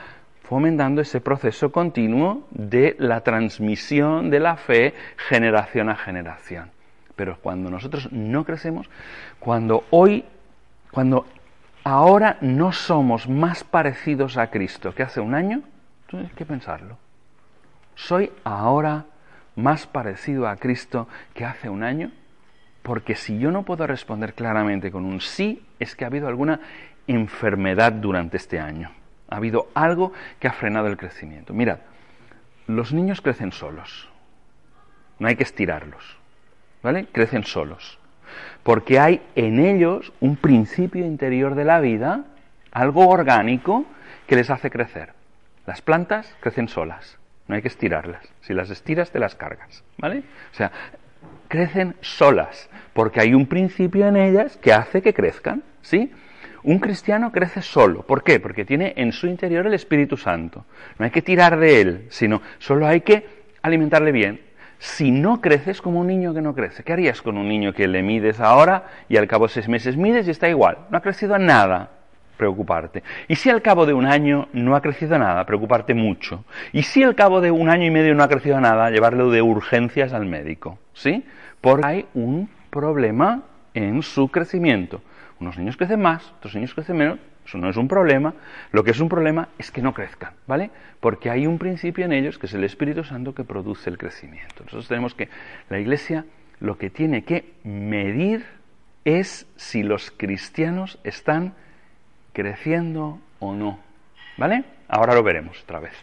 fomentando 0.49 1.01
ese 1.01 1.21
proceso 1.21 1.71
continuo 1.71 2.47
de 2.49 2.95
la 2.97 3.21
transmisión 3.21 4.31
de 4.31 4.39
la 4.39 4.57
fe 4.57 4.95
generación 5.29 5.89
a 5.89 5.95
generación. 5.95 6.71
Pero 7.15 7.37
cuando 7.39 7.69
nosotros 7.69 8.11
no 8.11 8.43
crecemos, 8.45 8.89
cuando 9.37 9.83
hoy, 9.91 10.25
cuando 10.89 11.27
ahora 11.83 12.37
no 12.41 12.71
somos 12.71 13.29
más 13.29 13.63
parecidos 13.63 14.37
a 14.37 14.49
Cristo 14.49 14.95
que 14.95 15.03
hace 15.03 15.19
un 15.19 15.35
año, 15.35 15.61
tienes 16.09 16.33
que 16.33 16.47
pensarlo. 16.47 16.97
¿Soy 17.93 18.31
ahora 18.43 19.05
más 19.55 19.85
parecido 19.85 20.47
a 20.47 20.55
Cristo 20.55 21.07
que 21.35 21.45
hace 21.45 21.69
un 21.69 21.83
año? 21.83 22.11
Porque 22.81 23.13
si 23.13 23.37
yo 23.37 23.51
no 23.51 23.61
puedo 23.61 23.85
responder 23.85 24.33
claramente 24.33 24.89
con 24.89 25.05
un 25.05 25.21
sí, 25.21 25.63
es 25.79 25.95
que 25.95 26.05
ha 26.05 26.07
habido 26.07 26.27
alguna 26.27 26.59
enfermedad 27.05 27.91
durante 27.91 28.37
este 28.37 28.59
año. 28.59 28.89
Ha 29.29 29.37
habido 29.37 29.69
algo 29.73 30.11
que 30.39 30.47
ha 30.47 30.53
frenado 30.53 30.87
el 30.87 30.97
crecimiento. 30.97 31.53
Mirad, 31.53 31.79
los 32.67 32.93
niños 32.93 33.21
crecen 33.21 33.51
solos. 33.51 34.09
No 35.19 35.27
hay 35.27 35.35
que 35.35 35.43
estirarlos. 35.43 36.17
¿Vale? 36.81 37.07
Crecen 37.11 37.43
solos. 37.43 37.99
Porque 38.63 38.99
hay 38.99 39.21
en 39.35 39.59
ellos 39.59 40.13
un 40.19 40.35
principio 40.35 41.05
interior 41.05 41.55
de 41.55 41.65
la 41.65 41.79
vida, 41.79 42.25
algo 42.71 43.07
orgánico, 43.07 43.85
que 44.27 44.35
les 44.35 44.49
hace 44.49 44.69
crecer. 44.69 45.13
Las 45.65 45.81
plantas 45.81 46.35
crecen 46.39 46.67
solas. 46.67 47.17
No 47.47 47.55
hay 47.55 47.61
que 47.61 47.67
estirarlas. 47.67 48.23
Si 48.41 48.53
las 48.53 48.69
estiras, 48.69 49.11
te 49.11 49.19
las 49.19 49.35
cargas. 49.35 49.83
¿Vale? 49.97 50.23
O 50.51 50.55
sea, 50.55 50.71
crecen 51.47 51.95
solas. 52.01 52.69
Porque 52.93 53.19
hay 53.19 53.33
un 53.33 53.47
principio 53.47 54.07
en 54.07 54.15
ellas 54.15 54.57
que 54.57 54.71
hace 54.71 55.01
que 55.01 55.13
crezcan. 55.13 55.63
¿Sí? 55.81 56.11
Un 56.63 56.79
cristiano 56.79 57.31
crece 57.31 57.61
solo. 57.61 58.01
¿Por 58.03 58.23
qué? 58.23 58.39
Porque 58.39 58.65
tiene 58.65 58.93
en 58.97 59.11
su 59.11 59.27
interior 59.27 59.65
el 59.67 59.73
Espíritu 59.73 60.17
Santo. 60.17 60.65
No 60.97 61.05
hay 61.05 61.11
que 61.11 61.21
tirar 61.21 61.59
de 61.59 61.81
él, 61.81 62.05
sino 62.09 62.41
solo 62.57 62.87
hay 62.87 63.01
que 63.01 63.25
alimentarle 63.61 64.11
bien. 64.11 64.41
Si 64.77 65.11
no 65.11 65.41
creces 65.41 65.81
como 65.81 65.99
un 65.99 66.07
niño 66.07 66.33
que 66.33 66.41
no 66.41 66.55
crece, 66.55 66.83
¿qué 66.83 66.93
harías 66.93 67.21
con 67.21 67.37
un 67.37 67.49
niño 67.49 67.73
que 67.73 67.87
le 67.87 68.01
mides 68.01 68.39
ahora 68.39 68.85
y 69.09 69.17
al 69.17 69.27
cabo 69.27 69.47
de 69.47 69.53
seis 69.53 69.67
meses 69.67 69.97
mides 69.97 70.27
y 70.27 70.31
está 70.31 70.47
igual? 70.47 70.77
No 70.89 70.97
ha 70.97 71.01
crecido 71.01 71.37
nada, 71.37 71.89
preocuparte. 72.37 73.03
Y 73.27 73.35
si 73.35 73.49
al 73.49 73.61
cabo 73.61 73.85
de 73.85 73.93
un 73.93 74.05
año 74.05 74.47
no 74.53 74.75
ha 74.77 74.81
crecido 74.81 75.19
nada, 75.19 75.45
preocuparte 75.45 75.93
mucho. 75.93 76.45
Y 76.71 76.83
si 76.83 77.03
al 77.03 77.13
cabo 77.13 77.41
de 77.41 77.51
un 77.51 77.69
año 77.69 77.85
y 77.85 77.91
medio 77.91 78.15
no 78.15 78.23
ha 78.23 78.29
crecido 78.29 78.61
nada, 78.61 78.89
llevarlo 78.89 79.29
de 79.29 79.41
urgencias 79.41 80.13
al 80.13 80.25
médico. 80.25 80.79
¿Sí? 80.93 81.25
Porque 81.59 81.85
hay 81.85 82.05
un 82.13 82.49
problema 82.69 83.43
en 83.73 84.01
su 84.01 84.29
crecimiento. 84.29 85.01
Unos 85.39 85.57
niños 85.57 85.77
crecen 85.77 86.01
más, 86.01 86.33
otros 86.37 86.55
niños 86.55 86.73
crecen 86.73 86.97
menos. 86.97 87.19
Eso 87.45 87.57
no 87.57 87.69
es 87.69 87.77
un 87.77 87.87
problema. 87.87 88.33
Lo 88.71 88.83
que 88.83 88.91
es 88.91 88.99
un 88.99 89.09
problema 89.09 89.49
es 89.57 89.71
que 89.71 89.81
no 89.81 89.93
crezcan, 89.93 90.33
¿vale? 90.45 90.69
Porque 90.99 91.29
hay 91.29 91.47
un 91.47 91.57
principio 91.57 92.05
en 92.05 92.11
ellos 92.11 92.37
que 92.37 92.45
es 92.45 92.53
el 92.53 92.63
Espíritu 92.63 93.03
Santo 93.03 93.33
que 93.33 93.43
produce 93.43 93.89
el 93.89 93.97
crecimiento. 93.97 94.63
Nosotros 94.65 94.87
tenemos 94.87 95.15
que, 95.15 95.29
la 95.69 95.79
Iglesia 95.79 96.25
lo 96.59 96.77
que 96.77 96.89
tiene 96.89 97.23
que 97.23 97.53
medir 97.63 98.45
es 99.05 99.47
si 99.55 99.81
los 99.81 100.11
cristianos 100.11 100.99
están 101.03 101.53
creciendo 102.33 103.19
o 103.39 103.55
no, 103.55 103.79
¿vale? 104.37 104.65
Ahora 104.87 105.15
lo 105.15 105.23
veremos 105.23 105.61
otra 105.63 105.79
vez. 105.79 105.93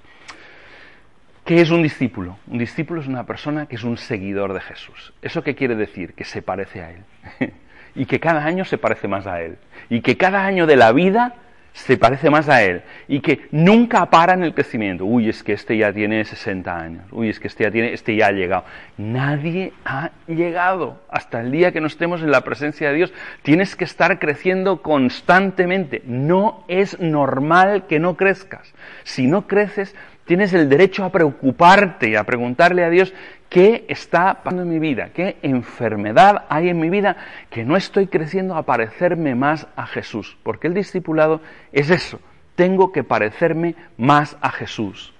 ¿Qué 1.45 1.61
es 1.61 1.71
un 1.71 1.83
discípulo? 1.83 2.39
Un 2.49 2.59
discípulo 2.59 3.01
es 3.01 3.07
una 3.07 3.25
persona 3.25 3.67
que 3.67 3.77
es 3.77 3.85
un 3.85 3.99
seguidor 3.99 4.53
de 4.53 4.61
Jesús. 4.61 5.13
¿Eso 5.23 5.45
qué 5.45 5.55
quiere 5.55 5.77
decir? 5.77 6.15
Que 6.15 6.25
se 6.25 6.43
parece 6.43 6.83
a 6.83 6.91
Él. 6.91 7.05
y 7.97 8.07
que 8.07 8.21
cada 8.21 8.45
año 8.45 8.65
se 8.65 8.79
parece 8.79 9.09
más 9.09 9.27
a 9.27 9.41
Él. 9.41 9.57
Y 9.89 10.01
que 10.01 10.17
cada 10.17 10.45
año 10.45 10.67
de 10.67 10.77
la 10.77 10.93
vida 10.93 11.35
se 11.77 11.99
parece 11.99 12.31
más 12.31 12.49
a 12.49 12.63
Él 12.63 12.83
y 13.07 13.21
que 13.21 13.49
nunca 13.51 14.07
para 14.07 14.33
en 14.33 14.43
el 14.43 14.55
crecimiento. 14.55 15.05
Uy, 15.05 15.29
es 15.29 15.43
que 15.43 15.53
este 15.53 15.77
ya 15.77 15.93
tiene 15.93 16.25
60 16.25 16.75
años. 16.75 17.05
Uy, 17.13 17.29
es 17.29 17.39
que 17.39 17.49
este 17.49 17.65
ya 17.65 17.71
tiene, 17.71 17.93
este 17.93 18.17
ya 18.17 18.29
ha 18.29 18.33
llegado. 18.33 18.65
Nadie 18.97 19.75
ha 19.85 20.11
llegado 20.27 21.03
hasta 21.11 21.41
el 21.41 21.53
día 21.53 21.73
que 21.73 21.83
no 21.83 21.87
estemos 21.87 22.23
en 22.23 22.31
la 22.31 22.41
presencia 22.41 22.89
de 22.89 22.95
Dios. 22.95 23.13
Tienes 23.43 23.77
que 23.77 23.85
estar 23.85 24.19
creciendo 24.19 24.81
constantemente. 24.81 26.03
No 26.07 26.65
es 26.67 26.99
normal 26.99 27.87
que 27.87 27.99
no 27.99 28.17
crezcas. 28.17 28.75
Si 29.05 29.27
no 29.27 29.47
creces, 29.47 29.95
tienes 30.27 30.53
el 30.53 30.69
derecho 30.69 31.05
a 31.05 31.11
preocuparte 31.11 32.11
y 32.11 32.17
a 32.17 32.25
preguntarle 32.25 32.85
a 32.85 32.91
Dios 32.91 33.15
qué 33.49 33.87
está 33.89 34.43
pasando 34.43 34.63
en 34.63 34.69
mi 34.69 34.79
vida, 34.79 35.11
qué 35.15 35.37
enfermedad 35.43 36.45
hay 36.49 36.69
en 36.69 36.79
mi 36.79 36.91
vida 36.91 37.17
que 37.49 37.65
no 37.65 37.77
estoy 37.77 38.09
creciendo 38.09 38.57
a 38.57 38.65
parecerme 38.65 39.35
más 39.35 39.69
a 39.77 39.87
Jesús. 39.87 40.37
Porque 40.43 40.67
el 40.67 40.75
discipulado 40.75 41.41
es 41.73 41.91
eso, 41.91 42.21
tengo 42.57 42.93
que 42.93 43.05
parecerme 43.05 43.77
más 43.97 44.37
a 44.41 44.51
Jesús. 44.51 45.15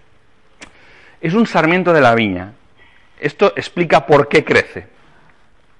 Es 1.21 1.35
un 1.35 1.47
sarmiento 1.47 1.93
de 1.93 2.01
la 2.01 2.15
viña. 2.15 2.53
Esto 3.19 3.53
explica 3.57 4.05
por 4.05 4.29
qué 4.29 4.45
crece. 4.45 4.87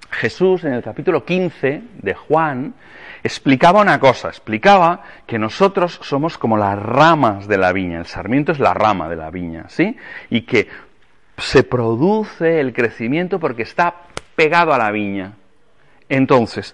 Jesús 0.09 0.63
en 0.63 0.73
el 0.73 0.81
capítulo 0.81 1.25
15 1.25 1.81
de 2.01 2.13
Juan 2.13 2.73
explicaba 3.27 3.81
una 3.81 3.99
cosa, 3.99 4.29
explicaba 4.29 5.03
que 5.25 5.37
nosotros 5.37 5.99
somos 6.01 6.37
como 6.37 6.57
las 6.57 6.79
ramas 6.79 7.47
de 7.47 7.57
la 7.57 7.73
viña, 7.73 7.99
el 7.99 8.05
sarmiento 8.05 8.51
es 8.51 8.59
la 8.59 8.73
rama 8.73 9.07
de 9.09 9.17
la 9.17 9.29
viña, 9.29 9.65
¿sí? 9.67 9.95
Y 10.29 10.41
que 10.41 10.67
se 11.37 11.63
produce 11.63 12.59
el 12.59 12.73
crecimiento 12.73 13.39
porque 13.39 13.63
está 13.63 13.93
pegado 14.35 14.73
a 14.73 14.77
la 14.77 14.91
viña. 14.91 15.33
Entonces, 16.09 16.73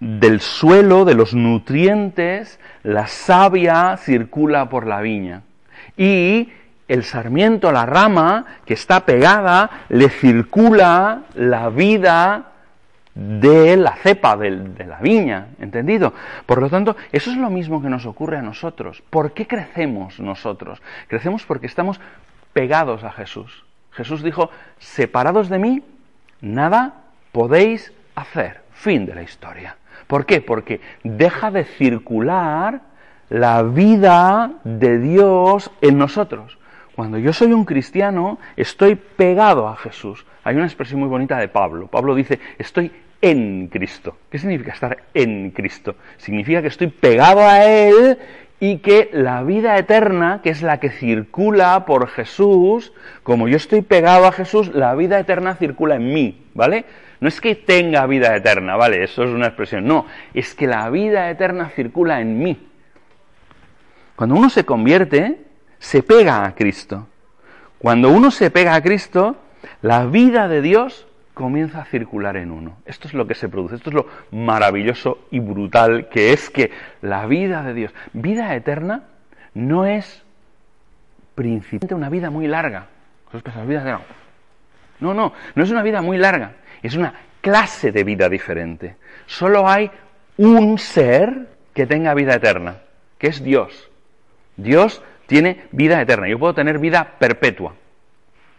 del 0.00 0.40
suelo, 0.40 1.04
de 1.04 1.14
los 1.14 1.34
nutrientes, 1.34 2.58
la 2.82 3.06
savia 3.06 3.96
circula 3.98 4.68
por 4.68 4.86
la 4.86 5.00
viña. 5.00 5.42
Y 5.96 6.50
el 6.88 7.04
sarmiento, 7.04 7.70
la 7.72 7.86
rama 7.86 8.46
que 8.64 8.74
está 8.74 9.04
pegada, 9.04 9.84
le 9.90 10.08
circula 10.08 11.24
la 11.34 11.68
vida 11.68 12.51
de 13.14 13.76
la 13.76 13.94
cepa 13.96 14.36
de, 14.36 14.86
la 14.86 14.98
viña, 15.00 15.48
¿entendido? 15.60 16.14
Por 16.46 16.60
lo 16.60 16.70
tanto, 16.70 16.96
eso 17.12 17.30
es 17.30 17.36
lo 17.36 17.50
mismo 17.50 17.82
que 17.82 17.88
nos 17.88 18.06
ocurre 18.06 18.38
a 18.38 18.42
nosotros. 18.42 19.02
¿Por 19.10 19.32
qué 19.32 19.46
crecemos 19.46 20.18
nosotros? 20.18 20.80
Crecemos 21.08 21.44
porque 21.44 21.66
estamos 21.66 22.00
pegados 22.52 23.04
a 23.04 23.12
Jesús. 23.12 23.64
Jesús 23.92 24.22
dijo, 24.22 24.50
separados 24.78 25.48
de 25.48 25.58
mí, 25.58 25.82
nada 26.40 26.94
podéis 27.32 27.92
hacer. 28.14 28.62
Fin 28.72 29.06
de 29.06 29.14
la 29.14 29.22
historia. 29.22 29.76
¿Por 30.06 30.26
qué? 30.26 30.40
Porque 30.40 30.80
deja 31.04 31.50
de 31.50 31.64
circular 31.64 32.80
la 33.28 33.62
vida 33.62 34.52
de 34.64 34.98
Dios 34.98 35.70
en 35.80 35.98
nosotros. 35.98 36.58
Cuando 36.94 37.18
yo 37.18 37.32
soy 37.32 37.52
un 37.52 37.64
cristiano, 37.64 38.38
estoy 38.56 38.96
pegado 38.96 39.68
a 39.68 39.76
Jesús. 39.76 40.26
Hay 40.44 40.56
una 40.56 40.66
expresión 40.66 41.00
muy 41.00 41.08
bonita 41.08 41.38
de 41.38 41.48
Pablo. 41.48 41.86
Pablo 41.86 42.14
dice, 42.14 42.40
estoy 42.58 42.90
en 43.20 43.68
Cristo. 43.68 44.16
¿Qué 44.30 44.38
significa 44.38 44.72
estar 44.72 44.98
en 45.14 45.50
Cristo? 45.50 45.94
Significa 46.16 46.60
que 46.60 46.68
estoy 46.68 46.88
pegado 46.88 47.40
a 47.40 47.64
Él 47.64 48.18
y 48.58 48.78
que 48.78 49.10
la 49.12 49.42
vida 49.42 49.76
eterna, 49.76 50.40
que 50.42 50.50
es 50.50 50.62
la 50.62 50.78
que 50.78 50.90
circula 50.90 51.84
por 51.84 52.08
Jesús, 52.08 52.92
como 53.22 53.48
yo 53.48 53.56
estoy 53.56 53.82
pegado 53.82 54.26
a 54.26 54.32
Jesús, 54.32 54.72
la 54.74 54.94
vida 54.94 55.18
eterna 55.18 55.56
circula 55.56 55.96
en 55.96 56.12
mí, 56.12 56.46
¿vale? 56.54 56.84
No 57.20 57.28
es 57.28 57.40
que 57.40 57.54
tenga 57.54 58.06
vida 58.06 58.34
eterna, 58.36 58.76
¿vale? 58.76 59.04
Eso 59.04 59.22
es 59.22 59.30
una 59.30 59.46
expresión. 59.46 59.86
No, 59.86 60.06
es 60.34 60.54
que 60.54 60.66
la 60.66 60.90
vida 60.90 61.30
eterna 61.30 61.70
circula 61.70 62.20
en 62.20 62.38
mí. 62.38 62.68
Cuando 64.16 64.34
uno 64.36 64.50
se 64.50 64.64
convierte, 64.64 65.38
se 65.78 66.02
pega 66.02 66.44
a 66.44 66.54
Cristo. 66.54 67.08
Cuando 67.78 68.10
uno 68.10 68.30
se 68.30 68.50
pega 68.50 68.74
a 68.74 68.82
Cristo, 68.82 69.36
la 69.80 70.06
vida 70.06 70.48
de 70.48 70.62
Dios 70.62 71.06
comienza 71.34 71.80
a 71.80 71.84
circular 71.84 72.36
en 72.36 72.50
uno. 72.50 72.76
Esto 72.84 73.08
es 73.08 73.14
lo 73.14 73.26
que 73.26 73.34
se 73.34 73.48
produce, 73.48 73.76
esto 73.76 73.90
es 73.90 73.94
lo 73.94 74.06
maravilloso 74.30 75.26
y 75.30 75.40
brutal 75.40 76.08
que 76.08 76.32
es 76.32 76.50
que 76.50 76.70
la 77.00 77.26
vida 77.26 77.62
de 77.62 77.74
Dios, 77.74 77.94
vida 78.12 78.54
eterna, 78.54 79.04
no 79.54 79.86
es 79.86 80.22
principalmente 81.34 81.94
una 81.94 82.10
vida 82.10 82.30
muy 82.30 82.46
larga. 82.46 82.86
No, 85.00 85.14
no, 85.14 85.32
no 85.54 85.64
es 85.64 85.70
una 85.70 85.82
vida 85.82 86.02
muy 86.02 86.18
larga, 86.18 86.52
es 86.82 86.94
una 86.94 87.14
clase 87.40 87.92
de 87.92 88.04
vida 88.04 88.28
diferente. 88.28 88.96
Solo 89.26 89.68
hay 89.68 89.90
un 90.36 90.78
ser 90.78 91.48
que 91.74 91.86
tenga 91.86 92.14
vida 92.14 92.34
eterna, 92.34 92.76
que 93.18 93.28
es 93.28 93.42
Dios. 93.42 93.90
Dios 94.56 95.02
tiene 95.26 95.64
vida 95.72 96.00
eterna. 96.00 96.28
Yo 96.28 96.38
puedo 96.38 96.54
tener 96.54 96.78
vida 96.78 97.14
perpetua. 97.18 97.74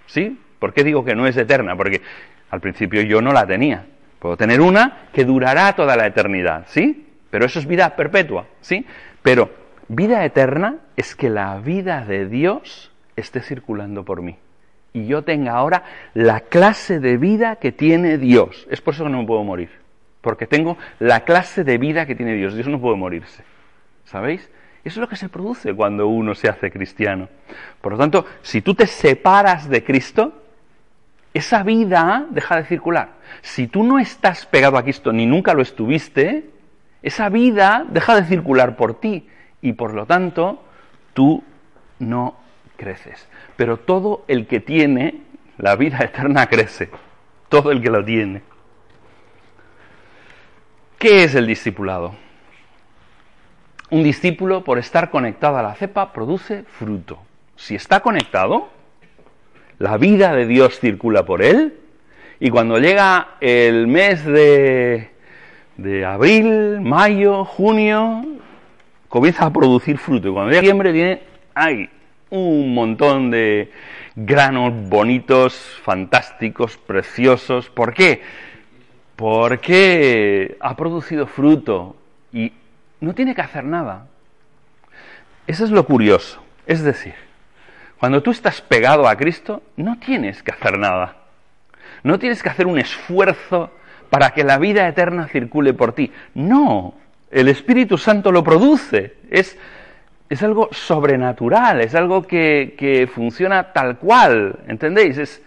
¿Sí? 0.07 0.39
¿Por 0.63 0.73
qué 0.73 0.85
digo 0.85 1.03
que 1.03 1.13
no 1.13 1.27
es 1.27 1.35
eterna? 1.35 1.75
Porque 1.75 2.01
al 2.49 2.61
principio 2.61 3.01
yo 3.01 3.21
no 3.21 3.33
la 3.33 3.45
tenía. 3.45 3.85
Puedo 4.17 4.37
tener 4.37 4.61
una 4.61 5.09
que 5.11 5.25
durará 5.25 5.73
toda 5.73 5.97
la 5.97 6.07
eternidad, 6.07 6.67
¿sí? 6.69 7.05
Pero 7.29 7.45
eso 7.45 7.59
es 7.59 7.67
vida 7.67 7.97
perpetua, 7.97 8.45
¿sí? 8.61 8.85
Pero 9.21 9.49
vida 9.89 10.23
eterna 10.23 10.77
es 10.95 11.17
que 11.17 11.29
la 11.29 11.57
vida 11.57 12.05
de 12.05 12.29
Dios 12.29 12.93
esté 13.17 13.41
circulando 13.41 14.05
por 14.05 14.21
mí. 14.21 14.37
Y 14.93 15.05
yo 15.05 15.23
tenga 15.23 15.51
ahora 15.51 15.83
la 16.13 16.39
clase 16.39 17.01
de 17.01 17.17
vida 17.17 17.57
que 17.57 17.73
tiene 17.73 18.17
Dios. 18.17 18.65
Es 18.71 18.79
por 18.79 18.93
eso 18.93 19.03
que 19.03 19.09
no 19.09 19.19
me 19.19 19.27
puedo 19.27 19.43
morir. 19.43 19.69
Porque 20.21 20.47
tengo 20.47 20.77
la 20.99 21.25
clase 21.25 21.65
de 21.65 21.77
vida 21.77 22.05
que 22.05 22.15
tiene 22.15 22.35
Dios. 22.35 22.55
Dios 22.55 22.69
no 22.69 22.79
puede 22.79 22.95
morirse. 22.95 23.43
¿Sabéis? 24.05 24.49
Eso 24.85 25.01
es 25.01 25.01
lo 25.01 25.09
que 25.09 25.17
se 25.17 25.27
produce 25.27 25.73
cuando 25.73 26.07
uno 26.07 26.33
se 26.33 26.47
hace 26.47 26.71
cristiano. 26.71 27.27
Por 27.81 27.91
lo 27.91 27.97
tanto, 27.97 28.25
si 28.41 28.61
tú 28.61 28.73
te 28.73 28.87
separas 28.87 29.67
de 29.67 29.83
Cristo, 29.83 30.39
esa 31.33 31.63
vida 31.63 32.27
deja 32.29 32.57
de 32.57 32.65
circular. 32.65 33.13
Si 33.41 33.67
tú 33.67 33.83
no 33.83 33.99
estás 33.99 34.45
pegado 34.45 34.77
a 34.77 34.83
Cristo 34.83 35.11
ni 35.11 35.25
nunca 35.25 35.53
lo 35.53 35.61
estuviste, 35.61 36.49
esa 37.01 37.29
vida 37.29 37.85
deja 37.89 38.15
de 38.15 38.25
circular 38.25 38.75
por 38.75 38.99
ti 38.99 39.27
y 39.61 39.73
por 39.73 39.93
lo 39.93 40.05
tanto 40.05 40.63
tú 41.13 41.43
no 41.99 42.37
creces. 42.77 43.27
Pero 43.55 43.77
todo 43.77 44.25
el 44.27 44.47
que 44.47 44.59
tiene 44.59 45.21
la 45.57 45.75
vida 45.75 45.97
eterna 46.01 46.47
crece. 46.47 46.89
Todo 47.49 47.71
el 47.71 47.81
que 47.81 47.89
lo 47.89 48.03
tiene. 48.03 48.41
¿Qué 50.97 51.23
es 51.23 51.35
el 51.35 51.47
discipulado? 51.47 52.15
Un 53.89 54.03
discípulo, 54.03 54.63
por 54.63 54.79
estar 54.79 55.11
conectado 55.11 55.57
a 55.57 55.63
la 55.63 55.75
cepa, 55.75 56.13
produce 56.13 56.63
fruto. 56.63 57.19
Si 57.55 57.75
está 57.75 57.99
conectado, 57.99 58.69
la 59.83 59.97
vida 59.97 60.33
de 60.33 60.47
Dios 60.47 60.79
circula 60.79 61.25
por 61.25 61.41
él, 61.41 61.73
y 62.39 62.49
cuando 62.49 62.79
llega 62.79 63.35
el 63.41 63.85
mes 63.87 64.23
de, 64.23 65.09
de 65.75 66.05
abril, 66.05 66.79
mayo, 66.79 67.43
junio, 67.43 68.23
comienza 69.09 69.45
a 69.45 69.51
producir 69.51 69.97
fruto. 69.97 70.29
Y 70.29 70.31
cuando 70.31 70.51
llega 70.51 70.61
diciembre 70.61 70.93
tiene, 70.93 71.21
hay 71.53 71.89
un 72.29 72.73
montón 72.73 73.29
de 73.29 73.73
granos 74.15 74.71
bonitos, 74.87 75.53
fantásticos, 75.83 76.77
preciosos. 76.77 77.69
¿Por 77.69 77.93
qué? 77.93 78.21
Porque 79.17 80.55
ha 80.61 80.77
producido 80.77 81.27
fruto 81.27 81.97
y 82.31 82.53
no 83.01 83.13
tiene 83.13 83.35
que 83.35 83.41
hacer 83.41 83.65
nada. 83.65 84.07
Eso 85.45 85.65
es 85.65 85.71
lo 85.71 85.85
curioso. 85.85 86.41
Es 86.65 86.83
decir, 86.83 87.15
cuando 88.03 88.21
tú 88.21 88.31
estás 88.31 88.59
pegado 88.59 89.07
a 89.07 89.15
Cristo, 89.15 89.63
no 89.77 89.97
tienes 89.97 90.43
que 90.43 90.51
hacer 90.51 90.77
nada. 90.77 91.19
No 92.03 92.19
tienes 92.19 92.43
que 92.43 92.49
hacer 92.49 92.67
un 92.67 92.77
esfuerzo 92.77 93.71
para 94.09 94.31
que 94.31 94.43
la 94.43 94.57
vida 94.57 94.85
eterna 94.89 95.29
circule 95.29 95.73
por 95.73 95.93
ti. 95.93 96.11
No, 96.33 96.95
el 97.31 97.47
Espíritu 97.47 97.97
Santo 97.97 98.29
lo 98.33 98.43
produce. 98.43 99.15
Es, 99.29 99.57
es 100.27 100.43
algo 100.43 100.67
sobrenatural, 100.73 101.79
es 101.79 101.95
algo 101.95 102.23
que, 102.23 102.75
que 102.77 103.07
funciona 103.07 103.71
tal 103.71 103.97
cual. 103.99 104.59
¿Entendéis? 104.67 105.17
Es, 105.17 105.41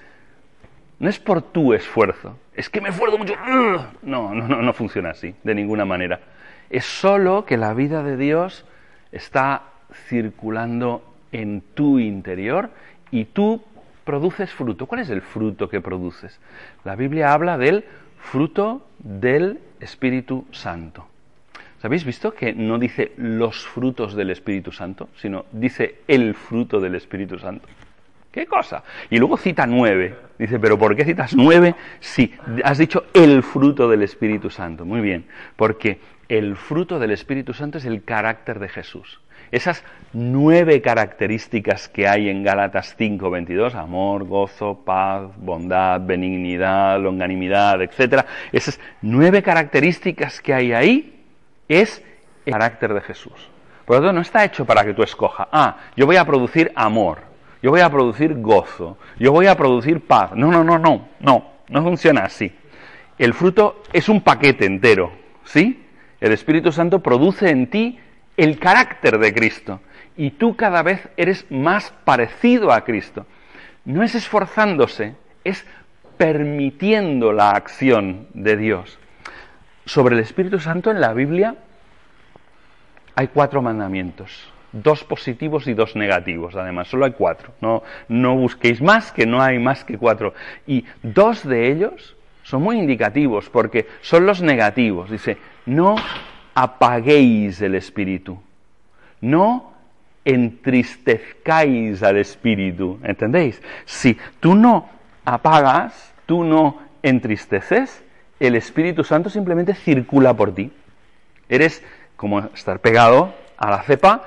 no 0.98 1.10
es 1.10 1.18
por 1.18 1.42
tu 1.42 1.74
esfuerzo. 1.74 2.38
Es 2.54 2.70
que 2.70 2.80
me 2.80 2.88
esfuerzo 2.88 3.18
mucho. 3.18 3.34
No, 3.46 3.86
no, 4.00 4.32
no, 4.32 4.62
no 4.62 4.72
funciona 4.72 5.10
así, 5.10 5.34
de 5.44 5.54
ninguna 5.54 5.84
manera. 5.84 6.20
Es 6.70 6.86
solo 6.86 7.44
que 7.44 7.58
la 7.58 7.74
vida 7.74 8.02
de 8.02 8.16
Dios 8.16 8.64
está 9.12 9.64
circulando 10.08 11.05
en 11.32 11.62
tu 11.74 11.98
interior 11.98 12.70
y 13.10 13.26
tú 13.26 13.62
produces 14.04 14.52
fruto. 14.52 14.86
¿Cuál 14.86 15.02
es 15.02 15.10
el 15.10 15.22
fruto 15.22 15.68
que 15.68 15.80
produces? 15.80 16.40
La 16.84 16.96
Biblia 16.96 17.32
habla 17.32 17.58
del 17.58 17.84
fruto 18.18 18.86
del 18.98 19.60
Espíritu 19.80 20.46
Santo. 20.52 21.06
¿Habéis 21.86 22.04
visto 22.04 22.34
que 22.34 22.52
no 22.52 22.80
dice 22.80 23.12
los 23.16 23.64
frutos 23.64 24.16
del 24.16 24.30
Espíritu 24.30 24.72
Santo, 24.72 25.08
sino 25.14 25.44
dice 25.52 26.00
el 26.08 26.34
fruto 26.34 26.80
del 26.80 26.96
Espíritu 26.96 27.38
Santo? 27.38 27.68
¿Qué 28.32 28.44
cosa? 28.44 28.82
Y 29.08 29.18
luego 29.18 29.36
cita 29.36 29.68
nueve. 29.68 30.16
Dice, 30.36 30.58
pero 30.58 30.76
¿por 30.76 30.96
qué 30.96 31.04
citas 31.04 31.36
nueve 31.36 31.76
si 32.00 32.34
has 32.64 32.78
dicho 32.78 33.04
el 33.14 33.44
fruto 33.44 33.88
del 33.88 34.02
Espíritu 34.02 34.50
Santo? 34.50 34.84
Muy 34.84 35.00
bien, 35.00 35.26
porque 35.54 36.00
el 36.28 36.56
fruto 36.56 36.98
del 36.98 37.12
Espíritu 37.12 37.54
Santo 37.54 37.78
es 37.78 37.84
el 37.84 38.02
carácter 38.02 38.58
de 38.58 38.68
Jesús. 38.68 39.20
Esas 39.50 39.84
nueve 40.12 40.80
características 40.82 41.88
que 41.88 42.08
hay 42.08 42.28
en 42.28 42.42
Gálatas 42.42 42.96
5:22, 42.98 43.74
amor, 43.74 44.24
gozo, 44.24 44.82
paz, 44.84 45.30
bondad, 45.36 46.00
benignidad, 46.00 47.00
longanimidad, 47.00 47.82
etc. 47.82 48.24
Esas 48.52 48.80
nueve 49.02 49.42
características 49.42 50.40
que 50.40 50.54
hay 50.54 50.72
ahí 50.72 51.22
es 51.68 52.02
el 52.44 52.52
carácter 52.52 52.94
de 52.94 53.00
Jesús. 53.00 53.50
Por 53.84 53.96
lo 53.96 54.02
tanto, 54.02 54.14
no 54.14 54.20
está 54.22 54.44
hecho 54.44 54.64
para 54.64 54.84
que 54.84 54.94
tú 54.94 55.02
escojas, 55.02 55.46
ah, 55.52 55.76
yo 55.96 56.06
voy 56.06 56.16
a 56.16 56.24
producir 56.24 56.72
amor, 56.74 57.18
yo 57.62 57.70
voy 57.70 57.80
a 57.80 57.90
producir 57.90 58.34
gozo, 58.40 58.98
yo 59.18 59.32
voy 59.32 59.46
a 59.46 59.56
producir 59.56 60.00
paz. 60.06 60.32
No, 60.34 60.50
no, 60.50 60.64
no, 60.64 60.78
no, 60.78 61.08
no, 61.20 61.52
no 61.68 61.82
funciona 61.82 62.22
así. 62.22 62.52
El 63.18 63.32
fruto 63.32 63.82
es 63.92 64.08
un 64.08 64.20
paquete 64.20 64.66
entero, 64.66 65.12
¿sí? 65.44 65.84
El 66.20 66.32
Espíritu 66.32 66.72
Santo 66.72 67.00
produce 67.00 67.50
en 67.50 67.68
ti 67.68 67.98
el 68.36 68.58
carácter 68.58 69.18
de 69.18 69.32
Cristo 69.32 69.80
y 70.16 70.30
tú 70.30 70.56
cada 70.56 70.82
vez 70.82 71.08
eres 71.16 71.46
más 71.50 71.92
parecido 72.04 72.72
a 72.72 72.82
Cristo. 72.84 73.26
No 73.84 74.02
es 74.02 74.14
esforzándose, 74.14 75.14
es 75.44 75.64
permitiendo 76.16 77.32
la 77.32 77.50
acción 77.50 78.26
de 78.34 78.56
Dios. 78.56 78.98
Sobre 79.84 80.16
el 80.16 80.22
Espíritu 80.22 80.58
Santo 80.58 80.90
en 80.90 81.00
la 81.00 81.12
Biblia 81.12 81.54
hay 83.14 83.28
cuatro 83.28 83.62
mandamientos, 83.62 84.52
dos 84.72 85.04
positivos 85.04 85.66
y 85.68 85.74
dos 85.74 85.96
negativos, 85.96 86.54
además, 86.56 86.88
solo 86.88 87.04
hay 87.04 87.12
cuatro. 87.12 87.52
No, 87.60 87.82
no 88.08 88.34
busquéis 88.36 88.82
más, 88.82 89.12
que 89.12 89.26
no 89.26 89.40
hay 89.40 89.58
más 89.58 89.84
que 89.84 89.96
cuatro. 89.96 90.34
Y 90.66 90.84
dos 91.02 91.46
de 91.46 91.70
ellos 91.70 92.16
son 92.42 92.62
muy 92.62 92.78
indicativos 92.78 93.48
porque 93.48 93.86
son 94.00 94.26
los 94.26 94.42
negativos. 94.42 95.10
Dice, 95.10 95.38
no 95.66 95.96
apaguéis 96.56 97.60
el 97.60 97.74
espíritu, 97.74 98.38
no 99.20 99.74
entristezcáis 100.24 102.02
al 102.02 102.16
espíritu, 102.16 102.98
¿entendéis? 103.04 103.62
Si 103.84 104.16
tú 104.40 104.54
no 104.54 104.88
apagas, 105.26 106.14
tú 106.24 106.44
no 106.44 106.78
entristeces, 107.02 108.02
el 108.40 108.56
Espíritu 108.56 109.04
Santo 109.04 109.28
simplemente 109.28 109.74
circula 109.74 110.34
por 110.34 110.54
ti. 110.54 110.72
Eres 111.48 111.84
como 112.16 112.40
estar 112.40 112.80
pegado 112.80 113.34
a 113.58 113.70
la 113.70 113.82
cepa 113.82 114.24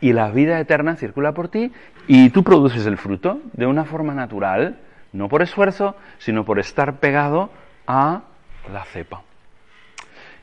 y 0.00 0.12
la 0.12 0.30
vida 0.30 0.60
eterna 0.60 0.96
circula 0.96 1.32
por 1.32 1.48
ti 1.48 1.72
y 2.06 2.28
tú 2.30 2.44
produces 2.44 2.84
el 2.86 2.98
fruto 2.98 3.40
de 3.54 3.66
una 3.66 3.84
forma 3.84 4.12
natural, 4.12 4.78
no 5.12 5.28
por 5.28 5.40
esfuerzo, 5.40 5.96
sino 6.18 6.44
por 6.44 6.58
estar 6.58 7.00
pegado 7.00 7.50
a 7.86 8.22
la 8.70 8.84
cepa. 8.84 9.25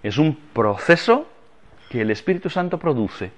Es 0.04 0.18
un 0.18 0.36
proceso 0.36 1.28
que 1.90 2.02
el 2.02 2.12
Espíritu 2.12 2.50
Santo 2.50 2.78
produce, 2.78 3.32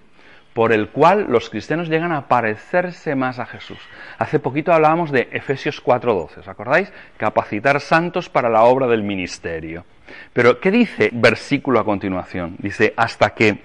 por 0.53 0.71
el 0.71 0.89
cual 0.89 1.27
los 1.29 1.49
cristianos 1.49 1.89
llegan 1.89 2.11
a 2.11 2.27
parecerse 2.27 3.13
más 3.13 3.39
a 3.39 3.45
Jesús. 3.45 3.77
Hace 4.17 4.39
poquito 4.39 4.73
hablábamos 4.73 5.11
de 5.11 5.29
Efesios 5.31 5.83
4:12, 5.83 6.39
¿os 6.39 6.47
acordáis? 6.47 6.91
Capacitar 7.17 7.79
santos 7.81 8.29
para 8.29 8.49
la 8.49 8.63
obra 8.63 8.87
del 8.87 9.03
ministerio. 9.03 9.85
Pero, 10.33 10.59
¿qué 10.59 10.71
dice 10.71 11.09
versículo 11.13 11.79
a 11.79 11.85
continuación? 11.85 12.55
Dice, 12.59 12.93
hasta 12.97 13.31
que 13.31 13.59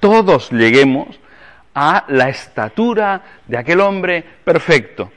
todos 0.00 0.50
lleguemos 0.50 1.18
a 1.74 2.04
la 2.08 2.28
estatura 2.28 3.22
de 3.46 3.58
aquel 3.58 3.80
hombre 3.80 4.24
perfecto. 4.44 5.10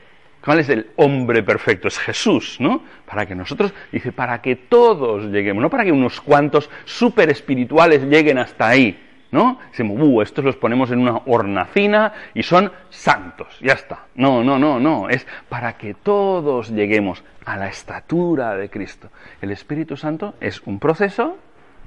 ¿Cuál 0.44 0.60
es 0.60 0.68
el 0.70 0.90
hombre 0.96 1.42
perfecto? 1.42 1.88
Es 1.88 1.98
Jesús, 1.98 2.56
¿no? 2.60 2.82
Para 3.04 3.26
que 3.26 3.34
nosotros, 3.34 3.74
dice, 3.92 4.10
para 4.10 4.40
que 4.40 4.56
todos 4.56 5.24
lleguemos, 5.24 5.62
no 5.62 5.68
para 5.68 5.84
que 5.84 5.92
unos 5.92 6.20
cuantos 6.20 6.70
super 6.84 7.28
espirituales 7.28 8.04
lleguen 8.04 8.38
hasta 8.38 8.68
ahí, 8.68 8.98
¿no? 9.32 9.58
Decimos, 9.70 9.98
uh, 10.00 10.22
estos 10.22 10.44
los 10.44 10.56
ponemos 10.56 10.90
en 10.90 11.00
una 11.00 11.20
hornacina 11.26 12.12
y 12.32 12.42
son 12.42 12.72
santos, 12.88 13.58
ya 13.60 13.74
está. 13.74 14.06
No, 14.14 14.42
no, 14.42 14.58
no, 14.58 14.80
no, 14.80 15.10
es 15.10 15.26
para 15.48 15.74
que 15.74 15.92
todos 15.92 16.70
lleguemos 16.70 17.22
a 17.44 17.58
la 17.58 17.68
estatura 17.68 18.56
de 18.56 18.70
Cristo. 18.70 19.10
El 19.42 19.50
Espíritu 19.50 19.96
Santo 19.96 20.34
es 20.40 20.62
un 20.62 20.78
proceso 20.78 21.36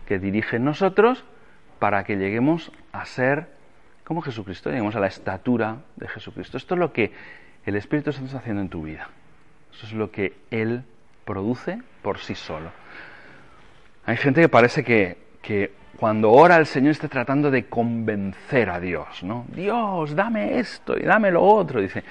que 0.05 0.19
dirige 0.19 0.59
nosotros 0.59 1.23
para 1.79 2.03
que 2.03 2.17
lleguemos 2.17 2.71
a 2.91 3.05
ser 3.05 3.47
como 4.03 4.21
Jesucristo, 4.21 4.69
lleguemos 4.69 4.95
a 4.95 4.99
la 4.99 5.07
estatura 5.07 5.77
de 5.95 6.07
Jesucristo. 6.07 6.57
Esto 6.57 6.75
es 6.75 6.79
lo 6.79 6.91
que 6.91 7.11
el 7.65 7.75
Espíritu 7.75 8.11
Santo 8.11 8.27
está 8.27 8.39
haciendo 8.39 8.61
en 8.61 8.69
tu 8.69 8.83
vida. 8.83 9.07
Eso 9.73 9.87
es 9.87 9.93
lo 9.93 10.11
que 10.11 10.33
Él 10.51 10.83
produce 11.25 11.81
por 12.01 12.19
sí 12.19 12.35
solo. 12.35 12.71
Hay 14.05 14.17
gente 14.17 14.41
que 14.41 14.49
parece 14.49 14.83
que, 14.83 15.17
que 15.41 15.71
cuando 15.97 16.31
ora 16.31 16.57
el 16.57 16.65
Señor 16.65 16.91
está 16.91 17.07
tratando 17.07 17.49
de 17.49 17.65
convencer 17.67 18.69
a 18.69 18.79
Dios, 18.79 19.23
¿no? 19.23 19.45
Dios, 19.49 20.15
dame 20.15 20.59
esto 20.59 20.97
y 20.97 21.03
dame 21.03 21.31
lo 21.31 21.41
otro. 21.41 21.81
Dice, 21.81 22.03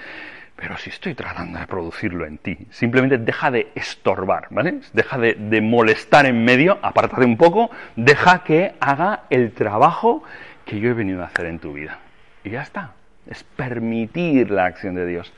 pero 0.56 0.76
si 0.78 0.88
estoy 0.88 1.14
tratando 1.14 1.58
de 1.58 1.66
producirlo 1.66 2.24
en 2.26 2.38
ti, 2.38 2.56
simplemente 2.70 3.18
deja 3.18 3.50
de 3.50 3.70
estorbar, 3.74 4.46
¿vale? 4.50 4.80
Deja 4.94 5.18
de, 5.18 5.34
de 5.34 5.60
molestar 5.60 6.24
en 6.24 6.44
medio, 6.44 6.78
apártate 6.82 7.26
un 7.26 7.36
poco, 7.36 7.70
deja 7.94 8.42
que 8.42 8.74
haga 8.80 9.24
el 9.28 9.52
trabajo 9.52 10.22
que 10.64 10.80
yo 10.80 10.90
he 10.90 10.94
venido 10.94 11.22
a 11.22 11.26
hacer 11.26 11.46
en 11.46 11.58
tu 11.58 11.74
vida. 11.74 11.98
Y 12.44 12.50
ya 12.50 12.62
está 12.62 12.92
es 13.26 13.44
permitir 13.44 14.50
la 14.50 14.66
acción 14.66 14.94
de 14.94 15.06
Dios. 15.06 15.32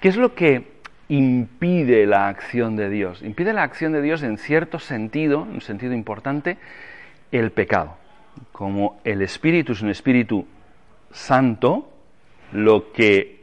¿Qué 0.00 0.08
es 0.08 0.16
lo 0.16 0.34
que 0.34 0.80
impide 1.08 2.06
la 2.06 2.28
acción 2.28 2.76
de 2.76 2.88
Dios? 2.88 3.22
Impide 3.22 3.52
la 3.52 3.62
acción 3.62 3.92
de 3.92 4.02
Dios 4.02 4.22
en 4.22 4.38
cierto 4.38 4.78
sentido, 4.78 5.42
en 5.42 5.54
un 5.54 5.60
sentido 5.60 5.92
importante, 5.92 6.56
el 7.32 7.50
pecado. 7.52 7.96
Como 8.52 9.00
el 9.04 9.22
Espíritu 9.22 9.72
es 9.72 9.82
un 9.82 9.90
Espíritu 9.90 10.46
santo, 11.12 11.92
lo 12.52 12.92
que 12.92 13.40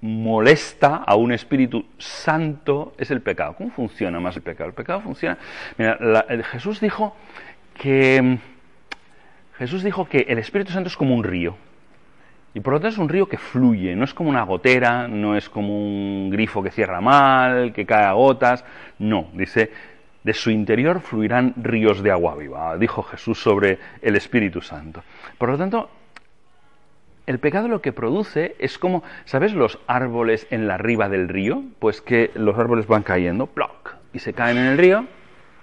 molesta 0.00 0.96
a 0.96 1.14
un 1.14 1.32
Espíritu 1.32 1.86
santo 1.98 2.94
es 2.98 3.10
el 3.10 3.22
pecado. 3.22 3.54
¿Cómo 3.56 3.70
funciona 3.70 4.20
más 4.20 4.36
el 4.36 4.42
pecado? 4.42 4.68
El 4.68 4.74
pecado 4.74 5.00
funciona... 5.00 5.38
Mira, 5.78 5.98
Jesús 6.50 6.80
dijo 6.80 7.16
que... 7.74 8.38
Jesús 9.56 9.84
dijo 9.84 10.08
que 10.08 10.26
el 10.28 10.38
Espíritu 10.38 10.72
Santo 10.72 10.88
es 10.88 10.96
como 10.96 11.14
un 11.14 11.22
río. 11.22 11.56
Y 12.54 12.60
por 12.60 12.72
lo 12.72 12.80
tanto 12.80 12.94
es 12.94 12.98
un 12.98 13.08
río 13.08 13.26
que 13.26 13.36
fluye, 13.36 13.96
no 13.96 14.04
es 14.04 14.14
como 14.14 14.30
una 14.30 14.44
gotera, 14.44 15.08
no 15.08 15.36
es 15.36 15.48
como 15.48 15.76
un 15.76 16.30
grifo 16.30 16.62
que 16.62 16.70
cierra 16.70 17.00
mal, 17.00 17.72
que 17.72 17.84
cae 17.84 18.04
a 18.04 18.12
gotas, 18.12 18.64
no, 19.00 19.28
dice, 19.34 19.72
de 20.22 20.32
su 20.32 20.50
interior 20.50 21.00
fluirán 21.00 21.54
ríos 21.56 22.00
de 22.02 22.12
agua 22.12 22.36
viva, 22.36 22.78
dijo 22.78 23.02
Jesús 23.02 23.42
sobre 23.42 23.80
el 24.00 24.14
Espíritu 24.14 24.60
Santo. 24.60 25.02
Por 25.36 25.50
lo 25.50 25.58
tanto, 25.58 25.90
el 27.26 27.40
pecado 27.40 27.66
lo 27.66 27.82
que 27.82 27.92
produce 27.92 28.54
es 28.60 28.78
como, 28.78 29.02
¿sabes 29.24 29.52
los 29.52 29.80
árboles 29.88 30.46
en 30.50 30.68
la 30.68 30.78
riba 30.78 31.08
del 31.08 31.28
río? 31.28 31.64
Pues 31.80 32.00
que 32.00 32.30
los 32.34 32.56
árboles 32.56 32.86
van 32.86 33.02
cayendo, 33.02 33.46
ploc, 33.46 33.96
y 34.12 34.20
se 34.20 34.32
caen 34.32 34.58
en 34.58 34.66
el 34.66 34.78
río, 34.78 35.06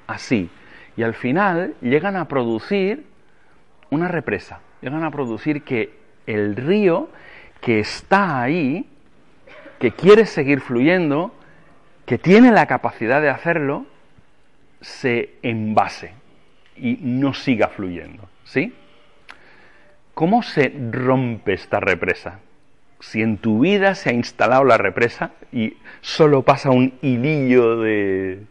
así. 0.07 0.49
Y 0.97 1.03
al 1.03 1.13
final 1.13 1.75
llegan 1.81 2.17
a 2.17 2.27
producir 2.27 3.05
una 3.89 4.09
represa, 4.09 4.59
llegan 4.81 5.05
a 5.05 5.11
producir 5.11 5.63
que 5.63 6.00
el 6.27 6.55
río 6.55 7.09
que 7.61 7.79
está 7.79 8.41
ahí, 8.41 8.85
que 9.79 9.91
quiere 9.91 10.25
seguir 10.25 10.61
fluyendo, 10.61 11.33
que 12.05 12.17
tiene 12.17 12.51
la 12.51 12.65
capacidad 12.65 13.21
de 13.21 13.29
hacerlo, 13.29 13.85
se 14.81 15.35
envase 15.43 16.13
y 16.75 16.97
no 17.01 17.33
siga 17.33 17.67
fluyendo. 17.67 18.27
¿Sí? 18.43 18.73
¿Cómo 20.13 20.43
se 20.43 20.73
rompe 20.91 21.53
esta 21.53 21.79
represa? 21.79 22.39
Si 22.99 23.21
en 23.21 23.37
tu 23.37 23.61
vida 23.61 23.95
se 23.95 24.09
ha 24.09 24.13
instalado 24.13 24.63
la 24.63 24.77
represa 24.77 25.31
y 25.51 25.77
solo 26.01 26.43
pasa 26.43 26.69
un 26.69 26.93
hilillo 27.01 27.79
de, 27.79 28.43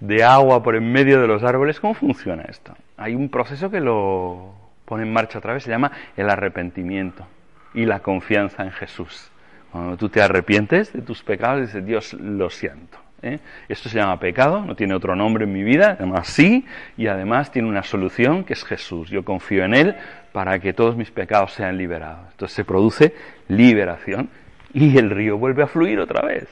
de 0.00 0.24
agua 0.24 0.62
por 0.62 0.76
en 0.76 0.92
medio 0.92 1.20
de 1.20 1.26
los 1.26 1.42
árboles, 1.42 1.80
¿cómo 1.80 1.94
funciona 1.94 2.44
esto? 2.44 2.76
Hay 2.96 3.14
un 3.14 3.28
proceso 3.28 3.70
que 3.70 3.80
lo, 3.80 4.54
pone 4.88 5.02
en 5.02 5.12
marcha 5.12 5.38
otra 5.38 5.52
vez, 5.52 5.62
se 5.62 5.70
llama 5.70 5.92
el 6.16 6.30
arrepentimiento 6.30 7.26
y 7.74 7.84
la 7.84 8.00
confianza 8.00 8.64
en 8.64 8.72
Jesús. 8.72 9.30
Cuando 9.70 9.98
tú 9.98 10.08
te 10.08 10.22
arrepientes 10.22 10.92
de 10.94 11.02
tus 11.02 11.22
pecados, 11.22 11.60
dices, 11.60 11.84
Dios, 11.84 12.14
lo 12.14 12.48
siento. 12.48 12.98
¿eh? 13.20 13.38
Esto 13.68 13.90
se 13.90 13.98
llama 13.98 14.18
pecado, 14.18 14.64
no 14.64 14.74
tiene 14.74 14.94
otro 14.94 15.14
nombre 15.14 15.44
en 15.44 15.52
mi 15.52 15.62
vida, 15.62 15.96
además 15.98 16.28
sí, 16.28 16.64
y 16.96 17.06
además 17.06 17.52
tiene 17.52 17.68
una 17.68 17.82
solución 17.82 18.44
que 18.44 18.54
es 18.54 18.64
Jesús. 18.64 19.10
Yo 19.10 19.24
confío 19.24 19.62
en 19.64 19.74
Él 19.74 19.94
para 20.32 20.58
que 20.58 20.72
todos 20.72 20.96
mis 20.96 21.10
pecados 21.10 21.52
sean 21.52 21.76
liberados. 21.76 22.26
Entonces 22.30 22.56
se 22.56 22.64
produce 22.64 23.14
liberación 23.48 24.30
y 24.72 24.96
el 24.96 25.10
río 25.10 25.36
vuelve 25.36 25.64
a 25.64 25.66
fluir 25.66 26.00
otra 26.00 26.26
vez, 26.26 26.48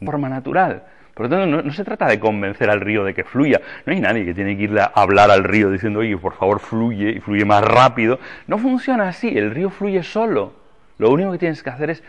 de 0.00 0.06
forma 0.06 0.28
natural. 0.28 0.82
Por 1.16 1.30
lo 1.30 1.30
tanto, 1.30 1.62
no, 1.62 1.72
se 1.72 1.82
trata 1.82 2.06
de 2.08 2.20
convencer 2.20 2.68
al 2.68 2.82
río 2.82 3.02
de 3.02 3.14
que 3.14 3.24
fluya. 3.24 3.62
No 3.86 3.94
hay 3.94 4.00
nadie 4.00 4.26
que 4.26 4.34
tiene 4.34 4.54
que 4.54 4.64
irle 4.64 4.82
a 4.82 4.92
hablar 4.94 5.30
al 5.30 5.44
río 5.44 5.70
diciendo, 5.70 6.00
oye, 6.00 6.14
por 6.18 6.34
favor, 6.34 6.60
fluye 6.60 7.08
y 7.08 7.20
fluye 7.20 7.46
más 7.46 7.64
rápido. 7.64 8.18
No 8.46 8.58
funciona 8.58 9.08
así, 9.08 9.28
el 9.28 9.50
río 9.50 9.70
fluye 9.70 10.02
solo. 10.02 10.52
Lo 10.98 11.10
único 11.10 11.32
que 11.32 11.38
tienes 11.38 11.62
que 11.62 11.70
hacer 11.70 11.88
es 11.88 12.02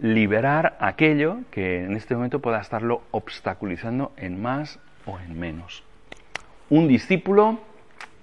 liberar 0.00 0.78
aquello 0.80 1.40
que 1.50 1.84
en 1.84 1.94
este 1.94 2.14
momento 2.14 2.40
pueda 2.40 2.58
estarlo 2.58 3.02
obstaculizando 3.10 4.12
en 4.16 4.40
más 4.40 4.78
o 5.04 5.18
en 5.18 5.38
menos. 5.38 5.84
Un 6.70 6.88
discípulo 6.88 7.60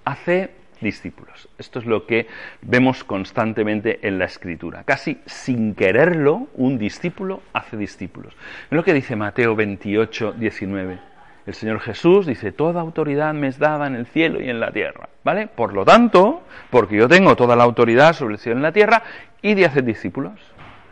hace 0.04 0.50
discípulos. 0.82 1.48
Esto 1.58 1.78
es 1.78 1.86
lo 1.86 2.06
que 2.06 2.26
vemos 2.60 3.04
constantemente 3.04 4.06
en 4.06 4.18
la 4.18 4.26
escritura. 4.26 4.84
Casi 4.84 5.20
sin 5.26 5.74
quererlo, 5.74 6.48
un 6.54 6.78
discípulo 6.78 7.42
hace 7.52 7.76
discípulos. 7.76 8.34
Es 8.64 8.72
lo 8.72 8.84
que 8.84 8.92
dice 8.92 9.16
Mateo 9.16 9.56
28, 9.56 10.32
19. 10.32 11.12
El 11.44 11.54
Señor 11.54 11.80
Jesús 11.80 12.26
dice, 12.26 12.52
toda 12.52 12.80
autoridad 12.80 13.34
me 13.34 13.48
es 13.48 13.58
dada 13.58 13.86
en 13.86 13.96
el 13.96 14.06
cielo 14.06 14.40
y 14.40 14.48
en 14.48 14.60
la 14.60 14.70
tierra. 14.70 15.08
¿Vale? 15.24 15.48
Por 15.48 15.72
lo 15.72 15.84
tanto, 15.84 16.42
porque 16.70 16.96
yo 16.96 17.08
tengo 17.08 17.34
toda 17.34 17.56
la 17.56 17.64
autoridad 17.64 18.12
sobre 18.12 18.34
el 18.34 18.38
cielo 18.38 18.58
y 18.58 18.60
en 18.60 18.62
la 18.62 18.72
tierra, 18.72 19.02
y 19.40 19.54
de 19.54 19.64
hacer 19.64 19.84
discípulos. 19.84 20.38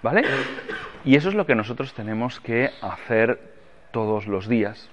¿Vale? 0.02 0.24
Y 1.04 1.14
eso 1.14 1.28
es 1.28 1.34
lo 1.34 1.46
que 1.46 1.54
nosotros 1.54 1.94
tenemos 1.94 2.40
que 2.40 2.70
hacer 2.82 3.40
todos 3.92 4.26
los 4.26 4.48
días. 4.48 4.90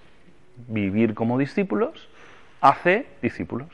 Vivir 0.67 1.13
como 1.13 1.37
discípulos 1.37 2.07
hace 2.61 3.07
discípulos. 3.21 3.67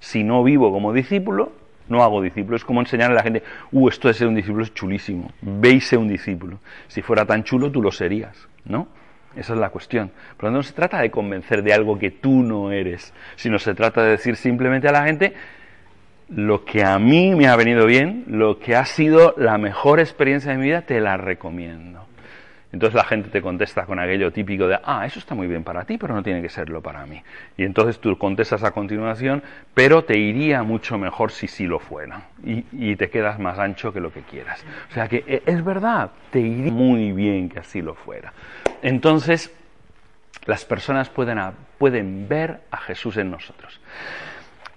Si 0.00 0.24
no 0.24 0.42
vivo 0.42 0.72
como 0.72 0.92
discípulo, 0.92 1.52
no 1.88 2.02
hago 2.02 2.22
discípulos. 2.22 2.62
Es 2.62 2.64
como 2.64 2.80
enseñar 2.80 3.10
a 3.10 3.14
la 3.14 3.22
gente, 3.22 3.42
uh, 3.70 3.88
esto 3.88 4.08
de 4.08 4.14
ser 4.14 4.26
un 4.26 4.34
discípulo 4.34 4.64
es 4.64 4.74
chulísimo. 4.74 5.30
Veis 5.42 5.92
un 5.92 6.08
discípulo. 6.08 6.58
Si 6.88 7.02
fuera 7.02 7.24
tan 7.24 7.44
chulo, 7.44 7.70
tú 7.70 7.82
lo 7.82 7.92
serías, 7.92 8.48
¿no? 8.64 8.88
Esa 9.36 9.52
es 9.52 9.60
la 9.60 9.70
cuestión. 9.70 10.10
Por 10.36 10.44
lo 10.44 10.48
tanto, 10.48 10.56
no 10.58 10.62
se 10.62 10.72
trata 10.72 11.00
de 11.00 11.10
convencer 11.10 11.62
de 11.62 11.72
algo 11.72 11.98
que 11.98 12.10
tú 12.10 12.42
no 12.42 12.72
eres, 12.72 13.12
sino 13.36 13.58
se 13.58 13.74
trata 13.74 14.02
de 14.02 14.10
decir 14.10 14.36
simplemente 14.36 14.88
a 14.88 14.92
la 14.92 15.04
gente 15.04 15.34
lo 16.28 16.64
que 16.64 16.84
a 16.84 16.98
mí 16.98 17.34
me 17.34 17.48
ha 17.48 17.56
venido 17.56 17.86
bien, 17.86 18.24
lo 18.28 18.58
que 18.58 18.76
ha 18.76 18.84
sido 18.84 19.34
la 19.36 19.58
mejor 19.58 20.00
experiencia 20.00 20.52
de 20.52 20.58
mi 20.58 20.66
vida, 20.66 20.82
te 20.82 21.00
la 21.00 21.16
recomiendo. 21.16 22.06
Entonces 22.72 22.94
la 22.94 23.04
gente 23.04 23.30
te 23.30 23.42
contesta 23.42 23.84
con 23.84 23.98
aquello 23.98 24.32
típico 24.32 24.68
de, 24.68 24.78
ah, 24.84 25.04
eso 25.04 25.18
está 25.18 25.34
muy 25.34 25.48
bien 25.48 25.64
para 25.64 25.84
ti, 25.84 25.98
pero 25.98 26.14
no 26.14 26.22
tiene 26.22 26.40
que 26.40 26.48
serlo 26.48 26.80
para 26.80 27.04
mí. 27.04 27.20
Y 27.56 27.64
entonces 27.64 27.98
tú 27.98 28.16
contestas 28.16 28.62
a 28.62 28.70
continuación, 28.70 29.42
pero 29.74 30.04
te 30.04 30.16
iría 30.16 30.62
mucho 30.62 30.96
mejor 30.96 31.32
si 31.32 31.48
sí 31.48 31.66
lo 31.66 31.80
fuera. 31.80 32.28
Y, 32.44 32.94
te 32.96 33.10
quedas 33.10 33.38
más 33.38 33.58
ancho 33.58 33.92
que 33.92 34.00
lo 34.00 34.12
que 34.12 34.20
quieras. 34.22 34.64
O 34.90 34.94
sea 34.94 35.08
que 35.08 35.24
e, 35.26 35.42
es 35.46 35.64
verdad, 35.64 36.10
te 36.30 36.40
iría 36.40 36.70
muy 36.70 37.12
bien 37.12 37.48
que 37.48 37.58
así 37.58 37.82
lo 37.82 37.94
fuera. 37.94 38.32
Entonces, 38.82 39.52
las 40.46 40.64
personas 40.64 41.08
pueden, 41.08 41.40
pueden 41.78 42.28
ver 42.28 42.60
a 42.70 42.76
Jesús 42.76 43.16
en 43.16 43.30
nosotros. 43.30 43.80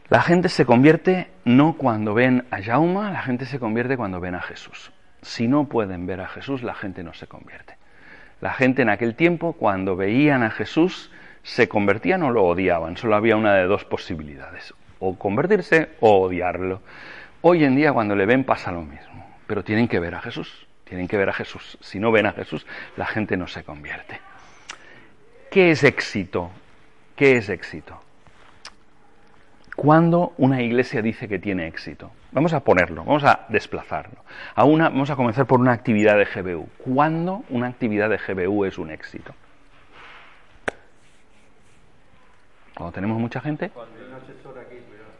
La 0.09 0.21
gente 0.21 0.49
se 0.49 0.65
convierte 0.65 1.29
no 1.45 1.73
cuando 1.73 2.13
ven 2.13 2.45
a 2.49 2.61
Jauma, 2.61 3.11
la 3.11 3.21
gente 3.21 3.45
se 3.45 3.59
convierte 3.59 3.97
cuando 3.97 4.19
ven 4.19 4.35
a 4.35 4.41
Jesús. 4.41 4.91
Si 5.21 5.47
no 5.47 5.65
pueden 5.65 6.05
ver 6.05 6.21
a 6.21 6.27
Jesús, 6.27 6.63
la 6.63 6.73
gente 6.73 7.03
no 7.03 7.13
se 7.13 7.27
convierte. 7.27 7.77
La 8.43 8.51
gente 8.51 8.81
en 8.81 8.89
aquel 8.89 9.15
tiempo, 9.15 9.53
cuando 9.53 9.95
veían 9.95 10.43
a 10.43 10.49
Jesús, 10.49 11.09
se 11.43 11.69
convertían 11.69 12.23
o 12.23 12.29
lo 12.29 12.43
odiaban. 12.43 12.97
Solo 12.97 13.15
había 13.15 13.37
una 13.37 13.55
de 13.55 13.63
dos 13.63 13.85
posibilidades, 13.85 14.73
o 14.99 15.17
convertirse 15.17 15.91
o 16.01 16.23
odiarlo. 16.23 16.81
Hoy 17.39 17.63
en 17.63 17.77
día 17.77 17.93
cuando 17.93 18.17
le 18.17 18.25
ven 18.25 18.43
pasa 18.43 18.73
lo 18.73 18.81
mismo, 18.81 19.25
pero 19.47 19.63
tienen 19.63 19.87
que 19.87 19.97
ver 20.01 20.13
a 20.15 20.21
Jesús, 20.21 20.67
tienen 20.83 21.07
que 21.07 21.15
ver 21.15 21.29
a 21.29 21.33
Jesús. 21.33 21.77
Si 21.79 21.99
no 21.99 22.11
ven 22.11 22.25
a 22.25 22.33
Jesús, 22.33 22.67
la 22.97 23.05
gente 23.05 23.37
no 23.37 23.47
se 23.47 23.63
convierte. 23.63 24.19
¿Qué 25.49 25.71
es 25.71 25.85
éxito? 25.85 26.51
¿Qué 27.15 27.37
es 27.37 27.47
éxito? 27.47 28.01
Cuando 29.77 30.33
una 30.37 30.61
iglesia 30.61 31.01
dice 31.01 31.29
que 31.29 31.39
tiene 31.39 31.65
éxito? 31.67 32.11
Vamos 32.33 32.51
a 32.53 32.61
ponerlo, 32.61 33.03
vamos 33.03 33.23
a 33.23 33.45
desplazarlo. 33.49 34.17
A 34.55 34.63
una, 34.63 34.89
vamos 34.89 35.11
a 35.11 35.15
comenzar 35.15 35.45
por 35.45 35.59
una 35.59 35.71
actividad 35.71 36.17
de 36.17 36.25
GBU. 36.25 36.67
¿Cuándo 36.77 37.43
una 37.49 37.67
actividad 37.67 38.09
de 38.09 38.17
GBU 38.17 38.65
es 38.65 38.79
un 38.79 38.89
éxito? 38.89 39.35
Cuando 42.75 42.91
tenemos 42.91 43.19
mucha 43.19 43.39
gente. 43.39 43.69
Cuando 43.69 43.93
hay 43.99 44.07
un 44.07 44.13
asesor 44.15 44.57
aquí, 44.57 44.77
cuidado. 44.87 45.11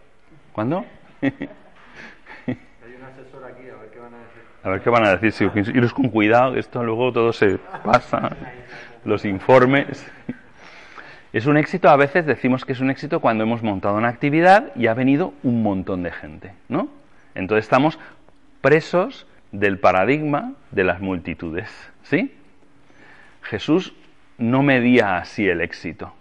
¿Cuándo? 0.54 0.86
hay 1.22 2.96
un 2.96 3.04
asesor 3.04 3.46
aquí, 3.46 3.70
a 3.70 3.76
ver 3.76 3.90
qué 3.92 4.00
van 4.00 4.14
a 4.16 4.18
decir. 4.18 4.42
A 4.64 4.70
ver 4.70 4.82
qué 4.82 4.90
van 4.90 5.06
a 5.06 5.16
decir. 5.16 5.32
Si 5.32 5.72
iros 5.78 5.94
con 5.94 6.10
cuidado, 6.10 6.56
esto 6.56 6.84
luego 6.84 7.14
todo 7.14 7.32
se 7.32 7.60
pasa. 7.84 8.36
Los 9.06 9.24
informes. 9.24 10.04
Es 11.32 11.46
un 11.46 11.58
éxito, 11.58 11.90
a 11.90 11.96
veces 11.96 12.26
decimos 12.26 12.66
que 12.66 12.72
es 12.74 12.80
un 12.80 12.90
éxito 12.90 13.20
cuando 13.20 13.44
hemos 13.44 13.62
montado 13.62 13.98
una 13.98 14.08
actividad 14.08 14.72
y 14.76 14.88
ha 14.88 14.96
venido 14.96 15.34
un 15.44 15.62
montón 15.62 16.02
de 16.02 16.12
gente, 16.12 16.54
¿no? 16.70 17.03
Entonces 17.36 17.66
estamos 17.66 18.00
presos 18.62 19.28
del 19.52 19.80
paradigma 19.80 20.54
de 20.72 20.84
las 20.84 21.00
multitudes, 21.00 21.70
¿sí? 22.04 22.34
Jesús 23.44 23.94
no 24.38 24.64
medía 24.64 25.18
así 25.18 25.48
el 25.48 25.62
éxito. 25.62 26.14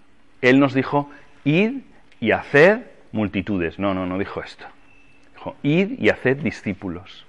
Él 0.43 0.59
nos 0.59 0.75
dijo, 0.75 1.11
id 1.45 1.83
y 2.21 2.33
haced 2.33 2.81
multitudes. 3.13 3.79
No, 3.79 3.95
no, 3.95 4.07
no 4.07 4.19
dijo 4.19 4.43
esto. 4.43 4.67
Dijo, 5.35 5.57
id 5.63 5.99
y 5.99 6.09
haced 6.09 6.39
discípulos. 6.39 7.27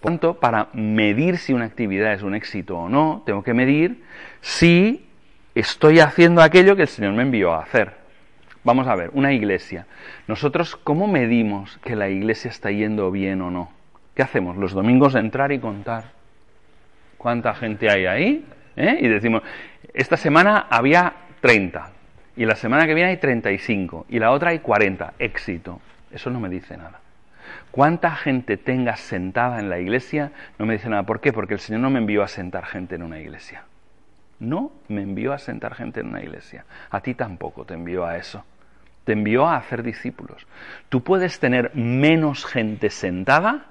Por 0.00 0.12
tanto, 0.12 0.34
para 0.34 0.68
medir 0.72 1.38
si 1.38 1.52
una 1.52 1.64
actividad 1.64 2.12
es 2.12 2.22
un 2.22 2.34
éxito 2.34 2.78
o 2.78 2.88
no, 2.88 3.22
tengo 3.26 3.42
que 3.42 3.54
medir 3.54 4.02
si 4.40 5.06
estoy 5.54 6.00
haciendo 6.00 6.42
aquello 6.42 6.76
que 6.76 6.82
el 6.82 6.88
Señor 6.88 7.12
me 7.14 7.22
envió 7.22 7.52
a 7.52 7.62
hacer. 7.62 7.99
Vamos 8.62 8.86
a 8.88 8.94
ver, 8.94 9.10
una 9.14 9.32
iglesia. 9.32 9.86
Nosotros, 10.26 10.76
¿cómo 10.76 11.06
medimos 11.06 11.78
que 11.78 11.96
la 11.96 12.08
iglesia 12.08 12.50
está 12.50 12.70
yendo 12.70 13.10
bien 13.10 13.40
o 13.40 13.50
no? 13.50 13.70
¿Qué 14.14 14.22
hacemos? 14.22 14.56
Los 14.56 14.72
domingos 14.72 15.14
entrar 15.14 15.50
y 15.52 15.58
contar 15.58 16.04
cuánta 17.16 17.54
gente 17.54 17.90
hay 17.90 18.06
ahí. 18.06 18.46
¿eh? 18.76 18.98
Y 19.00 19.08
decimos, 19.08 19.42
esta 19.94 20.16
semana 20.16 20.66
había 20.70 21.14
30, 21.40 21.90
y 22.36 22.44
la 22.44 22.56
semana 22.56 22.86
que 22.86 22.94
viene 22.94 23.10
hay 23.10 23.16
35, 23.16 24.06
y 24.08 24.18
la 24.18 24.30
otra 24.30 24.50
hay 24.50 24.58
40. 24.58 25.14
Éxito. 25.18 25.80
Eso 26.10 26.30
no 26.30 26.40
me 26.40 26.48
dice 26.48 26.76
nada. 26.76 27.00
Cuánta 27.70 28.10
gente 28.12 28.56
tenga 28.56 28.96
sentada 28.96 29.60
en 29.60 29.70
la 29.70 29.78
iglesia 29.78 30.32
no 30.58 30.66
me 30.66 30.74
dice 30.74 30.88
nada. 30.88 31.04
¿Por 31.04 31.20
qué? 31.20 31.32
Porque 31.32 31.54
el 31.54 31.60
Señor 31.60 31.82
no 31.82 31.90
me 31.90 31.98
envió 31.98 32.22
a 32.22 32.28
sentar 32.28 32.66
gente 32.66 32.96
en 32.96 33.02
una 33.02 33.20
iglesia. 33.20 33.64
No 34.40 34.72
me 34.88 35.02
envió 35.02 35.32
a 35.32 35.38
sentar 35.38 35.74
gente 35.74 36.00
en 36.00 36.08
una 36.08 36.22
iglesia. 36.22 36.64
A 36.90 37.00
ti 37.00 37.14
tampoco 37.14 37.64
te 37.64 37.74
envió 37.74 38.06
a 38.06 38.16
eso. 38.16 38.44
Te 39.04 39.12
envió 39.12 39.46
a 39.46 39.56
hacer 39.56 39.82
discípulos. 39.82 40.46
Tú 40.88 41.02
puedes 41.02 41.40
tener 41.40 41.74
menos 41.74 42.44
gente 42.44 42.90
sentada 42.90 43.66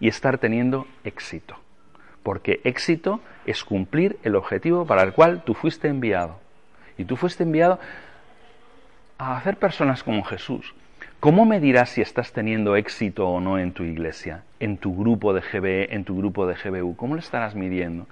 y 0.00 0.08
estar 0.08 0.38
teniendo 0.38 0.86
éxito. 1.04 1.56
Porque 2.22 2.60
éxito 2.64 3.20
es 3.46 3.64
cumplir 3.64 4.18
el 4.22 4.36
objetivo 4.36 4.86
para 4.86 5.02
el 5.02 5.12
cual 5.12 5.42
tú 5.44 5.54
fuiste 5.54 5.88
enviado. 5.88 6.38
Y 6.96 7.04
tú 7.04 7.16
fuiste 7.16 7.42
enviado 7.44 7.78
a 9.18 9.36
hacer 9.36 9.56
personas 9.56 10.02
como 10.02 10.22
Jesús. 10.24 10.74
¿Cómo 11.20 11.44
me 11.44 11.58
dirás 11.58 11.90
si 11.90 12.00
estás 12.00 12.32
teniendo 12.32 12.76
éxito 12.76 13.28
o 13.28 13.40
no 13.40 13.58
en 13.58 13.72
tu 13.72 13.82
iglesia, 13.82 14.44
en 14.60 14.78
tu 14.78 14.96
grupo 14.96 15.32
de 15.32 15.40
GBE, 15.40 15.94
en 15.94 16.04
tu 16.04 16.16
grupo 16.16 16.46
de 16.46 16.54
GBU? 16.54 16.94
¿Cómo 16.96 17.14
lo 17.14 17.20
estarás 17.20 17.56
midiendo? 17.56 18.06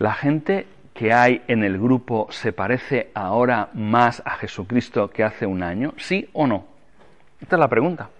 La 0.00 0.14
gente 0.14 0.66
que 0.98 1.12
hay 1.12 1.42
en 1.46 1.62
el 1.62 1.78
grupo 1.78 2.26
se 2.32 2.52
parece 2.52 3.12
ahora 3.14 3.68
más 3.72 4.20
a 4.24 4.32
Jesucristo 4.32 5.08
que 5.10 5.22
hace 5.22 5.46
un 5.46 5.62
año? 5.62 5.94
¿Sí 5.96 6.28
o 6.32 6.48
no? 6.48 6.66
Esta 7.40 7.54
es 7.54 7.60
la 7.60 7.68
pregunta. 7.68 8.10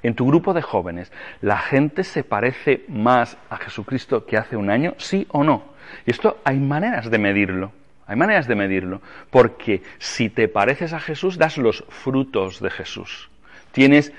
En 0.00 0.14
tu 0.14 0.24
grupo 0.24 0.54
de 0.54 0.62
jóvenes, 0.62 1.10
¿la 1.40 1.58
gente 1.58 2.04
se 2.04 2.22
parece 2.22 2.84
más 2.86 3.36
a 3.50 3.56
Jesucristo 3.56 4.26
que 4.26 4.36
hace 4.36 4.56
un 4.56 4.70
año? 4.70 4.94
¿Sí 4.96 5.26
o 5.30 5.42
no? 5.42 5.64
Y 6.06 6.12
esto 6.12 6.38
hay 6.44 6.60
maneras 6.60 7.10
de 7.10 7.18
medirlo. 7.18 7.72
Hay 8.06 8.14
maneras 8.14 8.46
de 8.46 8.54
medirlo. 8.54 9.02
Porque 9.30 9.82
si 9.98 10.30
te 10.30 10.46
pareces 10.46 10.92
a 10.92 11.00
Jesús, 11.00 11.36
das 11.36 11.58
los 11.58 11.82
frutos 11.88 12.60
de 12.60 12.70
Jesús. 12.70 13.28
Tienes 13.72 14.12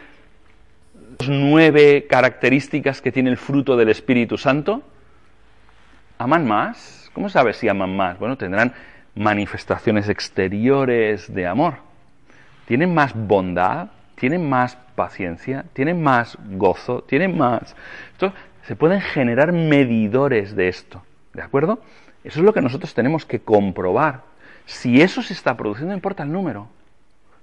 nueve 1.29 2.07
características 2.09 3.01
que 3.01 3.13
tiene 3.13 3.29
el 3.29 3.37
fruto 3.37 3.77
del 3.77 3.87
Espíritu 3.87 4.37
Santo. 4.37 4.83
¿Aman 6.17 6.45
más? 6.45 7.04
¿Cómo 7.15 7.29
sabes 7.29 7.55
si 7.55 7.69
aman 7.69 7.95
más? 7.95 8.19
Bueno, 8.19 8.37
tendrán 8.37 8.73
manifestaciones 9.15 10.09
exteriores 10.09 11.33
de 11.33 11.47
amor. 11.47 11.75
Tienen 12.65 12.93
más 12.93 13.13
bondad, 13.15 13.87
tienen 14.15 14.49
más 14.49 14.75
paciencia, 14.95 15.63
tienen 15.71 16.03
más 16.03 16.37
gozo, 16.51 17.05
tienen 17.07 17.37
más... 17.37 17.73
Esto, 18.11 18.33
se 18.63 18.75
pueden 18.75 18.99
generar 18.99 19.53
medidores 19.53 20.57
de 20.57 20.67
esto, 20.67 21.03
¿de 21.33 21.41
acuerdo? 21.41 21.79
Eso 22.25 22.39
es 22.39 22.45
lo 22.45 22.53
que 22.53 22.61
nosotros 22.61 22.93
tenemos 22.93 23.25
que 23.25 23.39
comprobar. 23.39 24.23
Si 24.65 25.01
eso 25.01 25.21
se 25.21 25.31
está 25.31 25.55
produciendo, 25.55 25.93
importa 25.93 26.23
el 26.23 26.33
número. 26.33 26.67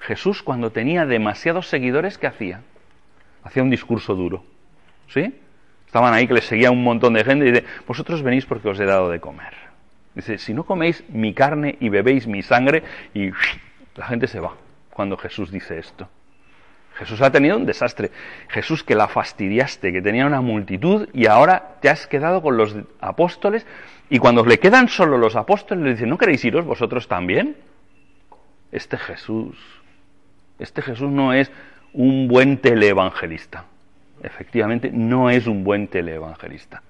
Jesús, 0.01 0.43
cuando 0.43 0.71
tenía 0.71 1.07
demasiados 1.07 1.69
seguidores, 1.69 2.19
¿qué 2.19 2.27
hacía? 2.27 2.61
Hacía 3.43 3.63
un 3.63 3.71
discurso 3.71 4.15
duro. 4.15 4.45
¿Sí? 5.09 5.35
Estaban 5.87 6.13
ahí 6.13 6.27
que 6.27 6.35
les 6.35 6.45
seguía 6.45 6.71
un 6.71 6.83
montón 6.83 7.15
de 7.15 7.25
gente 7.25 7.47
y 7.47 7.53
dice, 7.53 7.65
vosotros 7.87 8.23
venís 8.23 8.45
porque 8.45 8.69
os 8.69 8.79
he 8.79 8.85
dado 8.85 9.09
de 9.09 9.19
comer. 9.19 9.62
Dice, 10.15 10.39
si 10.39 10.53
no 10.53 10.65
coméis 10.65 11.05
mi 11.09 11.33
carne 11.33 11.77
y 11.81 11.89
bebéis 11.89 12.27
mi 12.27 12.43
sangre, 12.43 12.83
y 13.15 13.31
la 13.97 14.07
gente 14.07 14.27
se 14.27 14.41
va 14.41 14.55
cuando 14.91 15.17
Jesús 15.17 15.51
dice 15.51 15.79
esto. 15.79 16.09
Jesús 16.95 17.23
ha 17.23 17.33
tenido 17.33 17.57
un 17.57 17.65
desastre. 17.65 18.11
Jesús 18.49 18.85
que 18.85 18.95
la 18.95 19.09
fastidiaste, 19.09 19.93
que 19.93 20.03
tenía 20.03 20.27
una 20.27 20.41
multitud 20.41 21.09
y 21.15 21.27
ahora 21.27 21.77
te 21.81 21.89
has 21.89 22.07
quedado 22.07 22.43
con 22.43 22.57
los 22.57 22.77
apóstoles 23.01 23.67
y 24.11 24.19
cuando 24.19 24.45
le 24.45 24.59
quedan 24.59 24.89
solo 24.89 25.17
los 25.17 25.37
apóstoles 25.37 25.85
le 25.85 25.91
dicen, 25.93 26.11
¿no 26.11 26.19
queréis 26.19 26.45
iros 26.45 26.67
vosotros 26.67 27.09
también? 27.09 27.57
Este 28.71 28.99
Jesús, 28.99 29.57
este 30.59 30.83
Jesús 30.83 31.11
no 31.11 31.33
es 31.33 31.51
un 31.95 32.29
buen 32.29 32.59
teleevangelista. 32.59 33.65
Efectivamente, 34.23 34.91
no 34.93 35.31
es 35.31 35.47
un 35.47 35.65
buen 35.65 35.89
teleevangelista. 35.89 36.83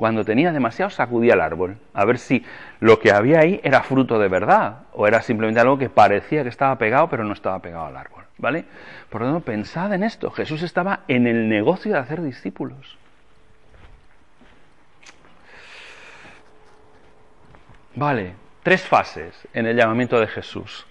Cuando 0.00 0.24
tenía 0.24 0.50
demasiado 0.50 0.88
sacudía 0.88 1.34
el 1.34 1.42
árbol, 1.42 1.76
a 1.92 2.06
ver 2.06 2.16
si 2.16 2.42
lo 2.78 2.98
que 3.00 3.12
había 3.12 3.40
ahí 3.40 3.60
era 3.62 3.82
fruto 3.82 4.18
de 4.18 4.28
verdad 4.28 4.84
o 4.94 5.06
era 5.06 5.20
simplemente 5.20 5.60
algo 5.60 5.76
que 5.76 5.90
parecía 5.90 6.42
que 6.42 6.48
estaba 6.48 6.78
pegado 6.78 7.10
pero 7.10 7.22
no 7.22 7.34
estaba 7.34 7.58
pegado 7.58 7.84
al 7.84 7.98
árbol, 7.98 8.24
¿vale? 8.38 8.64
Por 9.10 9.20
lo 9.20 9.26
tanto, 9.26 9.44
pensad 9.44 9.92
en 9.92 10.02
esto, 10.02 10.30
Jesús 10.30 10.62
estaba 10.62 11.00
en 11.06 11.26
el 11.26 11.50
negocio 11.50 11.92
de 11.92 11.98
hacer 11.98 12.22
discípulos. 12.22 12.96
Vale, 17.94 18.32
tres 18.62 18.80
fases 18.80 19.46
en 19.52 19.66
el 19.66 19.76
llamamiento 19.76 20.18
de 20.18 20.28
Jesús. 20.28 20.86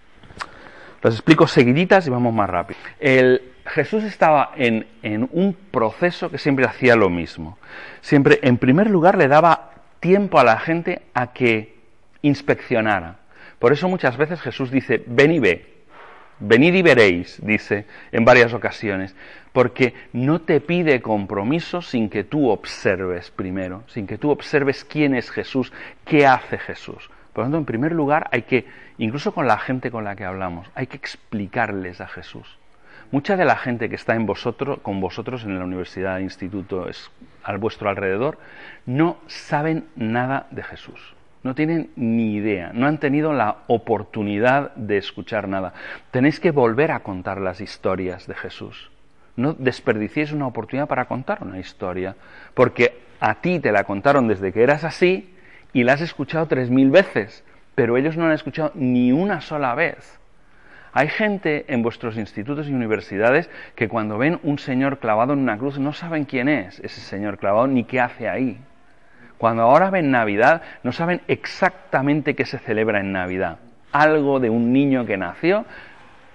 Las 1.01 1.15
explico 1.15 1.47
seguiditas 1.47 2.05
y 2.05 2.11
vamos 2.11 2.31
más 2.31 2.47
rápido. 2.47 2.79
El, 2.99 3.53
Jesús 3.69 4.03
estaba 4.03 4.51
en, 4.55 4.87
en 5.03 5.29
un 5.31 5.53
proceso 5.53 6.29
que 6.29 6.37
siempre 6.37 6.65
hacía 6.65 6.95
lo 6.95 7.09
mismo. 7.09 7.57
Siempre, 8.01 8.39
en 8.41 8.57
primer 8.57 8.89
lugar, 8.89 9.17
le 9.17 9.27
daba 9.27 9.71
tiempo 9.99 10.39
a 10.39 10.43
la 10.43 10.59
gente 10.59 11.01
a 11.13 11.33
que 11.33 11.75
inspeccionara. 12.21 13.17
Por 13.59 13.73
eso 13.73 13.87
muchas 13.87 14.17
veces 14.17 14.41
Jesús 14.41 14.71
dice, 14.71 15.03
ven 15.05 15.31
y 15.31 15.39
ve, 15.39 15.65
venid 16.39 16.73
y 16.73 16.81
veréis, 16.81 17.39
dice 17.43 17.85
en 18.11 18.25
varias 18.25 18.53
ocasiones, 18.53 19.15
porque 19.51 19.93
no 20.13 20.39
te 20.41 20.61
pide 20.61 21.01
compromiso 21.01 21.81
sin 21.81 22.09
que 22.09 22.23
tú 22.23 22.49
observes 22.49 23.31
primero, 23.31 23.83
sin 23.87 24.07
que 24.07 24.17
tú 24.17 24.31
observes 24.31 24.85
quién 24.85 25.15
es 25.15 25.29
Jesús, 25.29 25.73
qué 26.05 26.25
hace 26.25 26.57
Jesús. 26.57 27.09
Por 27.33 27.43
lo 27.43 27.45
tanto, 27.45 27.57
en 27.57 27.65
primer 27.65 27.91
lugar, 27.91 28.29
hay 28.31 28.43
que, 28.43 28.65
incluso 28.97 29.33
con 29.33 29.47
la 29.47 29.57
gente 29.57 29.91
con 29.91 30.03
la 30.03 30.15
que 30.15 30.25
hablamos, 30.25 30.69
hay 30.75 30.87
que 30.87 30.97
explicarles 30.97 32.01
a 32.01 32.07
Jesús. 32.07 32.58
Mucha 33.11 33.35
de 33.35 33.45
la 33.45 33.55
gente 33.55 33.89
que 33.89 33.95
está 33.95 34.13
en 34.13 34.27
vosotros, 34.27 34.79
con 34.83 35.01
vosotros 35.01 35.43
en 35.43 35.57
la 35.57 35.65
universidad, 35.65 36.19
instituto, 36.19 36.87
es, 36.87 37.09
al 37.43 37.57
vuestro 37.57 37.89
alrededor, 37.89 38.37
no 38.85 39.17
saben 39.25 39.85
nada 39.95 40.45
de 40.51 40.61
Jesús. 40.61 41.15
No 41.41 41.55
tienen 41.55 41.89
ni 41.95 42.35
idea, 42.35 42.71
no 42.73 42.85
han 42.85 42.99
tenido 42.99 43.33
la 43.33 43.59
oportunidad 43.67 44.75
de 44.75 44.97
escuchar 44.97 45.47
nada. 45.47 45.73
Tenéis 46.11 46.39
que 46.39 46.51
volver 46.51 46.91
a 46.91 46.99
contar 46.99 47.41
las 47.41 47.61
historias 47.61 48.27
de 48.27 48.35
Jesús. 48.35 48.91
No 49.35 49.53
desperdiciéis 49.53 50.31
una 50.31 50.45
oportunidad 50.45 50.87
para 50.87 51.05
contar 51.05 51.41
una 51.41 51.59
historia, 51.59 52.15
porque 52.53 52.99
a 53.19 53.35
ti 53.35 53.59
te 53.59 53.71
la 53.71 53.85
contaron 53.85 54.27
desde 54.27 54.51
que 54.53 54.61
eras 54.61 54.83
así 54.83 55.33
y 55.73 55.83
la 55.83 55.93
has 55.93 56.01
escuchado 56.01 56.45
tres 56.45 56.69
mil 56.69 56.91
veces, 56.91 57.43
pero 57.73 57.97
ellos 57.97 58.17
no 58.17 58.23
la 58.23 58.29
han 58.29 58.35
escuchado 58.35 58.71
ni 58.75 59.11
una 59.11 59.41
sola 59.41 59.73
vez. 59.73 60.18
Hay 60.91 61.07
gente 61.07 61.65
en 61.67 61.83
vuestros 61.83 62.17
institutos 62.17 62.67
y 62.67 62.73
universidades 62.73 63.49
que 63.75 63.87
cuando 63.87 64.17
ven 64.17 64.39
un 64.43 64.57
señor 64.57 64.99
clavado 64.99 65.33
en 65.33 65.39
una 65.39 65.57
cruz 65.57 65.77
no 65.77 65.93
saben 65.93 66.25
quién 66.25 66.49
es 66.49 66.79
ese 66.79 67.01
señor 67.01 67.37
clavado 67.37 67.67
ni 67.67 67.83
qué 67.83 67.99
hace 67.99 68.27
ahí. 68.27 68.59
Cuando 69.37 69.63
ahora 69.63 69.89
ven 69.89 70.11
Navidad 70.11 70.63
no 70.83 70.91
saben 70.91 71.21
exactamente 71.27 72.35
qué 72.35 72.45
se 72.45 72.59
celebra 72.59 72.99
en 72.99 73.11
Navidad. 73.11 73.59
Algo 73.91 74.39
de 74.39 74.49
un 74.49 74.73
niño 74.73 75.05
que 75.05 75.17
nació, 75.17 75.65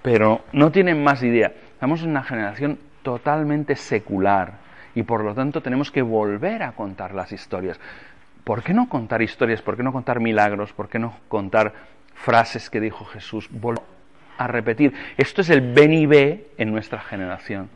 pero 0.01 0.41
no 0.53 0.71
tienen 0.71 1.03
más 1.03 1.21
idea. 1.21 1.51
Estamos 1.73 2.01
en 2.01 2.09
una 2.09 2.23
generación 2.23 2.79
totalmente 3.03 3.75
secular 3.75 4.53
y 4.95 5.03
por 5.03 5.23
lo 5.23 5.35
tanto 5.35 5.61
tenemos 5.61 5.91
que 5.91 6.01
volver 6.01 6.63
a 6.63 6.71
contar 6.71 7.13
las 7.13 7.31
historias. 7.31 7.79
¿Por 8.43 8.63
qué 8.63 8.73
no 8.73 8.87
contar 8.87 9.21
historias? 9.21 9.61
¿Por 9.61 9.75
qué 9.75 9.83
no 9.83 9.91
contar 9.91 10.19
milagros? 10.19 10.71
¿Por 10.73 10.87
qué 10.87 10.97
no 10.97 11.15
contar 11.27 11.73
frases 12.13 12.69
que 12.69 12.79
dijo 12.79 13.05
Jesús? 13.05 13.49
A 14.37 14.47
repetir. 14.47 14.93
Esto 15.17 15.41
es 15.41 15.49
el 15.49 15.73
ven 15.73 15.93
y 15.93 16.05
ve 16.05 16.47
en 16.57 16.71
nuestra 16.71 17.01
generación. 17.01 17.69